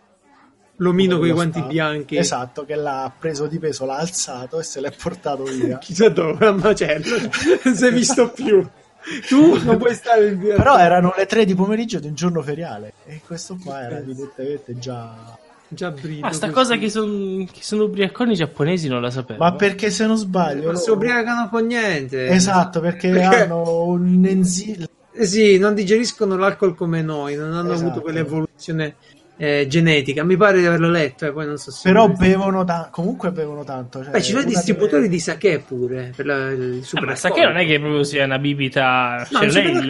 [0.82, 2.18] l'omino con i guanti bianchi.
[2.18, 5.78] Esatto, che l'ha preso di peso, l'ha alzato e se l'è portato via.
[5.80, 7.18] Chissà dove, a macello.
[7.64, 8.68] Non si è visto più.
[9.28, 10.56] Tu non puoi stare in via.
[10.56, 14.78] Però erano le 3 di pomeriggio di un giorno feriale e questo qua era evidentemente
[14.78, 15.38] già...
[15.74, 16.28] Già brido.
[16.28, 16.58] Ah, sta così.
[16.58, 19.42] cosa che sono che sono ubriaconi giapponesi non la sapevo.
[19.42, 20.66] Ma perché se non sbaglio...
[20.66, 22.28] Non si ubriacano con niente.
[22.28, 24.86] Esatto, perché, Perché- hanno un enzima...
[25.14, 27.88] Eh sì, non digeriscono l'alcol come noi, non hanno Esatto.
[27.88, 28.96] avuto quell'evoluzione
[29.42, 30.24] eh, genetica.
[30.24, 31.82] Mi pare di averlo letto, e poi non so se.
[31.90, 34.04] Però bevono tanto, comunque bevono tanto.
[34.04, 36.12] Cioè, Beh, ci sono una distributori delle- di sake pure.
[36.16, 39.28] Per la, il Eh, super ma sa che non è che proprio sia una bibita.
[39.32, 39.90] No, cioè, il lei il.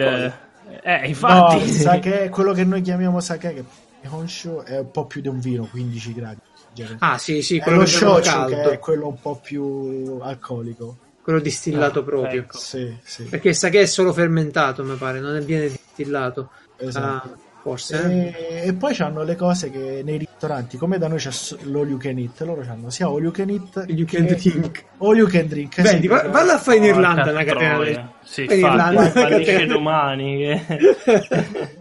[0.82, 1.68] Eh, No, infatti.
[1.68, 3.64] sake, quello che noi chiamiamo sake, che
[4.00, 6.38] è Honshu, è un po' più di un vino, 15 gradi.
[6.72, 6.96] genere.
[7.00, 10.18] Ah, sì, sì, è quello lo che bevono shochu che è quello un po' più
[10.22, 10.96] alcolico.
[11.22, 12.40] quello distillato Ah, proprio.
[12.40, 12.56] ecco.
[12.56, 13.24] Sì, sì.
[13.24, 16.48] Perché il sake è solo fermentato, mi pare, non è viene distillato.
[16.78, 17.28] Esatto.
[17.28, 17.30] Ah,
[17.62, 18.02] forse.
[18.02, 18.62] eh?
[18.64, 21.30] E, e poi hanno le cose che nei ristoranti, come da noi c'è
[21.64, 24.84] l'all you can eat, loro hanno sia all you can eat You can che drink.
[24.98, 25.80] all you can drink.
[25.80, 29.52] Vedi, sì, valla a fare in Irlanda una catena del- Sì, in Irlanda una fallisce
[29.52, 30.38] catena- domani.
[30.38, 30.62] che-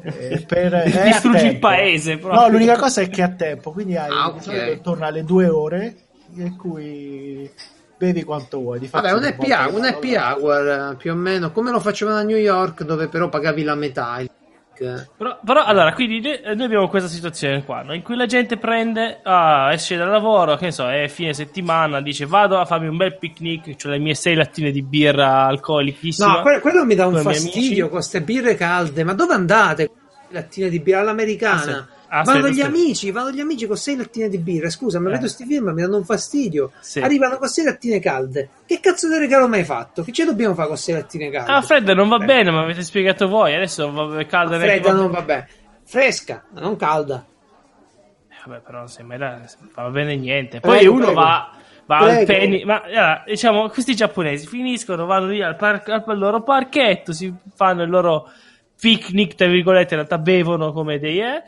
[0.03, 2.17] Eh, per, a Distruggi il paese.
[2.17, 2.41] proprio.
[2.41, 4.43] No, l'unica cosa è che è a tempo, quindi hai Ah, di ok.
[4.43, 5.95] solito intorno alle due ore
[6.35, 7.49] in cui
[7.97, 8.79] bevi quanto vuoi.
[8.79, 12.23] Difatti Vabbè, un happy hour, un happy hour più o meno, come lo facevano a
[12.23, 14.21] New York, dove però pagavi la metà.
[15.17, 17.93] Però, però, allora, quindi noi noi abbiamo questa situazione qua, no?
[17.93, 22.01] in cui la gente prende, ah, esce dal lavoro, che ne so, è fine settimana,
[22.01, 26.37] dice vado a farmi un bel picnic, ho le mie sei lattine di birra alcolichissima.
[26.37, 29.03] No, que- quello mi dà un fastidio con queste birre calde.
[29.03, 29.89] Ma dove andate?
[30.29, 31.77] Lattine di birra all'americana.
[31.77, 31.90] Ah, sì.
[32.13, 32.61] Ah, vanno sì, gli sì.
[32.61, 34.69] amici, vanno gli amici con sei lattine di birra.
[34.69, 35.13] Scusa, ma Eh.
[35.13, 36.71] vedo sti film, mi danno un fastidio.
[36.81, 36.99] Sì.
[36.99, 38.49] Arrivano con sei lattine calde.
[38.65, 40.03] Che cazzo di regalo mi hai fatto?
[40.03, 41.51] Che ce dobbiamo fare con sei lattine calde?
[41.51, 42.25] Ah, fredda non va Eh.
[42.25, 45.47] bene, ma avete spiegato voi, adesso va calda Fredda non va bene.
[45.85, 47.25] Fresca, ma non calda.
[48.29, 49.41] Eh, Vabbè, però non sembra da-
[49.75, 50.59] va bene niente.
[50.59, 51.19] Poi Prego, uno prego.
[51.21, 51.51] va,
[51.85, 52.63] va al penny.
[52.65, 57.83] Ma allora, diciamo, questi giapponesi finiscono, vanno lì al, par- al loro parchetto, si fanno
[57.83, 58.29] il loro
[58.79, 61.43] picnic, tra virgolette, in realtà bevono come dei eh,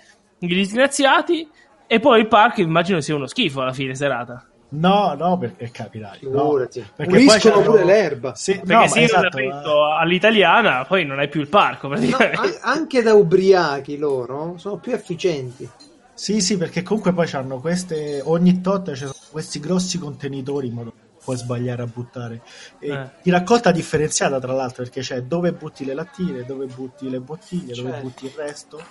[0.48, 1.50] gli disgraziati.
[1.86, 4.46] E poi il parco immagino sia uno schifo alla fine serata.
[4.70, 6.20] No, no, perché capirai.
[6.24, 6.54] no.
[6.56, 8.34] Perché Puliscono poi pure l'erba.
[8.34, 11.48] Sì, Perché no, ma se io esatto, la metto all'italiana, poi non hai più il
[11.48, 12.18] parco No,
[12.62, 15.70] anche da ubriachi loro sono più efficienti.
[16.16, 18.22] Sì, sì, perché comunque poi hanno queste.
[18.24, 22.42] Ogni tot ci sono questi grossi contenitori in modo che puoi sbagliare a buttare.
[22.80, 23.10] E Eh.
[23.22, 27.76] Di raccolta differenziata, tra l'altro, perché c'è dove butti le lattine, dove butti le bottiglie,
[27.76, 28.04] dove Certo.
[28.08, 28.82] butti il resto.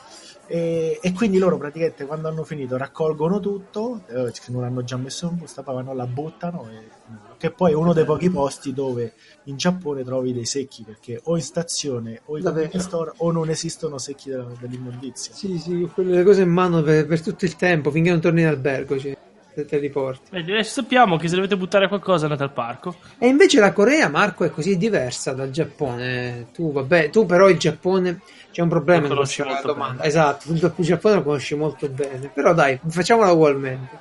[0.53, 4.99] E, e quindi loro praticamente quando hanno finito raccolgono tutto, eh, che non hanno già
[4.99, 6.69] messo in busta, poi vanno la buttano.
[6.69, 7.01] E,
[7.39, 11.37] che poi è uno dei pochi posti dove in Giappone trovi dei secchi, perché o
[11.37, 12.79] in stazione o in Davvero?
[12.79, 15.33] store o non esistono secchi della- dell'immondizia.
[15.35, 18.49] Sì, sì, quelle cose in mano per, per tutto il tempo, finché non torni in
[18.49, 19.17] albergo, cioè,
[19.55, 20.37] te, te li porti.
[20.37, 22.97] Adesso sappiamo che se dovete buttare qualcosa andate al parco.
[23.19, 26.49] E invece la Corea, Marco, è così diversa dal Giappone.
[26.53, 28.21] Tu, vabbè, tu però il Giappone
[28.53, 29.97] c'è un problema in questa domanda.
[29.97, 30.09] bene.
[30.09, 32.31] Esatto, il Giappone lo conosci molto bene.
[32.33, 33.99] Però dai, facciamola ugualmente.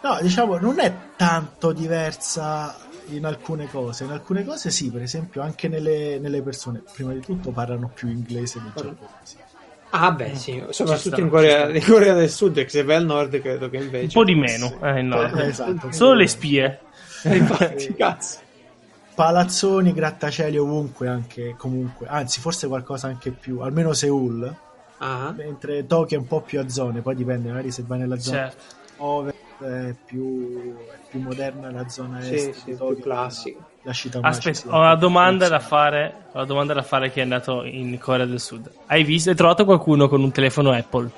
[0.00, 2.74] No, diciamo, non è tanto diversa
[3.08, 4.04] in alcune cose.
[4.04, 8.08] In alcune cose sì, per esempio, anche nelle, nelle persone, prima di tutto, parlano più
[8.08, 9.48] inglese del giapponese.
[9.90, 13.04] Ah, beh, sì, soprattutto sta, in, Corea, in Corea del Sud, che se vai al
[13.04, 14.04] nord credo che invece...
[14.04, 14.78] Un po' di meno.
[14.82, 15.36] Eh, no.
[15.36, 15.90] Eh, esatto.
[15.90, 16.80] Solo le spie.
[17.24, 18.38] Eh, infatti, cazzo.
[19.20, 22.06] Palazzoni, grattacieli ovunque, anche comunque.
[22.06, 24.54] Anzi, forse qualcosa anche più, almeno Seoul.
[24.98, 28.18] Ah, Mentre Tokyo è un po' più a zone, poi dipende, magari se vai nella
[28.18, 28.64] zona Certo.
[28.98, 33.58] ovest è più, è più moderna la zona Sì, est sì, di più Tokyo, classica.
[33.82, 36.14] La città Aspetta, ho una domanda da fare.
[36.32, 38.70] Ho una domanda da fare a chi è andato in Corea del Sud.
[38.86, 39.28] Hai visto?
[39.28, 41.10] Hai trovato qualcuno con un telefono Apple?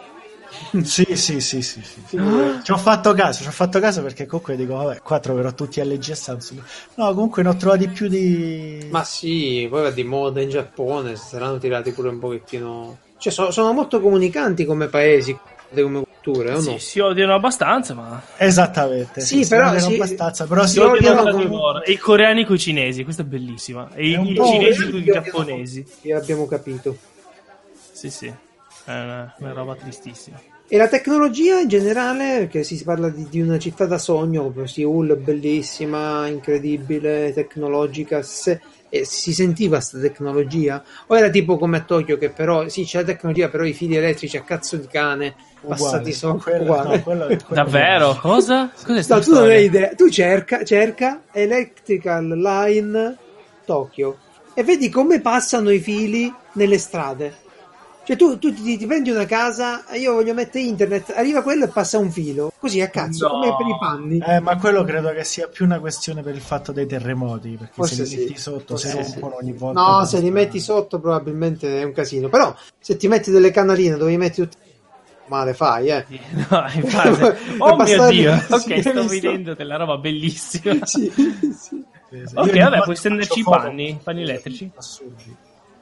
[0.83, 2.19] Sì, sì, sì, sì, sì.
[2.63, 5.83] Ci ho fatto caso, ci ho fatto caso perché comunque dico, vabbè, qua troverò tutti
[5.83, 6.63] LG e Samsung.
[6.95, 8.87] No, comunque ne ho trovati più di...
[8.91, 12.99] Ma sì, poi va di moda in Giappone, si saranno tirati pure un pochettino...
[13.19, 15.37] Cioè, sono, sono molto comunicanti come paesi,
[15.73, 16.79] come addirittura, o Sì, no?
[16.79, 19.21] si odiano abbastanza, ma Esattamente.
[19.21, 19.95] Sì, si però odiano sì.
[19.95, 21.85] abbastanza, però si si odiano odiano come-.
[21.85, 23.89] E i coreani con i cinesi, questa è bellissima.
[23.95, 25.87] E i, i cinesi con i giapponesi.
[26.01, 26.97] Sì, abbiamo capito.
[27.93, 28.33] Sì, sì.
[28.85, 30.41] È una, una roba tristissima.
[30.69, 35.17] E la tecnologia in generale, perché si parla di, di una città da sogno, Seoul,
[35.17, 40.83] bellissima, incredibile, tecnologica, se- e si sentiva questa tecnologia?
[41.09, 43.97] O era tipo come a Tokyo che però, sì c'è la tecnologia, però i fili
[43.97, 45.35] elettrici a cazzo di cane,
[45.67, 46.13] passati uguali.
[46.13, 46.97] sopra, uguale.
[46.97, 48.19] no, quello- quello- Davvero?
[48.21, 48.71] Cosa?
[48.83, 49.95] Cos'è sta No, tu non hai idea.
[49.95, 53.17] Tu cerca, cerca Electrical Line
[53.67, 54.17] Tokyo
[54.55, 57.41] e vedi come passano i fili nelle strade.
[58.05, 61.69] Cioè tu, tu ti, ti prendi una casa, io voglio mettere internet, arriva quello e
[61.69, 63.35] passa un filo, così a cazzo, No.
[63.35, 64.19] come per i panni.
[64.19, 67.73] Eh, ma quello credo che sia più una questione per il fatto dei terremoti, perché
[67.75, 68.17] Forse se li sì.
[68.19, 69.11] metti sotto Forse si sì.
[69.21, 69.81] rompono ogni volta.
[69.81, 73.97] No, se li metti sotto probabilmente è un casino, però se ti metti delle canaline
[73.97, 74.57] dove li metti tutti
[75.27, 76.05] male fai, eh.
[76.51, 77.41] No, infatti.
[77.63, 80.85] Oh mio Dio, sì, ok, hai sto vedendo della roba bellissima.
[80.85, 81.31] Sì, sì.
[81.39, 81.53] Sì,
[82.27, 82.35] sì.
[82.35, 84.71] Ok, vabbè, puoi stenderci i panni, panni elettrici.
[84.75, 85.37] Assurdi.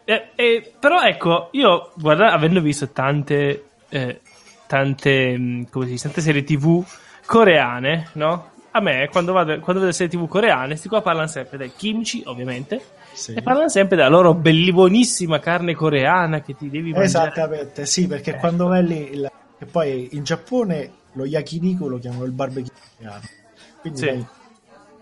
[0.05, 4.21] Eh, eh, però ecco, io guarda, avendo visto tante, eh,
[4.67, 6.85] tante, mh, come si dice, tante serie tv
[7.27, 8.49] coreane, no?
[8.73, 12.23] A me, quando, vado, quando vedo serie tv coreane, questi qua parlano sempre del kimchi,
[12.27, 12.81] ovviamente,
[13.13, 13.35] Sì.
[13.35, 17.29] e parlano sempre della loro belli- buonissima carne coreana che ti devi mangiare.
[17.31, 18.37] Esattamente, sì, perché Eh.
[18.39, 23.23] quando vai lì, il- e poi in Giappone lo yakiniku lo chiamano il barbecue coreano.
[23.81, 24.07] Quindi Sì.
[24.07, 24.27] vai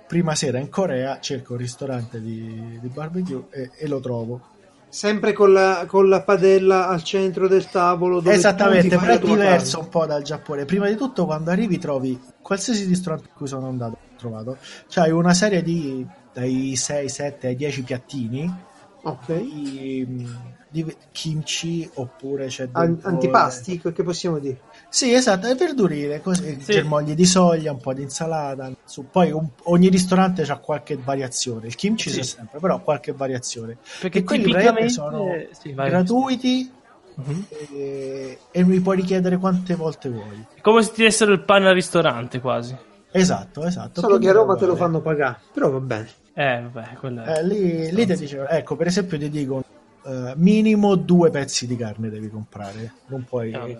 [0.07, 4.41] prima sera in Corea cerco un ristorante di, di barbecue e, e lo trovo.
[4.89, 8.23] Sempre con la, con la padella al centro del tavolo.
[8.25, 9.85] Esattamente, però è diverso carne.
[9.85, 10.65] un po' dal Giappone.
[10.65, 14.57] Prima di tutto, quando arrivi, trovi qualsiasi ristorante in cui sono andato, ho trovato,
[14.89, 18.55] c'hai una serie di dai 6, 7 ai 10 piattini
[19.03, 19.27] Ok.
[19.43, 20.29] di,
[20.69, 24.61] di kimchi oppure c'è dentro- antipasti, che possiamo dire?
[24.91, 26.73] Sì, esatto, è verdurine, così, Sì.
[26.73, 28.71] germogli di soglia, un po' di insalata.
[28.85, 31.67] su- poi un- ogni ristorante ha qualche variazione.
[31.67, 32.17] Il kimchi Sì.
[32.17, 33.77] c'è sempre, però qualche variazione.
[34.01, 35.91] Perché e quelli tipicamente praticamente sono sì, vai.
[35.91, 36.71] gratuiti
[37.17, 37.45] Mhm.
[37.75, 40.43] e, e mi puoi richiedere quante volte vuoi.
[40.55, 42.75] È come se ti dessero il pane al ristorante quasi.
[43.11, 44.01] Esatto, esatto.
[44.01, 45.39] Solo che a Roma te lo fanno pagare.
[45.53, 46.09] Però va bene.
[46.33, 47.39] Eh, vabbè, quella è...
[47.39, 49.63] Eh, lì, lì ti dicevo, ecco, per esempio ti dico
[50.07, 53.51] eh, minimo due pezzi di carne devi comprare, non puoi...
[53.53, 53.79] Eh.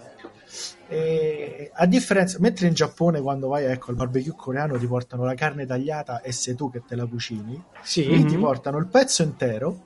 [0.89, 5.35] E a differenza, mentre in Giappone quando vai ecco, al barbecue coreano ti portano la
[5.35, 8.07] carne tagliata e sei tu che te la cucini, Sì.
[8.07, 9.81] lì ti portano il pezzo intero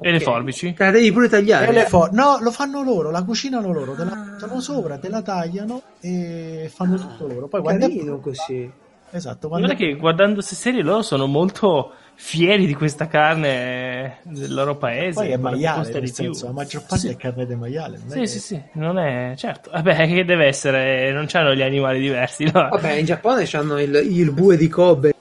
[0.00, 0.72] E le forbici?
[0.74, 1.68] Te la devi pure tagliare.
[1.68, 5.08] e le fo- no, lo fanno loro, la cucinano loro, te la mettono sopra, te
[5.08, 7.46] la tagliano e fanno tutto loro.
[7.48, 8.70] Poi quando è Carino pronta- così.
[9.10, 14.52] esatto, Guarda è- che guardando queste serie loro sono molto fieri di questa carne del
[14.52, 15.20] loro paese.
[15.20, 16.12] poi è maiale, nel di più.
[16.12, 17.08] senso, la maggior parte Sì.
[17.10, 18.00] è carne di maiale.
[18.04, 19.70] non è Sì, sì, sì, non è certo.
[19.70, 22.68] Vabbè, che deve essere, non c'hanno gli animali diversi, no?
[22.70, 25.08] Vabbè, in Giappone hanno il, il bue di Kobe.
[25.10, 25.14] Il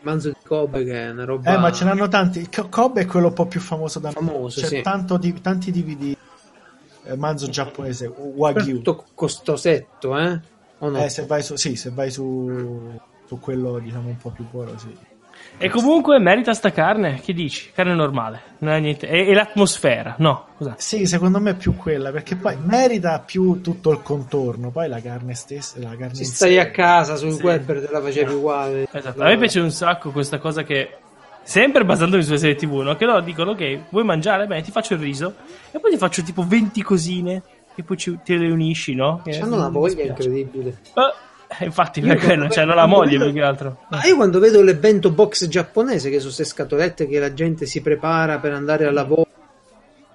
[0.00, 1.54] manzo di Kobe che è una roba...
[1.54, 2.48] Eh, ma ce n'hanno tanti.
[2.68, 4.80] Kobe è quello un po' più famoso da Famoso, C'è sì.
[4.82, 6.16] tanto di- tanti tipi di
[7.04, 8.78] eh, manzo giapponese, Wagyu.
[8.82, 10.40] Tutto costosetto, eh?
[10.78, 10.98] O no?
[11.04, 14.76] Eh, se vai su, sì, se vai su, su quello diciamo un po' più buono,
[14.76, 14.94] sì.
[15.56, 17.70] E comunque merita sta carne, che dici?
[17.72, 19.08] Carne normale, non è niente.
[19.08, 20.48] E, e l'atmosfera, no?
[20.58, 20.72] Cos'è?
[20.76, 25.00] Sì, secondo me è più quella, perché poi merita più tutto il contorno, poi la
[25.00, 27.42] carne stessa, la carne Se stai a casa sul Sì.
[27.42, 28.88] web te la facevi uguale.
[28.90, 29.22] Esatto.
[29.22, 30.98] A me piace un sacco questa cosa che.
[31.46, 32.96] Sempre basandomi sulle serie TV, no?
[32.96, 34.46] Che loro dicono: Ok, vuoi mangiare?
[34.46, 35.34] Bene, ti faccio il riso.
[35.70, 37.42] E poi ti faccio tipo 20 cosine.
[37.74, 39.20] E poi ci, te le unisci, no?
[39.22, 40.78] Che Hanno una mi voglia incredibile.
[40.94, 41.14] Eh,
[41.60, 43.78] infatti, Io perché non c'hanno la moglie vedo- più che altro.
[43.88, 47.66] Ma io quando vedo le bento box giapponese, che sono queste scatolette che la gente
[47.66, 49.26] si prepara per andare al lavoro,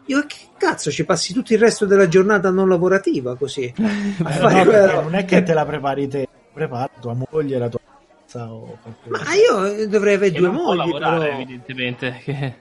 [0.06, 3.72] io che cazzo ci passi tutto il resto della giornata non lavorativa così?
[3.78, 5.02] No, roba.
[5.02, 7.80] non è che te la prepari te, prepara tua moglie, la tua
[8.36, 8.78] o.
[9.08, 12.22] Ma io dovrei avere Che due mogli, lavorare, però evidentemente.
[12.24, 12.54] Che...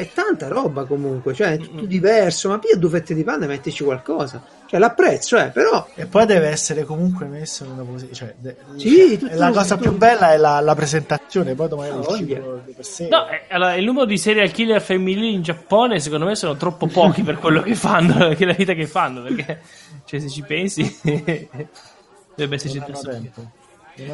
[0.00, 3.48] è tanta roba comunque, cioè è tutto diverso, ma pia due fette di pane e
[3.48, 4.42] mettici qualcosa.
[4.66, 8.14] Cioè l'apprezzo, eh, però E poi deve essere comunque messo in una posizione.
[8.14, 11.90] Cioè, de- Sì, tutto- la cosa tutto- più bella è la, la presentazione, poi domani
[11.90, 13.08] Ah, il cibo di per sé.
[13.08, 16.86] No, eh, allora, il numero di serial killer femminili in Giappone secondo me sono troppo
[16.86, 19.60] pochi per quello che fanno, che la vita che fanno, perché
[20.04, 23.50] cioè, se ci pensi dovrebbe esserci tanto tempo.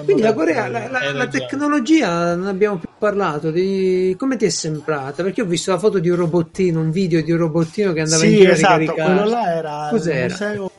[0.04, 4.48] Quindi la Corea, la, la- la tecnologia non abbiamo più parlato di come ti è
[4.48, 5.22] sembrata?
[5.22, 8.24] Perché ho visto la foto di un robottino, un video di un robottino che andava
[8.24, 9.12] in Sì, giro a esatto, ricaricare.
[9.14, 10.24] quello là era Cos'era?
[10.24, 10.70] il museo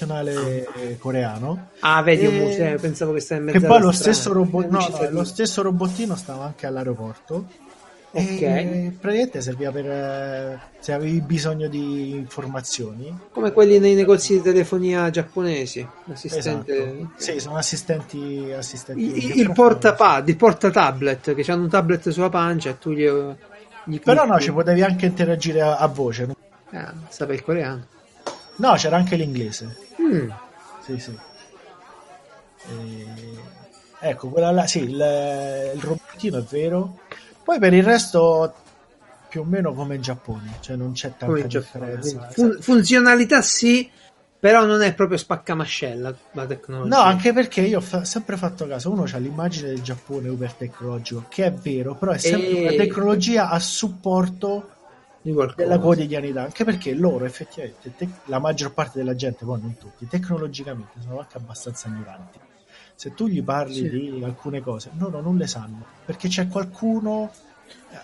[0.00, 1.68] nazionale coreano.
[1.80, 4.68] Ah, vedi un E- museo, pensavo che stai in mezzo Che poi lo stesso, robot-
[4.68, 7.46] no, no, lo stesso robottino stava anche all'aeroporto.
[8.18, 8.42] Ok.
[8.42, 13.16] E praticamente serviva per eh, se avevi bisogno di informazioni.
[13.32, 15.86] Come quelli nei negozi di telefonia giapponesi.
[16.04, 16.72] L'assistente.
[16.72, 17.08] Esatto.
[17.16, 22.28] Sì, sono assistenti, assistenti Il, di il portapad, il portatablet, che hanno un tablet sulla
[22.28, 23.08] pancia e tu gli,
[23.84, 26.28] gli Però no, ci potevi anche interagire a, a voce.
[26.70, 27.86] Ah, sape il coreano.
[28.56, 29.76] No, c'era anche l'inglese.
[30.00, 30.28] Mm.
[30.84, 31.16] Sì, sì.
[32.68, 33.56] E-
[34.00, 37.00] Ecco, quella là, sì, il, il robottino è vero.
[37.48, 38.52] Poi per il resto
[39.26, 42.18] più o meno come in Giappone, cioè non c'è tanta differenza.
[42.18, 43.90] quindi fun- funzionalità sì,
[44.38, 46.94] però non è proprio spaccamascella la tecnologia.
[46.94, 50.52] No, anche perché io ho fa- sempre fatto caso, uno ha l'immagine del Giappone super
[50.52, 54.70] tecnologico, che è vero, però è sempre E- una tecnologia a supporto
[55.54, 60.06] della quotidianità, anche perché loro effettivamente, te- la maggior parte della gente, poi non tutti,
[60.06, 62.38] tecnologicamente sono anche abbastanza ignoranti.
[63.00, 63.88] Se tu gli parli Sì.
[63.88, 67.30] di alcune cose, loro non le sanno, perché c'è qualcuno,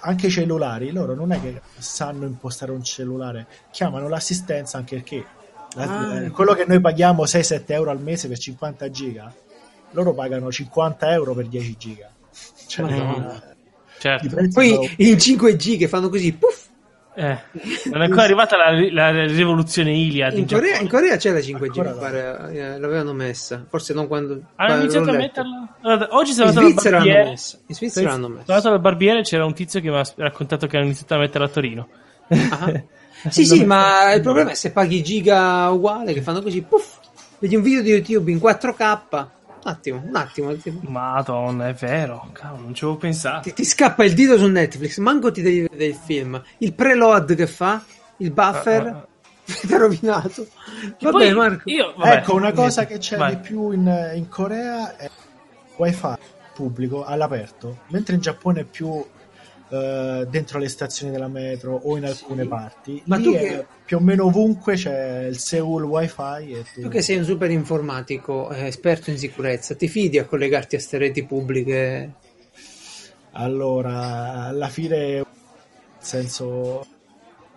[0.03, 5.25] anche i cellulari, loro non è che sanno impostare un cellulare, chiamano l'assistenza anche perché
[5.75, 6.17] la- Ah.
[6.21, 9.35] eh, quello che noi paghiamo 6-7 euro al mese per 50 giga,
[9.91, 12.09] loro pagano 50 euro per 10 giga.
[12.69, 13.35] Cioè, Madonna.
[13.35, 13.53] eh,
[13.97, 14.37] i Certo.
[14.53, 16.67] Poi sono- in 5G che fanno così, puff,
[17.17, 17.39] Eh,
[17.93, 21.39] non è ancora arrivata la, la rivoluzione Iliad in, in Corea, in Corea c'è la
[21.39, 24.33] 5G, Ancora mi pare, eh, l'avevano messa, forse non quando...
[24.33, 25.69] Hanno quando iniziato a metterla.
[25.83, 27.31] Allora, oggi sono In andato al Svizzera l'hanno barbiere.
[27.31, 28.53] messa, in Svizzera l'hanno Sono messa.
[28.53, 31.47] andato al barbiere c'era un tizio che mi ha raccontato che hanno iniziato a metterla
[31.47, 31.89] a Torino.
[32.29, 32.83] Ah.
[33.31, 36.99] Sì, sì, ma il problema è se paghi giga uguale, che fanno così, puff,
[37.39, 39.27] vedi un video di YouTube in 4K,
[39.65, 42.29] un attimo, un attimo, ti, Madonna, è vero.
[42.33, 43.51] Cavolo, non ci avevo pensato.
[43.51, 47.47] ti scappa il dito su Netflix, manco ti devi vedere il film, il preload che
[47.47, 47.83] fa,
[48.19, 49.07] il buffer, ah,
[49.45, 50.47] ti ha rovinato.
[51.01, 53.37] Vabbè poi Marco, Io, vabbè, ecco, una cosa niente, che c'è vai.
[53.37, 55.11] di più in, in Corea è
[55.77, 56.15] wifi
[56.55, 59.05] pubblico all'aperto, mentre in Giappone è più
[59.75, 63.03] eh, dentro le stazioni della metro o in alcune parti.
[63.07, 66.81] Ma Lì tu è che- più o meno ovunque c'è il Seoul wifi e tu...
[66.83, 70.81] tu che sei un super informatico, eh, esperto in sicurezza, ti fidi a collegarti a
[70.81, 72.13] ste reti pubbliche?
[73.33, 75.27] Allora, alla fine, nel
[75.99, 76.87] senso,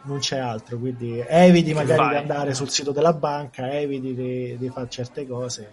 [0.03, 2.09] non c'è altro, quindi eviti magari fai?
[2.09, 5.69] di andare sul sito della banca, eviti di, di fare certe cose.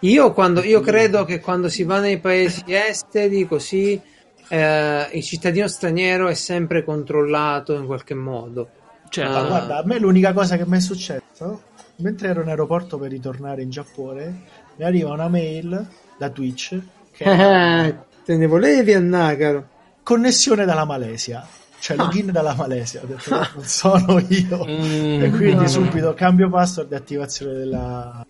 [0.00, 4.00] Io, quando, io credo che quando si va nei paesi esteri, così,
[4.48, 8.68] eh, il cittadino straniero è sempre controllato in qualche modo.
[9.08, 9.30] Cioè, Ah.
[9.30, 11.62] Ma guarda, a me l'unica cosa che mi è successo,
[11.96, 14.42] mentre ero in aeroporto per ritornare in Giappone,
[14.76, 15.86] mi arriva una mail
[16.18, 16.78] da Twitch
[17.12, 19.68] che Eh, te ne volevi andare, caro?
[20.02, 21.46] connessione dalla Malesia,
[21.80, 23.02] cioè login dalla Malesia.
[23.02, 24.64] Ho detto, "No, non sono io.
[24.68, 25.22] Mm.
[25.22, 25.68] e quindi no.
[25.68, 28.26] subito cambio password e attivazione della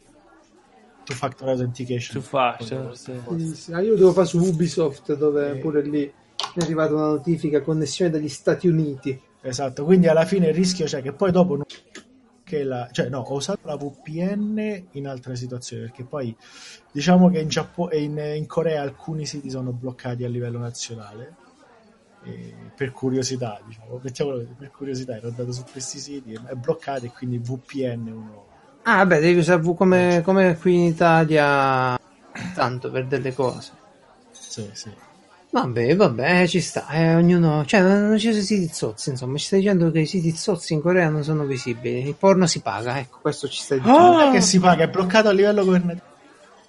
[1.09, 2.21] two factor authentication.
[2.21, 3.13] Two factor, sì.
[3.39, 5.59] Sì, sì, ah, Io devo fare su Ubisoft, dove Sì.
[5.59, 9.19] pure lì è arrivata una notifica connessione dagli Stati Uniti.
[9.41, 11.65] Esatto, quindi alla fine il rischio c'è che poi dopo non-
[12.45, 16.35] che la, cioè no, ho usato la VPN in altre situazioni perché poi
[16.91, 21.37] diciamo che in, Giappo- e in, in Corea alcuni siti sono bloccati a livello nazionale
[22.25, 27.13] e per curiosità, diciamo, mettiamolo per curiosità ero andato su questi siti è bloccato e
[27.13, 28.48] quindi VPN uno
[28.91, 31.99] Ah, vabbè, devi usare V come, come qui in Italia,
[32.55, 33.73] tanto per delle cose.
[34.31, 34.91] sì, sì.
[35.51, 39.61] Vabbè, vabbè, ci sta, eh, ognuno, cioè non ci sono siti zozzi, insomma, ci stai
[39.61, 43.19] dicendo che i siti zozzi in Corea non sono visibili, il porno si paga, ecco,
[43.21, 44.01] questo ci stai dicendo.
[44.01, 46.05] Non è che si paga, è bloccato a livello governativo.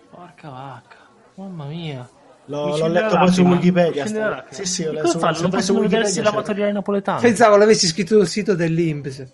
[0.09, 0.95] Porca vacca.
[1.35, 2.09] Mamma mia.
[2.45, 4.05] L'ho, Mi l'ho letto poi su Wikipedia.
[4.05, 4.45] sta-.
[4.49, 5.39] Sì, sì, ho letto fanno?
[5.39, 6.07] Non possono Wikipedia.
[6.07, 7.19] vedersi la batteria napoletana.
[7.19, 9.25] Pensavo l'avessi scritto sul sito dell'Inps.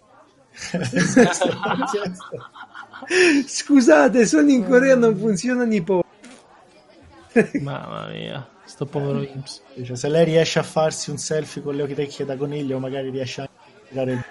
[3.46, 6.04] Scusate, sono in Corea, non funzionano i porno.
[7.62, 9.62] Mamma mia, sto povero Imps.
[9.74, 13.42] Dice, se lei riesce a farsi un selfie con le orecchie da coniglio, magari riesce
[13.42, 13.50] a
[13.90, 14.24] tirare il...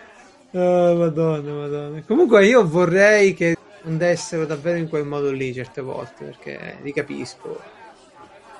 [0.58, 2.02] Oh, madonna, madonna.
[2.02, 7.60] Comunque io vorrei che andessero davvero in quel modo lì certe volte, perché li capisco.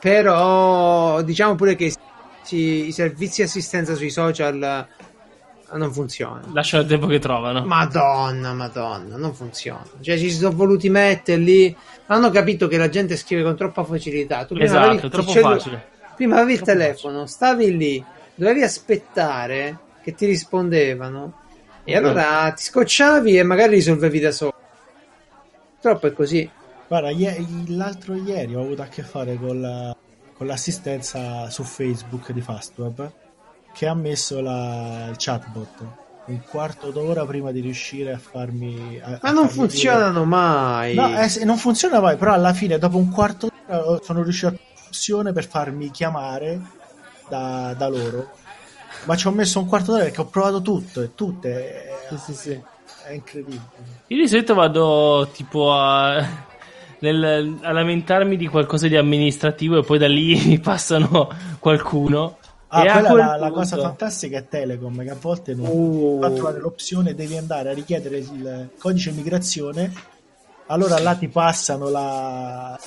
[0.00, 1.94] Però diciamo pure che
[2.50, 5.03] i servizi di assistenza sui social eh,
[5.72, 6.52] non funzionano.
[6.52, 7.64] Lasciano il tempo che trovano.
[7.64, 9.82] Madonna, madonna, non funziona.
[10.00, 11.74] Cioè, ci si sono voluti mettere lì.
[12.06, 14.44] Hanno capito che la gente scrive con troppa facilità.
[14.44, 15.86] Tu prima Esatto, avevi troppo cellu- facile.
[16.14, 18.04] Prima avevi il telefono, stavi lì,
[18.36, 21.40] dovevi aspettare che ti rispondevano.
[21.82, 24.52] E allora ti scocciavi e magari risolvevi da solo.
[25.80, 26.48] Purtroppo è così.
[26.86, 29.96] Guarda, ie- l'altro ieri ho avuto a che fare con, la-
[30.36, 33.12] con l'assistenza su Facebook di Fastweb
[33.74, 38.98] che ha messo la, il chatbot un quarto d'ora prima di riuscire a farmi...
[39.02, 40.92] a- Ma non farmi funzionano mai.
[40.92, 44.46] dire- No, eh, non funziona mai, però alla fine dopo un quarto d'ora sono riuscito
[44.48, 44.54] a
[44.86, 46.60] opzione per farmi chiamare
[47.28, 48.30] da, da loro
[49.06, 51.72] Ma ci ho messo un quarto d'ora perché ho provato tutto e tutte.
[52.08, 52.60] È, Sì, sì, sì.
[53.06, 53.60] è incredibile.
[54.06, 56.26] Io di solito vado tipo a,
[57.00, 61.28] nel- a lamentarmi di qualcosa di amministrativo e poi da lì mi passano
[61.58, 62.38] qualcuno.
[62.76, 65.66] Ah, e a quella quel la, la cosa fantastica è Telecom, che a volte non
[65.68, 66.18] Uh.
[66.20, 69.92] fa trovare l'opzione, devi andare a richiedere il codice migrazione,
[70.66, 72.78] allora là ti passano la,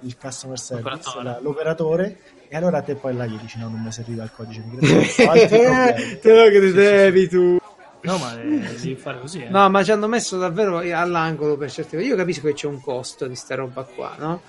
[0.00, 1.24] il customer service, L'operatore.
[1.24, 2.18] la- l'operatore,
[2.48, 6.18] e allora te poi là gli dici no, non mi serviva il codice migrazione.
[6.20, 7.58] Te lo credevi tu.
[8.02, 8.44] No, ma eh,
[8.76, 9.42] devi fare così.
[9.44, 9.48] Eh.
[9.48, 12.08] No, ma ci hanno messo davvero all'angolo per certe cose.
[12.08, 14.40] Io capisco che c'è un costo di sta roba qua, no?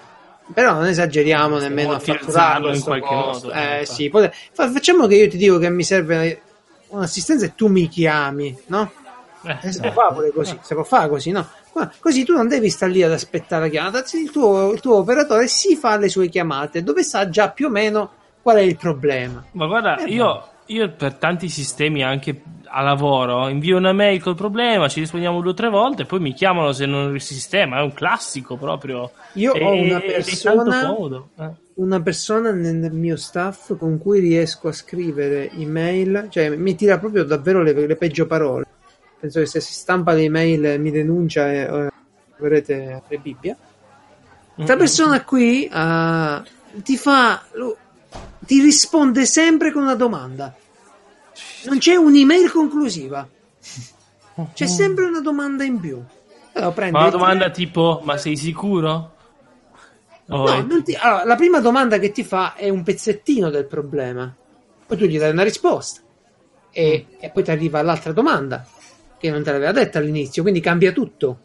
[0.54, 3.48] Però non esageriamo nemmeno a fatturarlo in qualche costo.
[3.48, 3.86] modo, Eh infatti.
[3.86, 4.10] sì,
[4.54, 6.42] fa- facciamo che io ti dico che mi serve
[6.90, 8.92] un'assistenza e tu mi chiami, no?
[9.44, 9.92] Eh, Si Esatto.
[9.92, 11.48] può fare pure così, si può fare così, no?
[11.74, 14.98] Ma così tu non devi stare lì ad aspettare la chiamata, il tuo, il tuo
[14.98, 18.12] operatore si fa le sue chiamate dove sa già più o meno
[18.42, 19.44] qual è il problema.
[19.54, 24.88] Ma guarda, io, io per tanti sistemi anche a lavoro invio una mail col problema,
[24.90, 27.94] ci rispondiamo due o tre volte, poi mi chiamano se non il sistema, è un
[27.94, 29.12] classico proprio.
[29.34, 30.96] Io E- ho una persona-
[31.38, 31.50] eh.
[31.76, 37.24] una persona nel mio staff con cui riesco a scrivere email, cioè mi tira proprio
[37.24, 38.66] davvero le, le peggio parole.
[39.20, 41.90] Penso che se si stampa le email mi denuncia e eh,
[42.40, 43.56] avrete le Bibbia.
[44.56, 46.44] Questa persona qui ah,
[46.84, 47.78] ti fa, lo-
[48.46, 50.54] ti risponde sempre con una domanda.
[51.66, 53.28] Non c'è un'email conclusiva,
[54.54, 56.02] c'è sempre una domanda in più.
[56.54, 59.14] Allora, Ma una domanda telefono- tipo, ma sei sicuro?
[60.28, 63.66] No, Poi- non ti- allora, la prima domanda che ti fa è un pezzettino del
[63.66, 64.34] problema,
[64.88, 66.02] poi tu gli dai una risposta
[66.72, 68.66] e, e poi ti arriva l'altra domanda
[69.18, 71.40] che non te l'aveva detta all'inizio, quindi cambia tutto.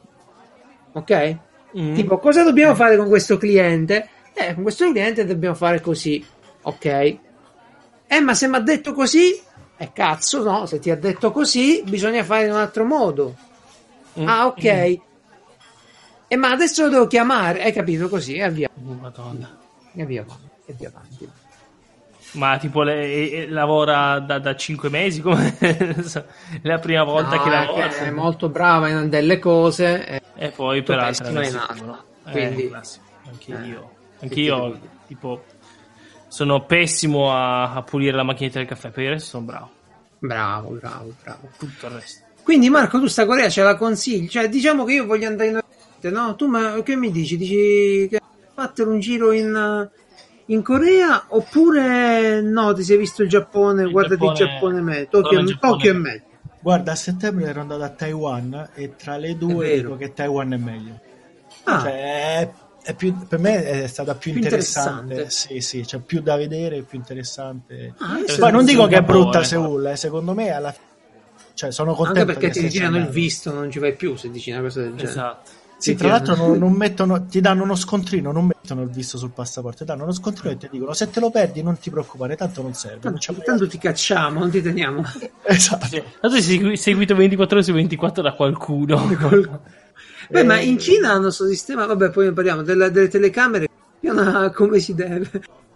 [0.93, 1.37] Ok?
[1.79, 1.95] Mm.
[1.95, 4.09] Tipo, cosa dobbiamo fare con questo cliente?
[4.33, 6.25] Eh, con questo cliente dobbiamo fare così.
[6.63, 6.85] Ok.
[6.85, 9.41] Eh, ma se mi ha detto così,
[9.77, 13.35] eh cazzo, no, se ti ha detto così, bisogna fare in un altro modo.
[14.19, 14.27] Mm.
[14.29, 14.99] Ah, ok.
[16.33, 18.37] E ma adesso lo devo chiamare, hai capito così?
[18.37, 18.69] E via.
[18.75, 19.57] Oh, Madonna.
[19.95, 20.25] E via,
[20.67, 21.29] e via avanti.
[22.33, 25.95] Ma tipo le- e- e lavora da, da 5 mesi come è
[26.63, 30.07] la prima volta No, che è lavora che è molto brava in delle cose.
[30.07, 31.51] eh, e poi per altre è.
[32.31, 33.05] Quindi- Eh, classico.
[33.29, 34.79] anche Eh, io che anche io
[35.09, 35.43] tipo
[36.31, 39.71] sono pessimo a, a pulire la macchinetta del caffè per il resto sono bravo
[40.21, 41.49] Bravo, bravo, bravo.
[41.59, 44.29] tutto il resto Quindi Marco, tu sta Corea ce la consigli?
[44.29, 46.35] Cioè, diciamo che io voglio andare in Oriente, no?
[46.37, 47.37] Tu ma, che mi dici?
[47.37, 48.21] Dici che
[48.55, 49.89] fatelo un giro in,
[50.47, 55.09] in Corea oppure no, ti sei visto il Giappone, Il guardati il Giappone- Giappone meglio,
[55.11, 55.73] solo Tokyo, il Giappone.
[55.73, 56.23] Tokyo è meglio.
[56.63, 60.57] Guarda, a settembre ero andato a Taiwan e tra le due dico che Taiwan è
[60.59, 61.01] meglio.
[61.65, 62.51] Ah, Cioè, è
[62.97, 65.13] più, per me è stata più, Più interessante.
[65.15, 65.31] interessante.
[65.31, 67.95] Sì, sì, c'è più da vedere, più interessante.
[67.99, 70.89] ah, Poi non dico che è brutta Seoul, eh, secondo me alla fine
[71.55, 74.31] cioè, sono anche contento perché che ti ritirano il visto, non ci vai più se
[74.31, 75.11] dici una cosa del genere.
[75.11, 79.19] esatto Sì, tra l'altro non, non mettono, ti danno uno scontrino, non mettono il visto
[79.19, 81.91] sul passaporto, ti danno uno scontrino e ti dicono se te lo perdi non ti
[81.91, 83.11] preoccupare, tanto non serve.
[83.11, 85.03] Non c'è Tanto, tanto ti cacciamo, non ti teniamo.
[85.45, 85.87] Esatto.
[86.21, 88.97] tanto sei segui- seguito 24 ore su 24 da qualcuno
[90.31, 93.67] Beh, ma Eh, in Cina hanno questo sistema, vabbè, poi ne parliamo, delle, delle telecamere,
[94.55, 95.29] come si deve.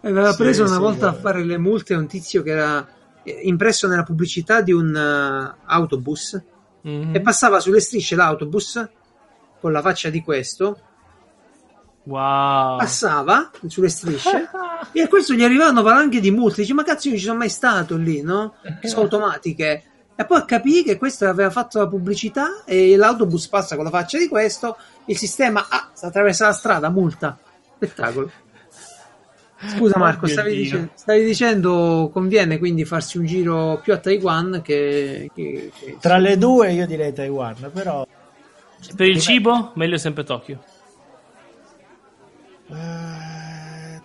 [0.03, 1.21] Aveva Sì, preso una sì, volta a vabbè.
[1.23, 2.87] fare le multe a un tizio che era
[3.25, 6.41] eh, impresso nella pubblicità di un eh, autobus
[6.83, 7.15] Mhm.
[7.17, 8.87] e passava sulle strisce l'autobus
[9.59, 10.79] con la faccia di questo,
[12.07, 14.49] wow passava sulle strisce
[14.93, 16.61] e a questo gli arrivavano valanghe di multe.
[16.61, 18.55] Dice, ma cazzo, io ci sono mai stato lì, no?
[18.83, 19.85] Sono automatiche.
[20.17, 24.17] E poi capì che questo aveva fatto la pubblicità e l'autobus passa con la faccia
[24.19, 24.77] di questo,
[25.07, 27.37] il sistema ah, attraversa la strada, multa.
[27.77, 28.31] Spettacolo.
[29.67, 33.97] Scusa Marco, Oh mio stavi, dicendo, stavi dicendo conviene quindi farsi un giro più a
[33.99, 35.31] Taiwan che...
[35.35, 38.07] che- che- Tra le due io direi Taiwan, però
[38.95, 40.63] per il cibo meglio sempre Tokyo
[42.71, 44.01] eh,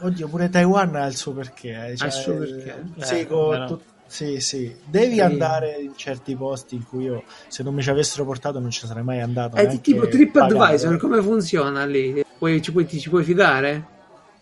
[0.00, 1.88] oddio, pure Taiwan ha il suo perché.
[1.90, 2.84] eh, cioè, il suo perché.
[3.00, 3.66] Sì, Eh, con vero.
[3.66, 3.82] tu-
[4.12, 4.76] sì, sì.
[4.84, 5.20] Devi Sì.
[5.20, 8.86] andare in certi posti in cui io, se non mi ci avessero portato, non ci
[8.86, 9.56] sarei mai andato.
[9.56, 12.22] È neanche tipo TripAdvisor, come funziona lì?
[12.38, 13.86] Puoi- ci, puoi, ti ci puoi fidare?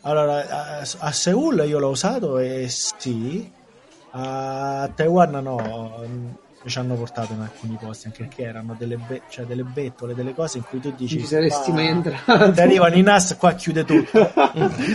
[0.03, 3.49] Allora, a, a Seoul io l'ho usato e sì,
[4.13, 6.05] a Taiwan no,
[6.67, 10.35] ci hanno portato in alcuni posti, anche perché erano delle, be- cioè delle bettole, delle
[10.35, 11.19] cose in cui tu dici...
[11.21, 12.53] Ci saresti "Qua- mai entrato?
[12.53, 14.31] Ti arrivano i NAS, qua chiude tutto.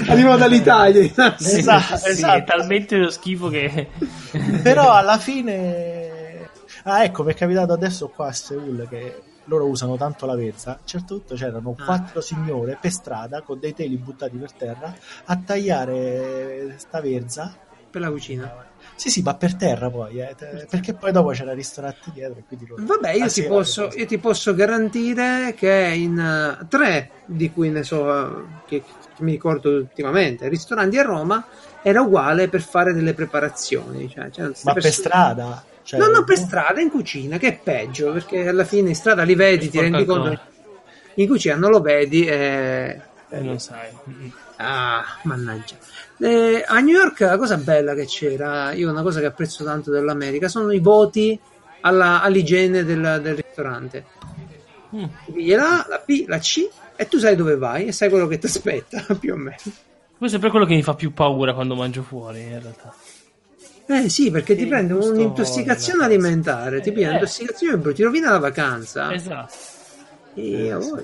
[0.07, 1.03] Arrivano dall'Italia.
[1.37, 2.37] Sì, Esatto, sì, esatto.
[2.37, 3.89] è talmente lo schifo che
[4.61, 6.49] Però alla fine...
[6.83, 10.71] Ah, ecco, mi è capitato adesso qua a Seoul che loro usano tanto la vezza.
[10.71, 11.83] A un certo punto c'erano Ah.
[11.83, 14.93] quattro signore per strada con dei teli buttati per terra
[15.25, 17.55] a tagliare sta verza
[17.95, 18.65] per la cucina.
[18.97, 20.35] Sì, sì, ma per terra poi, eh,
[20.69, 22.39] perché poi dopo c'era il ristorante dietro.
[22.39, 25.93] e Quindi lo- Vabbè, io, Ah, ti sì, posso, vabbè, io ti posso garantire che
[25.95, 28.83] in eh, tre di cui ne so, eh, che,
[29.15, 31.45] che mi ricordo ultimamente, ristoranti a Roma,
[31.81, 34.09] era uguale per fare delle preparazioni.
[34.09, 35.65] Cioè, queste Ma per persone- strada?
[35.83, 39.23] Cioè, No, no, per strada, in cucina, che è peggio, perché alla fine in strada
[39.23, 40.37] li vedi, ti rendi conto.
[41.15, 43.01] In cucina non lo vedi e...
[43.29, 43.87] Eh, non sai.
[44.57, 45.75] Ah, mannaggia.
[46.17, 49.91] Eh, a New York la cosa bella che c'era, io una cosa che apprezzo tanto
[49.91, 51.37] dell'America, sono i voti
[51.81, 54.05] alla- all'igiene del, del ristorante.
[54.95, 55.03] Mm.
[55.25, 58.27] Ti pigli la, la P, la C e tu sai dove vai e sai quello
[58.27, 59.57] che ti aspetta, più o meno.
[60.17, 62.93] Questo è sempre quello che mi fa più paura quando mangio fuori, in realtà.
[63.87, 67.09] Eh sì, perché ti Sì, prende un'intossicazione alimentare, ti Eh, piglia eh.
[67.09, 69.13] un'intossicazione, ti rovina la vacanza.
[69.13, 69.53] Esatto.
[70.33, 71.03] E voglia.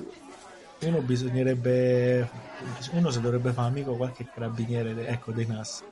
[0.82, 2.28] Uno bisognerebbe.
[2.92, 5.82] Uno si dovrebbe fare amico qualche carabiniere, de- ecco, dei NAS.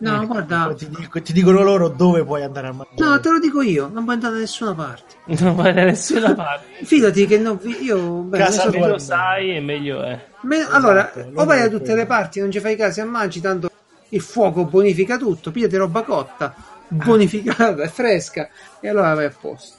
[0.00, 2.96] No, Poi guarda, Ti, dico- ti dicono loro dove puoi andare a mangiare.
[3.10, 5.16] no, te lo dico io, non puoi andare da nessuna parte.
[5.42, 6.66] Non vai da nessuna parte.
[6.86, 8.80] Fidati che non vi- io beh, Casa so- tua.
[8.80, 10.26] Meglio sai e meglio è.
[10.42, 11.96] Me- Esatto, allora, o vai da tutte quello.
[11.96, 13.68] le parti, non ci fai caso e mangi, tanto
[14.10, 16.54] il fuoco bonifica tutto, pigliati roba cotta,
[16.86, 18.48] bonificata e fresca,
[18.80, 19.76] e allora vai a posto.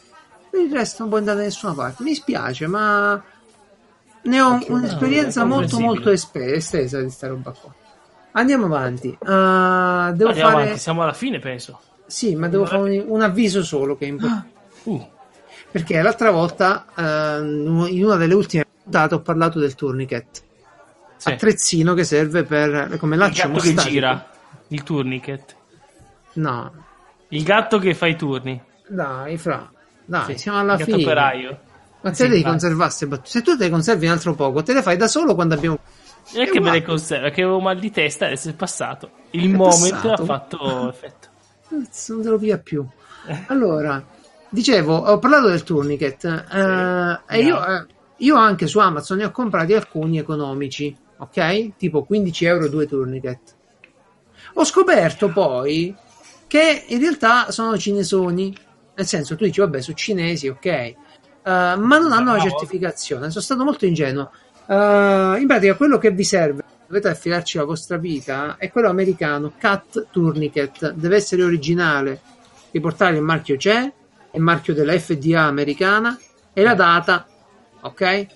[0.50, 2.04] Per il resto non puoi andare da nessuna parte.
[2.04, 3.22] Mi spiace, ma
[4.24, 7.74] ne ho Perché un'esperienza no, molto molto espe- estesa di sta roba qua.
[8.34, 9.18] Andiamo avanti.
[9.24, 10.62] Ah, devo Andiamo fare...
[10.64, 11.80] avanti, siamo alla fine, penso.
[12.06, 14.50] Sì, ma devo fare un, un avviso solo che è importante.
[14.84, 15.08] Uh,
[15.72, 20.42] Perché l'altra volta, eh, in una delle ultime puntate, ho parlato del tourniquet.
[21.18, 21.30] sì.
[21.30, 24.30] Attrezzino che serve per come Il laccio gatto che gira.
[24.70, 25.56] Il tourniquet.
[26.34, 26.72] No,
[27.30, 28.60] Il gatto che fa i turni.
[28.88, 29.70] dai, fra.
[30.06, 31.04] Dai, Sì, siamo alla il fine.
[31.04, 31.60] operaio.
[32.02, 32.52] Ma te Sì, devi vai.
[32.52, 33.30] conservare battute.
[33.30, 35.78] Se tu te le conservi un altro poco, te le fai da solo quando abbiamo.
[36.32, 37.30] E È che me le conserva?
[37.30, 39.12] Che avevo mal di testa adesso è passato.
[39.32, 40.22] Il È moment passato.
[40.22, 41.28] ha fatto effetto.
[41.72, 42.86] Non te lo piglia più.
[43.48, 44.04] Allora,
[44.50, 46.24] dicevo, ho parlato del tourniquet.
[46.26, 47.86] eh, e io, eh,
[48.18, 51.76] io anche su Amazon ne ho comprati alcuni economici, ok?
[51.76, 53.58] Tipo 15 euro due tourniquet.
[54.56, 55.96] Ho scoperto poi
[56.48, 58.56] che in realtà sono cinesoni.
[58.96, 60.98] Nel senso, tu dici, vabbè, sono cinesi, ok.
[61.44, 63.30] Eh, ma non hanno la certificazione.
[63.30, 64.32] Sono stato molto ingenuo.
[64.68, 69.54] Eh, in pratica, quello che vi serve, dovete affidarci la vostra vita, è quello americano,
[69.58, 70.92] Cat Tourniquet.
[70.94, 72.22] Deve essere originale.
[72.72, 73.92] Riportare il marchio c'è,
[74.32, 76.18] il marchio della FDA americana
[76.54, 77.26] e la data,
[77.82, 78.28] ok?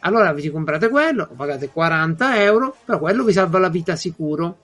[0.00, 4.58] Allora vi comprate quello, lo pagate 40 euro, però quello vi salva la vita sicuro,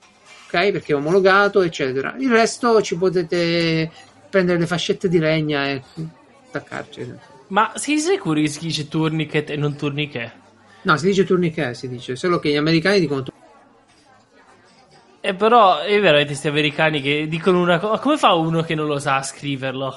[0.46, 0.70] ok?
[0.70, 2.14] Perché è omologato, eccetera.
[2.18, 3.90] Il resto ci potete
[4.28, 5.82] prendere le fascette di legna e
[6.48, 7.33] attaccarci.
[7.48, 10.32] Ma sei sicuro che si dice tourniquet e non tourniquet?
[10.82, 13.42] No, si dice tourniquet, si dice, solo che gli americani dicono tourniquet.
[15.20, 17.98] E però è vero che questi americani che dicono una cosa.
[18.00, 19.96] Come fa uno che non lo sa a scriverlo?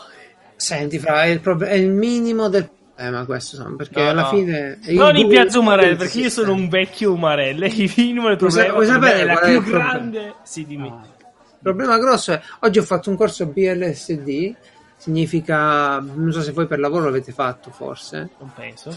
[0.56, 4.22] Senti, fra, è il, prob- è il minimo del problema questo, insomma, perché No, alla
[4.22, 4.28] no.
[4.30, 4.80] fine...
[4.88, 7.62] Non in piazza Umarell, Google perché io sono un vecchio Umarell.
[7.64, 9.90] E il minimo del problema vuoi sapere è la più il problema?
[9.92, 10.34] grande.
[10.44, 10.88] Sì, dimmi.
[10.88, 14.56] Il problema grosso è oggi ho fatto un corso BLSD,
[14.98, 18.90] significa non so se voi per lavoro l'avete fatto forse, Non penso.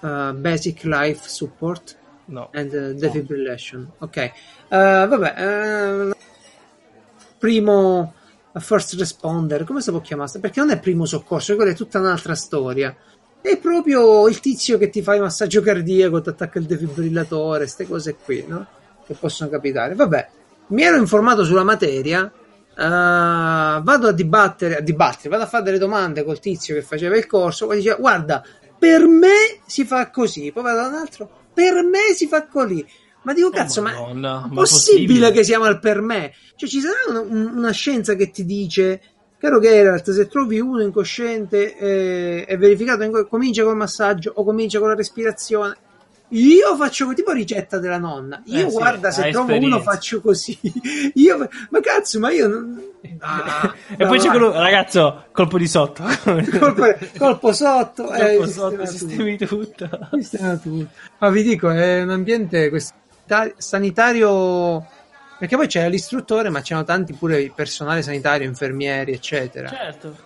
[0.00, 1.96] uh, Basic Life Support
[2.26, 2.50] No.
[2.52, 3.90] and uh, Defibrillation.
[3.98, 4.30] Ok,
[4.72, 6.16] Uh, vabbè, eh,
[7.38, 8.14] primo
[8.54, 10.38] first responder, come si può chiamare?
[10.40, 12.94] Perché non è primo soccorso, quella è tutta un'altra storia.
[13.40, 17.86] È proprio il tizio che ti fa il massaggio cardiaco, ti attacca il defibrillatore, queste
[17.86, 18.66] cose qui, no?
[19.04, 19.94] Che possono capitare.
[19.94, 20.28] Vabbè,
[20.68, 22.30] mi ero informato sulla materia.
[22.76, 22.82] Eh,
[23.82, 27.26] vado a dibattere, a dibattere, vado a fare delle domande col tizio che faceva il
[27.26, 27.66] corso.
[27.66, 28.42] Poi diceva: Guarda,
[28.78, 30.50] per me si fa così.
[30.52, 32.84] Poi vado da un altro, per me si fa così.
[33.24, 35.30] Ma dico, cazzo, ma Oh, Madonna, è ma possibile, possibile?
[35.32, 36.32] che siamo al per me?
[36.56, 39.00] Cioè, ci sarà una, un- una scienza che ti dice,
[39.38, 44.80] caro Geralt, se trovi uno incosciente eh, è verificato, in- comincia col massaggio o comincia
[44.80, 45.76] con la respirazione.
[46.34, 48.42] Io faccio tipo ricetta della nonna.
[48.46, 49.90] Io Eh sì, guarda, se hai trovo uno esperienza.
[49.90, 50.58] faccio così.
[51.14, 52.82] Io, ma cazzo, ma io non...
[53.24, 56.04] Ah, e poi c'è quello, ragazzo, colpo di sotto.
[56.58, 56.84] colpo,
[57.18, 58.86] colpo sotto, eh, colpo sotto, sistema tutto.
[58.86, 60.08] sistemi tutto.
[60.12, 60.88] Sistema tutto.
[61.18, 62.94] Ma vi dico, è un ambiente questo
[63.56, 64.86] sanitario.
[65.38, 70.16] Perché poi c'è l'istruttore, ma c'erano tanti pure il personale sanitario, infermieri, eccetera, Certo.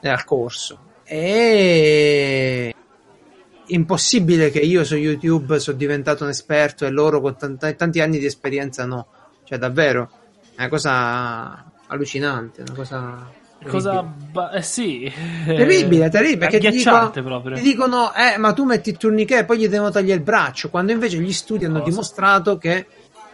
[0.00, 0.78] eh, al corso.
[1.04, 2.74] E
[3.66, 8.18] impossibile che io su YouTube sono diventato un esperto e loro con tant- tanti anni
[8.18, 9.06] di esperienza no.
[9.44, 10.10] Cioè, davvero,
[10.54, 13.40] è una cosa allucinante, una cosa.
[13.64, 13.90] Cosa...
[13.92, 14.30] terribile.
[14.32, 15.12] ba- eh sì.
[15.46, 17.56] Terribile, terribile, perché ti, dicono, proprio.
[17.56, 20.68] ti dicono, eh, ma tu metti il tourniquet e poi gli devono tagliare il braccio,
[20.68, 21.90] quando invece gli studi hanno Cosa?
[21.90, 22.86] dimostrato che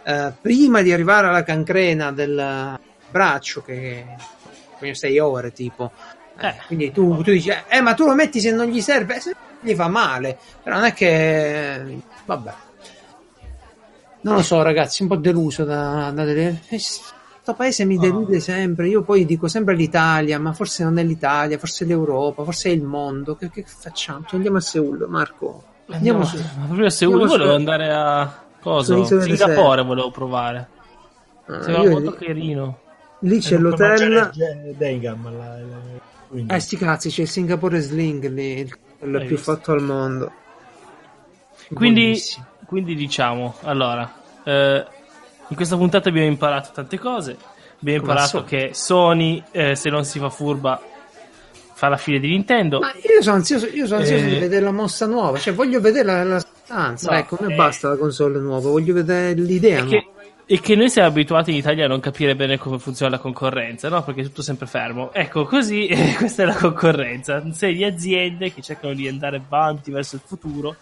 [0.03, 2.77] eh, prima di arrivare alla cancrena del,
[3.09, 4.05] braccio che
[4.73, 5.91] vogliono sei ore tipo.
[6.39, 6.55] Eh, Eh.
[6.67, 9.35] Quindi tu, tu dici, eh, ma tu lo metti se non gli serve, Eh, se
[9.61, 12.53] gli fa male, però non è che, vabbè.
[14.21, 16.59] Non lo so, ragazzi, un po' deluso da, da delle...
[16.67, 18.87] Questo paese mi delude sempre.
[18.89, 22.73] Io poi dico sempre l'Italia, ma forse non è l'Italia, forse è l'Europa, forse è
[22.73, 23.35] il mondo.
[23.37, 24.25] Che, che facciamo?
[24.31, 25.63] Andiamo a Seul, Marco.
[25.89, 26.37] Andiamo No, su.
[26.65, 29.03] proprio a Seul andiamo volevo su- andare a cosa?
[29.05, 30.67] Singapore volevo provare.
[31.47, 32.79] Ah, Sembra io- molto carino.
[33.21, 34.31] lì c'è l'hotel.
[34.77, 39.25] Degam, la- la- quindi- Eh, sti cazzi, c'è il Singapore Sling lì, il quello Hai
[39.27, 39.53] più visto?
[39.53, 40.31] fatto al mondo.
[41.73, 42.19] Quindi,
[42.65, 44.11] quindi diciamo, allora,
[44.43, 44.85] eh,
[45.47, 47.31] in questa puntata abbiamo imparato tante cose.
[47.81, 48.49] Abbiamo Come imparato solito.
[48.49, 50.81] che Sony, eh, se non si fa furba,
[51.73, 52.79] fa la fine di Nintendo.
[52.79, 54.29] Ma io sono ansioso, io sono ansioso Eh.
[54.29, 57.11] di vedere la mossa nuova, cioè voglio vedere la, la sostanza.
[57.11, 57.55] No, ecco, non eh.
[57.55, 59.97] basta la console nuova, voglio vedere l'idea nuova.
[59.97, 60.07] che,
[60.51, 63.87] e che noi siamo abituati in Italia a non capire bene come funziona la concorrenza,
[63.87, 64.01] no?
[64.01, 65.13] Perché è tutto sempre fermo.
[65.13, 67.39] Ecco, così eh, questa è la concorrenza.
[67.43, 70.75] Una serie di aziende che cercano di andare avanti verso il futuro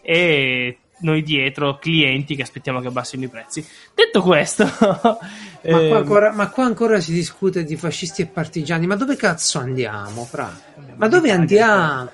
[0.00, 3.62] e noi dietro clienti che aspettiamo che abbassino i prezzi.
[3.94, 5.18] Detto questo, Ma
[5.60, 8.86] ehm, qua, ancora, ma qua ancora si discute di fascisti e partigiani.
[8.86, 10.58] Ma dove cazzo andiamo, fra?
[10.96, 12.10] Ma dove andiamo?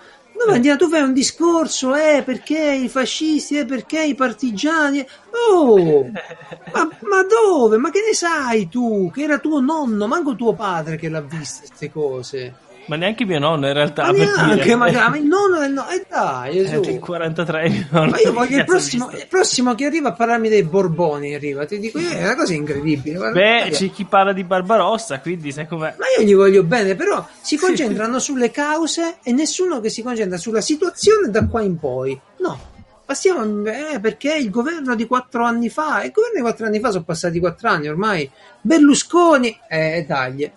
[0.52, 0.78] Andiamo?
[0.78, 5.06] Tu fai un discorso, eh, perché i fascisti, eh, perché i partigiani?
[5.50, 7.76] Oh, ma, ma dove?
[7.76, 9.10] Ma che ne sai tu?
[9.12, 12.54] Che era tuo nonno, manco tuo padre che l'ha viste queste cose.
[12.88, 14.04] Ma neanche mio nonno in realtà.
[14.06, 14.74] Ma neanche, dire.
[14.76, 15.88] magari, nonno del nonno.
[15.90, 16.80] E dai, Eh, Gesù.
[16.80, 18.10] del 43 mio nonno.
[18.10, 21.34] Ma io voglio il prossimo, il prossimo che arriva a parlarmi dei Borboni.
[21.34, 23.16] Arriva, ti dico, è una cosa incredibile.
[23.16, 23.76] guarda, Beh, guarda.
[23.76, 25.94] c'è chi parla di Barbarossa, quindi sai com'è.
[25.98, 30.36] Ma io gli voglio bene, però si concentrano sulle cause e nessuno che si concentra
[30.38, 32.18] sulla situazione da qua in poi.
[32.40, 32.58] No,
[33.04, 36.90] passiamo eh, perché il governo di quattro anni fa, il governo di quattro anni fa
[36.90, 38.30] sono passati quattro anni ormai.
[38.60, 40.50] Berlusconi, eh, dai.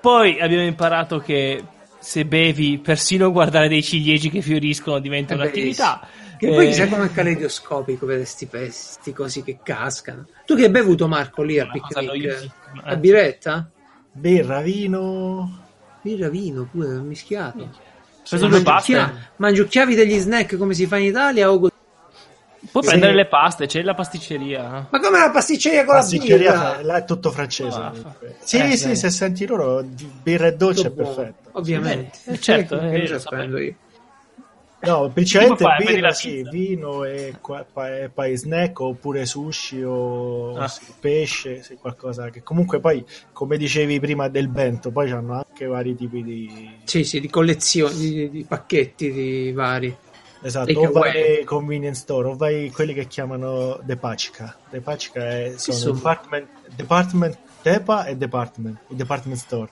[0.00, 1.62] Poi abbiamo imparato che
[1.98, 6.06] se bevi, persino guardare dei ciliegi che fioriscono diventa Eh un'attività.
[6.38, 10.26] Che poi Eh, chissà come è caleidoscopico vedere sti pesti così che cascano.
[10.44, 12.24] Tu che hai bevuto, Marco, lì cosa picnic?
[12.24, 12.50] eh.
[12.84, 13.70] A biretta?
[14.12, 15.64] Birra, vino.
[16.02, 17.70] Birra, vino, pure, mischiato.
[18.30, 19.30] Mangiucchia-.
[19.36, 21.70] Mangiucchiavi degli snack come si fa in Italia o...
[22.70, 22.88] Puoi Sì.
[22.90, 24.88] prendere le paste, c'è la pasticceria.
[24.90, 26.74] Ma come la pasticceria con la Pasticceria, birra?
[26.74, 27.78] fa- là è tutto francese.
[27.78, 27.92] Ah,
[28.40, 28.94] sì, eh, sì, beh.
[28.94, 29.84] se senti loro,
[30.22, 31.50] birra e dolce è Tutto buono, perfetto.
[31.52, 32.18] Ovviamente.
[32.26, 33.28] Eh, certo, eh, sapevo.
[33.28, 33.74] prendo io?
[34.78, 37.66] No, principalmente fai, birra, la sì, vino e pa-
[38.12, 40.68] poi snack oppure sushi o Ah.
[40.68, 45.64] sì, pesce, sì, qualcosa che comunque poi, come dicevi prima del bento, poi hanno anche
[45.66, 46.78] vari tipi di...
[46.84, 49.96] Sì, sì, di collezioni, di, di pacchetti di vari.
[50.46, 54.56] Esatto, Take o vai ai convenience store o vai quelli che chiamano Depacica.
[54.70, 55.94] Depacica è, sono sono?
[55.94, 59.68] department, department Depa e department, il department store.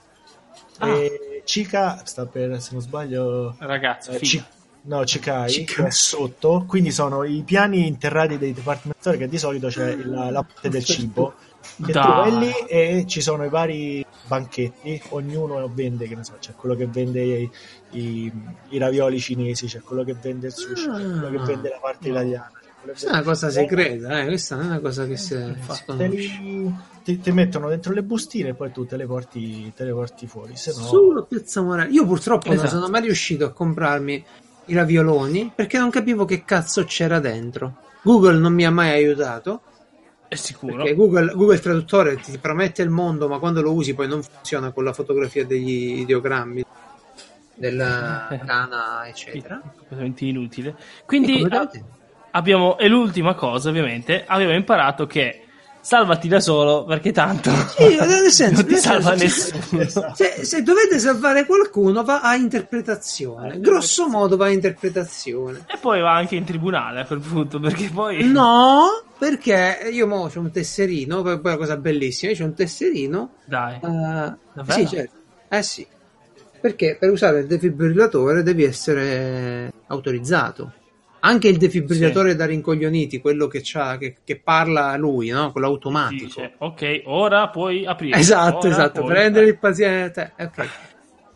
[0.79, 0.89] Ah.
[0.89, 4.19] E Cica sta per, se non sbaglio, Ragazzi, eh.
[4.19, 4.43] Ci-
[4.81, 5.83] no, Cicai, Cica.
[5.83, 9.95] che è sotto, quindi sono i piani interrati dei department store che di solito c'è
[9.95, 11.35] la, la parte del cibo.
[11.77, 16.33] Che tu vai lì e ci sono i vari banchetti, ognuno vende, che ne so,
[16.39, 17.49] c'è quello che vende i,
[17.91, 18.31] i-
[18.69, 21.45] i ravioli cinesi, c'è quello che vende il sushi, c'è quello che Ah.
[21.45, 22.49] vende la parte italiana.
[22.51, 24.25] quello che Questa è una cosa segreta, eh?
[24.25, 26.07] questa non è una cosa che si, si Te, conosce.
[26.41, 26.73] li,
[27.03, 30.27] ti, ti mettono dentro le bustine e poi tu te le porti, te le porti
[30.27, 30.55] fuori.
[30.55, 31.93] Se no, Solo Piazza Morelli.
[31.95, 32.75] Io purtroppo non Esatto.
[32.75, 34.23] sono mai riuscito a comprarmi
[34.65, 37.77] i ravioloni perché non capivo che cazzo c'era dentro.
[38.03, 39.61] Google non mi ha mai aiutato
[40.35, 40.75] È sicuro.
[40.77, 44.71] perché Google, Google Traduttore ti promette il mondo, ma quando lo usi poi non funziona
[44.71, 46.63] con la fotografia degli ideogrammi
[47.55, 49.61] della cana, eccetera.
[49.61, 50.75] completamente inutile.
[51.05, 51.69] Quindi a-
[52.31, 55.44] abbiamo, e l'ultima cosa, ovviamente, abbiamo imparato che
[55.85, 59.81] salvati da solo perché tanto Sì, nel senso, non ti salva senso, nessuno.
[59.83, 60.15] Esatto.
[60.15, 63.59] Se, se dovete salvare qualcuno, va a interpretazione.
[63.59, 65.65] Grosso modo va a interpretazione.
[65.67, 70.27] E poi va anche in tribunale a quel punto perché poi No, perché io mo
[70.27, 73.33] c'ho un tesserino, poi una cosa bellissima, io c'ho un tesserino.
[73.45, 73.75] dai.
[73.75, 73.79] eh,
[74.53, 74.79] Davvero?
[74.79, 75.13] sì, certo.
[75.49, 75.85] Eh sì.
[76.59, 80.73] Perché per usare il defibrillatore devi essere autorizzato.
[81.27, 85.51] Anche il defibrillatore da rincoglioniti, quello che, c'ha, che, che parla lui, no?
[85.51, 86.25] Quello automatico.
[86.25, 88.17] Dice, ok, ora puoi aprire.
[88.17, 90.33] Esatto, Ora esatto, prendere il paziente.
[90.37, 90.67] ok.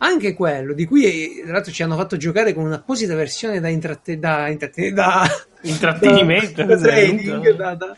[0.02, 4.18] Anche quello, di cui tra l'altro ci hanno fatto giocare con un'apposita versione da, intratte-
[4.18, 5.28] da, intratte- da-
[5.62, 7.96] Intrattenimento, da, training, da- da-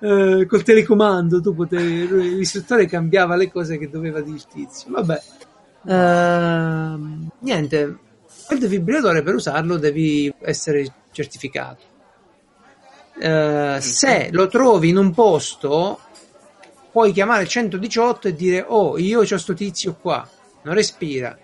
[0.00, 1.40] eh, col telecomando.
[1.42, 4.90] Tu potevi, lui- l'istruttore cambiava le cose che doveva dire il tizio.
[4.92, 5.20] Vabbè,
[5.86, 7.98] Ehm, niente.
[8.50, 11.82] Il defibrillatore per usarlo devi essere certificato.
[13.18, 16.00] Eh, se lo trovi in un posto
[16.90, 20.28] puoi chiamare il 118 e dire oh io ho sto tizio qua
[20.62, 21.36] non respira.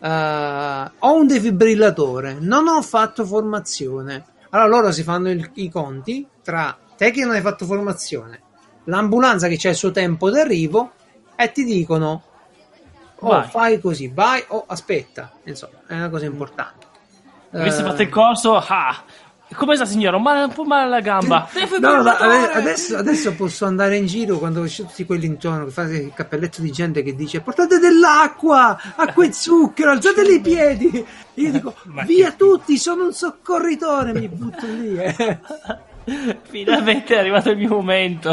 [0.00, 4.24] Eh, ho un defibrillatore non ho fatto formazione.
[4.50, 8.40] Allora loro si fanno il- i conti tra te che non hai fatto formazione
[8.86, 10.90] l'ambulanza che c'è il suo tempo d'arrivo
[11.36, 12.22] e ti dicono
[13.20, 13.48] oh Vai.
[13.48, 15.30] fai così vai o aspetta.
[15.44, 16.86] Insomma è una cosa importante
[17.52, 19.02] Avessi fatto il corso, ah,
[19.54, 20.16] come sta signora?
[20.16, 21.46] Un, male- un po' male alla gamba.
[21.78, 21.88] No,
[22.54, 26.62] adesso, adesso posso andare in giro quando c'è tutti quelli intorno che fanno il cappelletto
[26.62, 31.06] di gente che dice portate dell'acqua, acqua e zucchero, alzateli i piedi.
[31.34, 34.96] Io dico Ma via che- tutti, sono un soccorritore, mi butto lì.
[34.96, 35.38] eh.
[36.48, 38.30] Finalmente è arrivato il mio momento.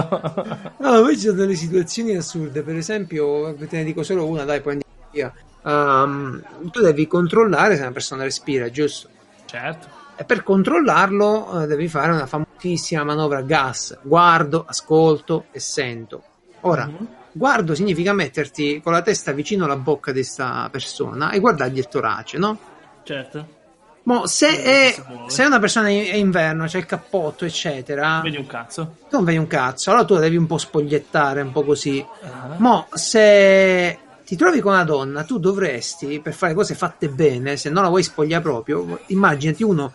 [0.78, 4.62] No, poi ci sono delle situazioni assurde, per esempio, te ne dico solo una, dai,
[4.62, 5.34] poi andiamo via.
[5.64, 6.42] Ehm,
[6.72, 9.10] tu devi controllare se una persona respira, giusto?
[9.46, 9.98] certo.
[10.16, 13.98] E per controllarlo eh, devi fare una famosissima manovra a gas.
[14.02, 16.22] Guardo, ascolto e sento.
[16.62, 17.08] Ora, Mhm.
[17.32, 21.88] guardo significa metterti con la testa vicino alla bocca di questa persona e guardargli il
[21.88, 22.58] torace, no?
[23.04, 23.58] Certo.
[24.04, 24.96] Mo, se, è,
[25.28, 28.96] se una persona è inverno, c'è il cappotto, eccetera, Vedi un cazzo.
[29.10, 29.90] tu non vedi un cazzo.
[29.92, 32.06] Allora tu la devi un po' spogliettare, un po' così.
[32.24, 32.56] Ah.
[32.58, 33.98] Mo, se
[34.30, 37.90] ti trovi con una donna, tu dovresti, per fare cose fatte bene, se non la
[37.90, 39.92] vuoi spogliare proprio, immaginati uno,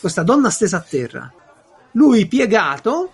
[0.00, 1.32] questa donna stesa a terra,
[1.92, 3.12] lui piegato,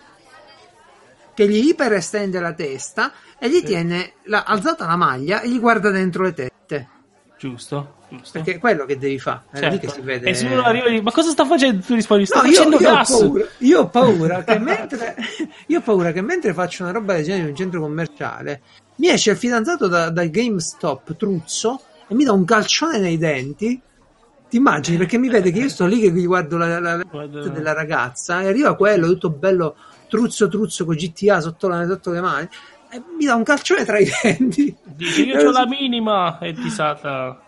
[1.35, 5.91] che gli iperestende la testa e gli tiene la- alzata la maglia e gli guarda
[5.91, 6.89] dentro le tette.
[7.37, 8.31] Giusto, giusto.
[8.33, 9.79] Perché è quello che devi fare, è lì Certo.
[9.79, 10.29] che si vede.
[10.29, 11.83] E se uno arriva e dice, ma cosa sta facendo?
[11.85, 13.11] Tu rispondi, sta No, io, facendo io ho gas.
[13.19, 15.17] paura, io ho paura che mentre
[15.67, 18.61] io ho paura che mentre faccio una roba del genere in un centro commerciale
[18.97, 23.81] mi esce il fidanzato da, dal GameStop truzzo e mi dà un calcione nei denti.
[24.49, 27.03] Ti immagini perché mi vede che io sto lì che gli guardo la, la, la
[27.11, 29.75] Guarda- della ragazza e arriva quello tutto bello
[30.09, 32.47] truzzo truzzo con GTA sotto, la- sotto le mani
[32.91, 34.77] e mi dà un calcione tra i denti.
[34.85, 37.41] Dice, io ho la minima e ti sata.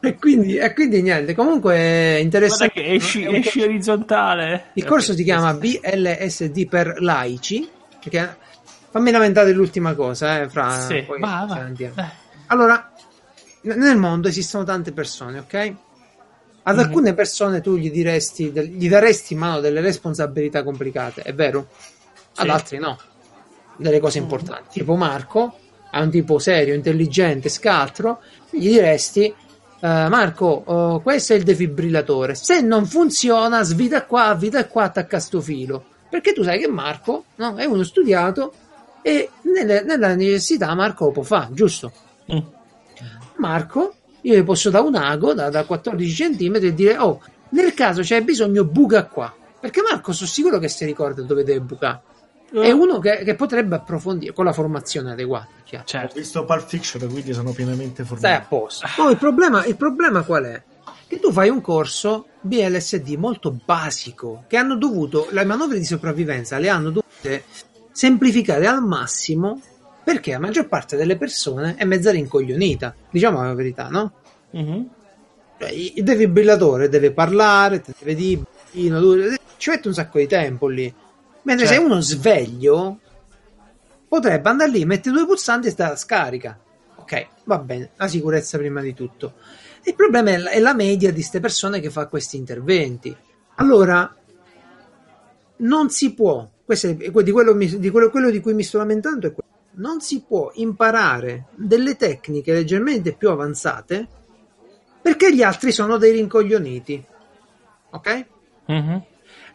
[0.00, 1.78] E quindi, e quindi niente, comunque è
[2.10, 2.72] Guarda interessante.
[2.72, 4.66] che esci, esci orizzontale.
[4.74, 7.68] Il corso si chiama BLSD per laici.
[8.00, 8.36] Perché
[8.90, 12.10] fammi lamentare l'ultima cosa, eh, fra Sì, poi va, va.
[12.48, 12.92] Allora,
[13.62, 15.74] nel mondo esistono tante persone, ok?
[16.66, 16.82] Ad Mhm.
[16.82, 21.68] alcune persone tu gli diresti, gli daresti in mano delle responsabilità complicate, è vero?
[22.36, 22.50] Ad Sì.
[22.50, 22.98] altri no.
[23.76, 24.78] Delle cose importanti.
[24.78, 25.58] Tipo Marco,
[25.94, 29.34] è un tipo serio, intelligente, scaltro, gli diresti
[29.84, 32.34] eh, Marco, oh, questo è il defibrillatore.
[32.34, 35.84] Se non funziona, svita qua, svita qua, attacca sto filo.
[36.08, 38.54] Perché tu sai che Marco no, è uno studiato
[39.02, 41.92] e nelle- nella necessità Marco lo può fare, giusto?
[42.32, 42.38] Mm.
[43.36, 47.74] Marco, io gli posso dare un ago da, da 14 cm e dire, oh, nel
[47.74, 49.34] caso c'è bisogno, buca qua.
[49.60, 52.00] Perché Marco sono sicuro che si ricorda dove deve bucare.
[52.50, 55.48] È uno che, che potrebbe approfondire con la formazione adeguata.
[55.64, 55.84] chiaro.
[55.84, 56.14] Ho Certo.
[56.18, 58.46] visto Pulp Fiction, quindi sono pienamente Stai a formato.
[58.48, 58.86] posto.
[58.96, 60.62] Poi il problema, il problema qual è?
[61.06, 66.58] Che tu fai un corso BLSD molto basico, che hanno dovuto, le manovre di sopravvivenza
[66.58, 67.44] le hanno dovute
[67.92, 69.60] semplificare al massimo
[70.02, 72.94] perché la maggior parte delle persone è mezza rincoglionita.
[73.10, 74.12] Diciamo la verità, no?
[74.50, 74.88] Mhm.
[75.58, 78.42] Cioè, il defibrillatore deve parlare, deve dire,
[78.72, 80.92] "Bambino, tu-" ci mette un sacco di tempo lì.
[81.44, 81.80] Mentre Certo.
[81.82, 82.98] se uno sveglio
[84.08, 86.58] potrebbe andare lì, mette due pulsanti e sta scarica.
[86.96, 89.34] Ok, va bene, la sicurezza prima di tutto.
[89.82, 93.14] Il problema è la, è la media di queste persone che fa questi interventi.
[93.56, 94.14] Allora,
[95.56, 99.26] non si può, questo è, di quello, di quello- quello di cui mi sto lamentando
[99.26, 104.06] è questo, non si può imparare delle tecniche leggermente più avanzate
[105.02, 107.04] perché gli altri sono dei rincoglioniti.
[107.90, 108.26] Ok?
[108.66, 109.04] Mhm.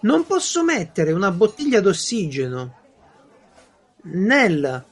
[0.01, 2.76] Non posso mettere una bottiglia d'ossigeno
[4.03, 4.85] nel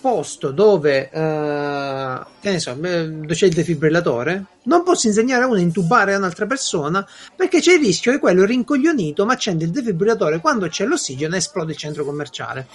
[0.00, 4.44] posto dove, eh, che ne so, eh, dove c'è il defibrillatore.
[4.64, 7.06] Non posso insegnare a uno a intubare un'altra persona
[7.36, 11.38] perché c'è il rischio che quello rincoglionito ma accende il defibrillatore quando c'è l'ossigeno e
[11.38, 12.66] esplode il centro commerciale.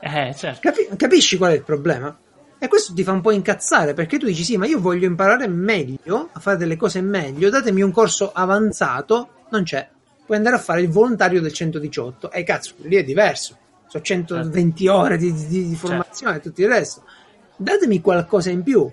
[0.00, 0.60] Eh, certo.
[0.62, 2.18] Capi- capisci qual è il problema?
[2.58, 5.46] E questo ti fa un po' incazzare perché tu dici: Sì, ma io voglio imparare
[5.46, 7.48] meglio, a fare delle cose meglio.
[7.48, 9.28] Datemi un corso avanzato.
[9.50, 9.88] Non c'è.
[10.30, 12.30] Puoi andare a fare il volontario del 118.
[12.30, 13.56] E cazzo, lì è diverso.
[13.88, 17.02] Sono 120 ore di, di- di formazione e tutto il resto.
[17.56, 18.88] Datemi qualcosa in più.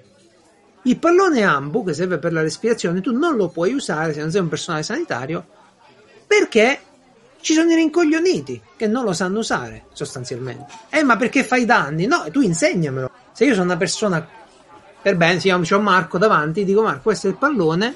[0.82, 4.32] Il pallone ambu, che serve per la respirazione, tu non lo puoi usare se non
[4.32, 5.46] sei un personale sanitario
[6.26, 6.80] perché
[7.40, 10.74] ci sono i rincoglioniti che non lo sanno usare sostanzialmente.
[10.90, 12.08] Eh, ma perché fai danni?
[12.08, 13.12] No, tu insegnamelo.
[13.32, 14.28] Se io sono una persona
[15.00, 17.96] per bene, sì, c'ho Marco davanti, dico Marco, questo è il pallone,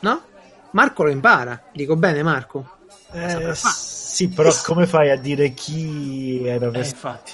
[0.00, 0.30] no?
[0.72, 1.62] Marco lo impara.
[1.72, 2.66] Dico bene, Marco.
[3.12, 3.52] Eh.
[3.54, 7.32] Sì, però come fai a dire chi era Eh, infatti.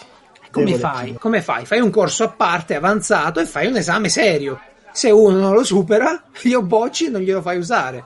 [0.50, 1.14] Come fai?
[1.14, 1.66] Come fai?
[1.66, 4.60] Fai un corso a parte avanzato e fai un esame serio.
[4.92, 8.04] Se uno non lo supera, io bocci e non glielo fai usare.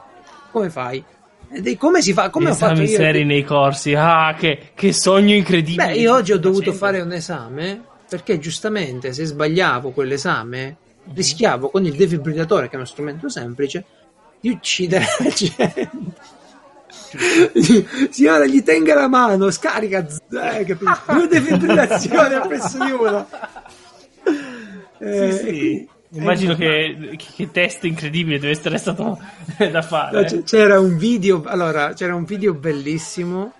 [0.50, 1.02] Come fai?
[1.48, 2.28] È- Come si fa?
[2.30, 2.96] Come ho fatto Esami io?
[2.96, 3.94] seri nei corsi.
[3.94, 5.86] Ah, che, che sogno incredibile.
[5.86, 6.78] Beh, io oggi ho dovuto Facendo.
[6.78, 10.76] fare un esame perché giustamente se sbagliavo quell'esame
[11.14, 13.84] rischiavo con il defibrillatore, che è uno strumento semplice,
[14.42, 15.90] di uccidere la gente.
[18.10, 19.98] Signora, gli tenga la mano, scarica,
[20.30, 20.64] eh?
[21.06, 23.28] Due defibrillazioni al pezzo di uno.
[24.98, 25.38] Eh, Sì, sì.
[25.38, 29.18] e quindi- Immagino eh, che, che, test incredibile deve essere stato
[29.56, 30.20] da fare.
[30.20, 33.54] No, c- c'era un video, allora, c'era un video bellissimo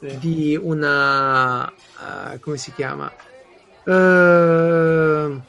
[0.00, 0.16] Sì.
[0.18, 3.12] di una eh, come si chiama?
[3.84, 5.40] Eh,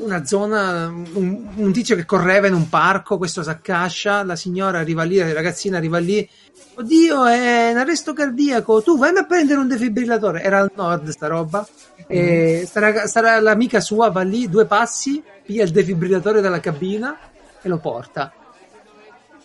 [0.00, 4.78] una zona, un, un tizio che correva in un parco, questo si accascia, la signora
[4.78, 6.28] arriva lì, la ragazzina arriva lì,
[6.74, 11.26] oddio è un arresto cardiaco, tu vai a prendere un defibrillatore, era al nord sta
[11.26, 11.66] roba,
[12.06, 17.18] e sta, raga- sta- l'amica sua va lì, due passi, piglia il defibrillatore dalla cabina
[17.60, 18.32] e lo porta.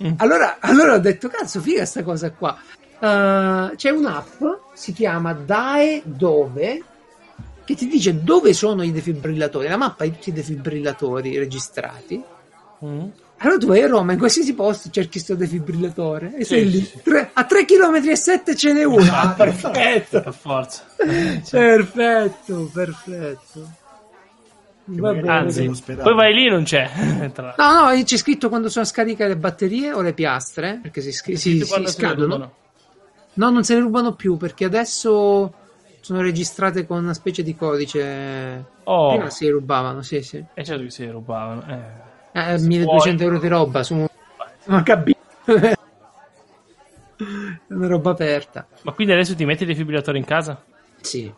[0.03, 0.13] Mm.
[0.17, 2.57] Allora, allora ho detto, cazzo, figa sta cosa qua.
[2.97, 4.41] Uh, c'è un'app,
[4.73, 6.81] si chiama Dae Dove,
[7.65, 12.23] che ti dice dove sono i defibrillatori, la mappa di tutti i defibrillatori registrati.
[12.85, 13.03] Mm.
[13.39, 16.79] Allora tu vai a Roma, in qualsiasi posto cerchi sto defibrillatore e Sì, sei lì.
[16.79, 17.01] sì, sì.
[17.03, 19.11] Tre- a 3 km e 7 ce n'è uno.
[19.11, 20.21] Ah, perfetto.
[20.21, 20.83] Per forza.
[21.49, 23.69] Perfetto, perfetto.
[24.87, 25.33] Va magari- bene.
[25.33, 26.89] Anzi, poi vai lì e non c'è.
[27.57, 31.35] No, no, c'è scritto quando sono scaricate le batterie o le piastre, perché si, scri-
[31.37, 32.51] si- si ne scadono.
[33.33, 35.53] No, non se ne rubano più perché adesso
[36.05, 38.63] sono registrate con una specie di codice.
[38.83, 40.43] Oh, Prima si rubavano, sì, sì.
[40.53, 41.63] e certo che si rubavano.
[42.31, 42.53] Eh.
[42.53, 44.05] Eh, 1200 euro di roba su
[44.65, 45.17] una cabina.
[47.69, 48.67] Una roba aperta.
[48.83, 50.61] Ma quindi adesso ti metti il defibrillatore in casa?
[51.01, 51.31] Sì,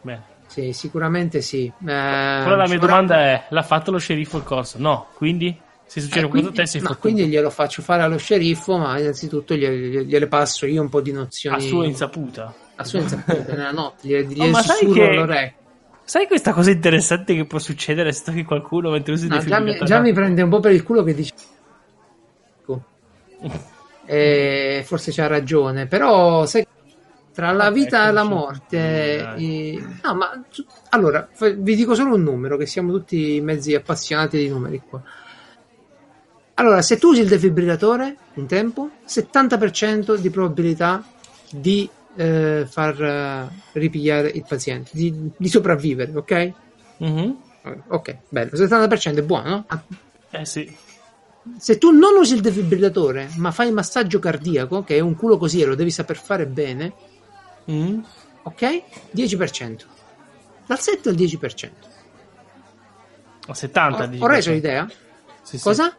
[0.00, 0.22] Bene.
[0.46, 1.66] sì, sicuramente sì.
[1.66, 4.78] Eh, Però la mia domanda è: l'ha fatto lo sceriffo il corso?
[4.78, 5.54] No, quindi
[5.84, 7.00] se succede Eh, a quindi, te sei fottuto.
[7.00, 11.10] quindi glielo faccio fare allo sceriffo, ma innanzitutto gliele, gliele passo io un po' di
[11.10, 12.54] a nozioni sua insaputa.
[12.76, 14.06] A sua insaputa nella notte.
[14.08, 15.62] Gliele, gliele Oh, ma sai che- all'orecchio.
[16.06, 19.78] Sai questa cosa interessante che può succedere se tocchi qualcuno mentre usi No, già, mi,
[19.84, 21.32] già mi prende un po' per il culo che dice.
[24.06, 26.66] Eh, forse c'ha ragione, però sai,
[27.32, 30.44] tra la vita e la morte, eh, no, ma
[30.90, 31.26] allora
[31.56, 35.02] vi dico solo un numero, che siamo tutti mezzi appassionati di numeri qua.
[36.56, 41.02] Allora, se tu usi il defibrillatore in tempo, 70% di probabilità
[41.50, 46.52] di eh, far eh, ripigliare il paziente, di, di sopravvivere, ok?
[46.98, 47.36] Mhm.
[47.88, 49.64] Ok, bello, 70% è buono, no?
[49.68, 49.82] Ah,
[50.30, 50.76] Eh sì.
[51.56, 55.38] se tu non usi il defibrillatore, ma fai il massaggio cardiaco, che è un culo
[55.38, 56.92] così e lo devi saper fare bene,
[57.70, 58.00] Mm.
[58.42, 58.82] ok?
[59.14, 59.76] 10%.
[60.66, 61.70] Dal 7 al 10%.
[63.46, 64.86] A 70 Ho, ho reso l'idea?
[65.42, 65.62] Sì, sì.
[65.62, 65.94] Cosa?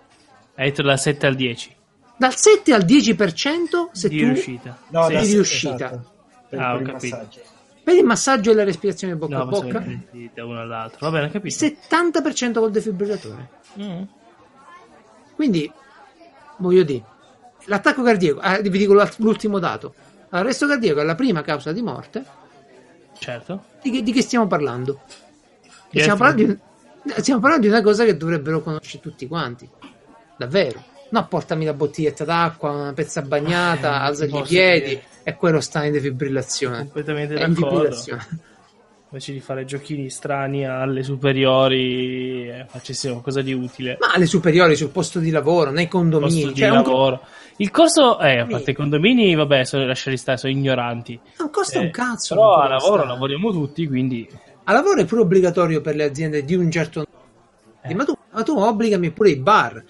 [0.55, 1.74] Hai detto dal 7 al 10
[2.17, 4.77] Dal 7 al 10% se di tu riuscita.
[4.89, 5.73] No, sé, riuscita.
[5.75, 6.11] esatto,
[6.49, 7.15] per, Ah, per ho capito.
[7.15, 7.39] massaggio.
[7.83, 9.83] per il massaggio e la respirazione bocca No, a bocca.
[10.33, 10.97] da uno all'altro.
[11.01, 11.55] Va bene, capito.
[11.65, 13.49] 70% col defibrillatore.
[13.79, 14.01] Mm.
[15.35, 15.71] Quindi,
[16.57, 17.03] voglio dire,
[17.65, 19.93] l'attacco cardiaco, ah, vi dico l'ultimo dato.
[20.29, 22.23] L'arresto cardiaco è la prima causa di morte.
[23.19, 23.63] Certo.
[23.81, 25.01] Di che, di che stiamo parlando?
[25.89, 26.43] Che stiamo, parlando
[27.03, 29.69] di, stiamo parlando di una cosa che dovrebbero conoscere tutti quanti.
[30.37, 30.83] Davvero.
[31.09, 35.03] No, portami la bottiglietta d'acqua, una pezza bagnata, Eh, alzagli i piedi dire.
[35.23, 36.77] e quello sta in defibrillazione.
[36.77, 37.95] Completamente È in d'accordo.
[39.09, 43.97] Invece di fare giochini strani alle superiori, eh, facessi qualcosa di utile.
[43.99, 46.31] Ma alle superiori, sul posto di lavoro, nei condomini.
[46.41, 47.21] Posto di cioè, co- lavoro.
[47.57, 51.17] Il corso, eh, a parte i condomini, vabbè, sono, lasciali stare, sono ignoranti.
[51.37, 52.33] non costa Eh, un cazzo.
[52.35, 54.27] Però a lavoro lavoriamo tutti, quindi
[54.63, 57.05] A lavoro è pure obbligatorio per le aziende di un certo.
[57.93, 59.83] Ma, tu, ma tu obbligami pure i bar.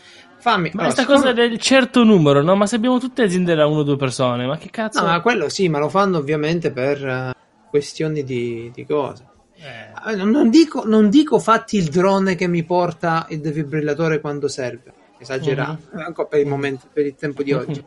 [0.45, 0.69] Fammi.
[0.75, 2.55] Ma allora, questa siccome- cosa del certo numero, no?
[2.55, 4.99] Ma se abbiamo tutte aziende da uno o due persone, ma che cazzo?
[5.01, 7.33] No, ma quello sì, ma lo fanno ovviamente per eh,
[7.67, 9.25] questioni di, di cose.
[9.55, 14.47] Eh, Eh, Non, dico, non dico fatti il drone che mi porta il defibrillatore quando
[14.47, 15.99] serve, esagerato, Mhm.
[15.99, 17.83] eh, ancora per il momento, per il tempo di oggi.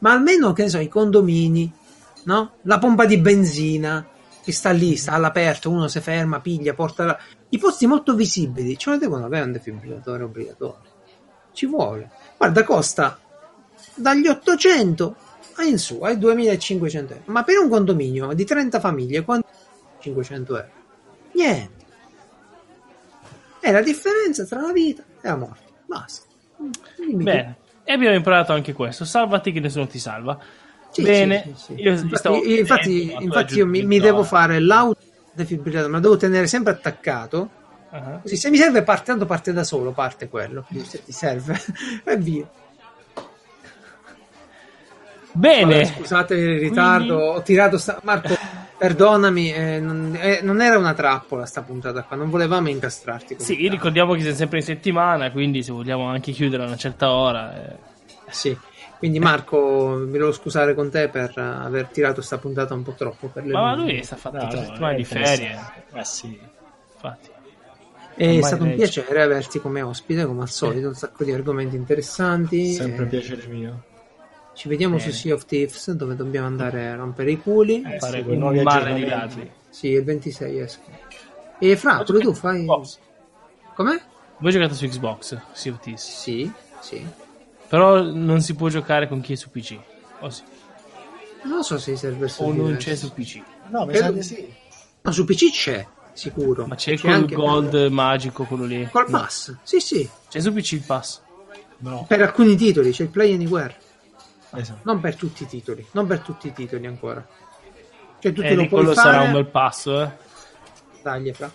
[0.00, 1.72] Ma almeno, che ne so, i condomini,
[2.24, 2.56] no?
[2.64, 4.06] La pompa di benzina
[4.44, 7.18] che sta lì, sta all'aperto, uno si ferma, piglia, porta la...
[7.48, 10.88] I posti molto visibili, ce lo devono avere un defibrillatore obbligatorio.
[11.52, 12.10] Ci vuole.
[12.36, 13.18] Guarda, costa
[13.94, 15.16] dagli 800
[15.56, 17.24] a in su, ai 2500 euro.
[17.26, 19.48] Ma per un condominio di 30 famiglie, quanto
[20.00, 20.70] 500 euro?
[21.32, 21.84] Niente.
[23.60, 25.64] È la differenza tra la vita e la morte.
[25.86, 26.26] Basta.
[26.96, 27.24] Dimmi.
[27.24, 29.04] Bene, e abbiamo imparato anche questo.
[29.04, 30.38] Salvati che nessuno ti salva.
[30.90, 35.88] Sì, Bene, sì, sì, io infatti, infatti, ma infatti io mi, mi devo fare l'autodefibrillato,
[35.88, 37.50] ma lo devo tenere sempre attaccato.
[37.92, 38.18] Ah.
[38.22, 40.64] Così se mi serve parte, tanto parte da solo, parte quello.
[40.84, 41.58] Se ti serve,
[42.04, 42.48] e via.
[45.32, 48.36] Bene, Vabbè, scusate il ritardo, Quindi- ho tirato sta- Marco,
[48.76, 53.36] perdonami, eh, non, eh, non era una trappola sta puntata qua, non volevamo incastrarti.
[53.38, 53.70] sì, tanto.
[53.70, 57.54] ricordiamo che siamo sempre in settimana, quindi se vogliamo anche chiudere a una certa ora...
[57.54, 57.76] eh,
[58.28, 58.56] Sì.
[58.98, 63.28] Quindi Marco, mi devo scusare con te per aver tirato sta puntata un po' troppo
[63.28, 65.58] per le Ma, ma lui sta fatto No, settimane di ferie,
[65.94, 66.38] Eh sì.
[66.94, 67.29] infatti.
[68.20, 71.74] È ormai stato un piacere averti come ospite, come al solito, un sacco di argomenti
[71.74, 72.72] interessanti.
[72.74, 73.84] Sempre eh, piacere mio.
[74.52, 75.10] Ci vediamo Bene.
[75.10, 77.82] su Sea of Thieves, dove dobbiamo andare a rompere i culi.
[77.82, 79.50] Eh, Fare con nuovi un mare di aggiornamenti.
[79.70, 80.82] Sì, il 26 esco.
[81.58, 82.60] E Fra, pure tu fai...
[82.60, 82.98] Xbox.
[83.74, 84.02] Com'è?
[84.36, 86.20] Voi giocate su Xbox, Sea of Thieves.
[86.20, 87.06] Sì, sì.
[87.68, 89.78] Però non si può giocare con chi è su PC.
[90.18, 90.42] O, sì.
[91.44, 93.40] Non so se i server sono O non c'è su PC.
[93.68, 94.54] No, mi Credo- sa di sì.
[95.00, 95.86] No, su PC c'è,
[96.20, 96.66] sicuro.
[96.66, 98.88] Ma c'è, quel anche- gold magico, quello lì.
[98.90, 99.54] Col pass?
[99.62, 100.08] Sì, sì.
[100.28, 101.20] C'è su PC il pass.
[101.78, 102.04] No.
[102.06, 103.74] Per alcuni titoli c'è il Play Anywhere.
[104.54, 104.80] Esatto.
[104.82, 105.84] Non per tutti i titoli.
[105.92, 107.26] Non per tutti i titoli ancora.
[108.18, 109.12] Cioè tu te Eh, lo puoi quello fare...
[109.16, 110.10] sarà un bel passo, eh.
[111.02, 111.50] Taglia, Fra.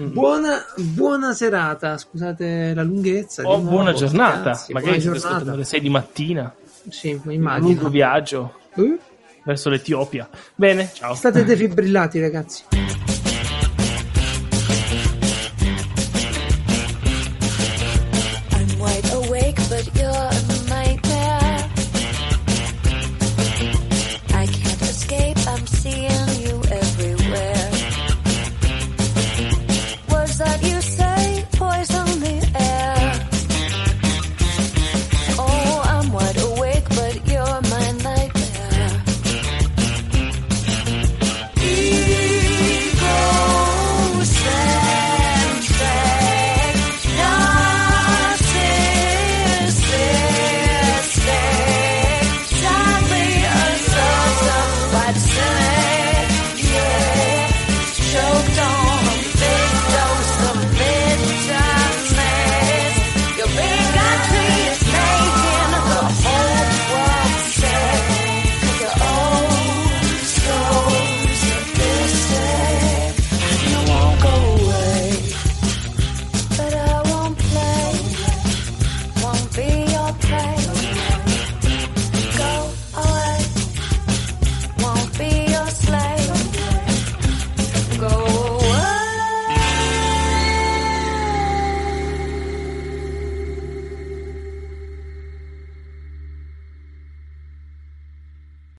[0.00, 0.12] Mm.
[0.12, 3.42] Buona, buona serata, scusate la lunghezza.
[3.42, 4.36] di Oh, nuovo, buona giornata.
[4.36, 5.50] ragazzi, Magari buona giornata.
[5.52, 6.54] alle 6 di mattina.
[6.90, 7.66] Sì, mi Un immagino.
[7.66, 8.96] lungo viaggio Eh?
[9.42, 10.28] verso l'Etiopia.
[10.54, 11.14] Bene, ciao.
[11.14, 12.62] State defibrillati, ragazzi.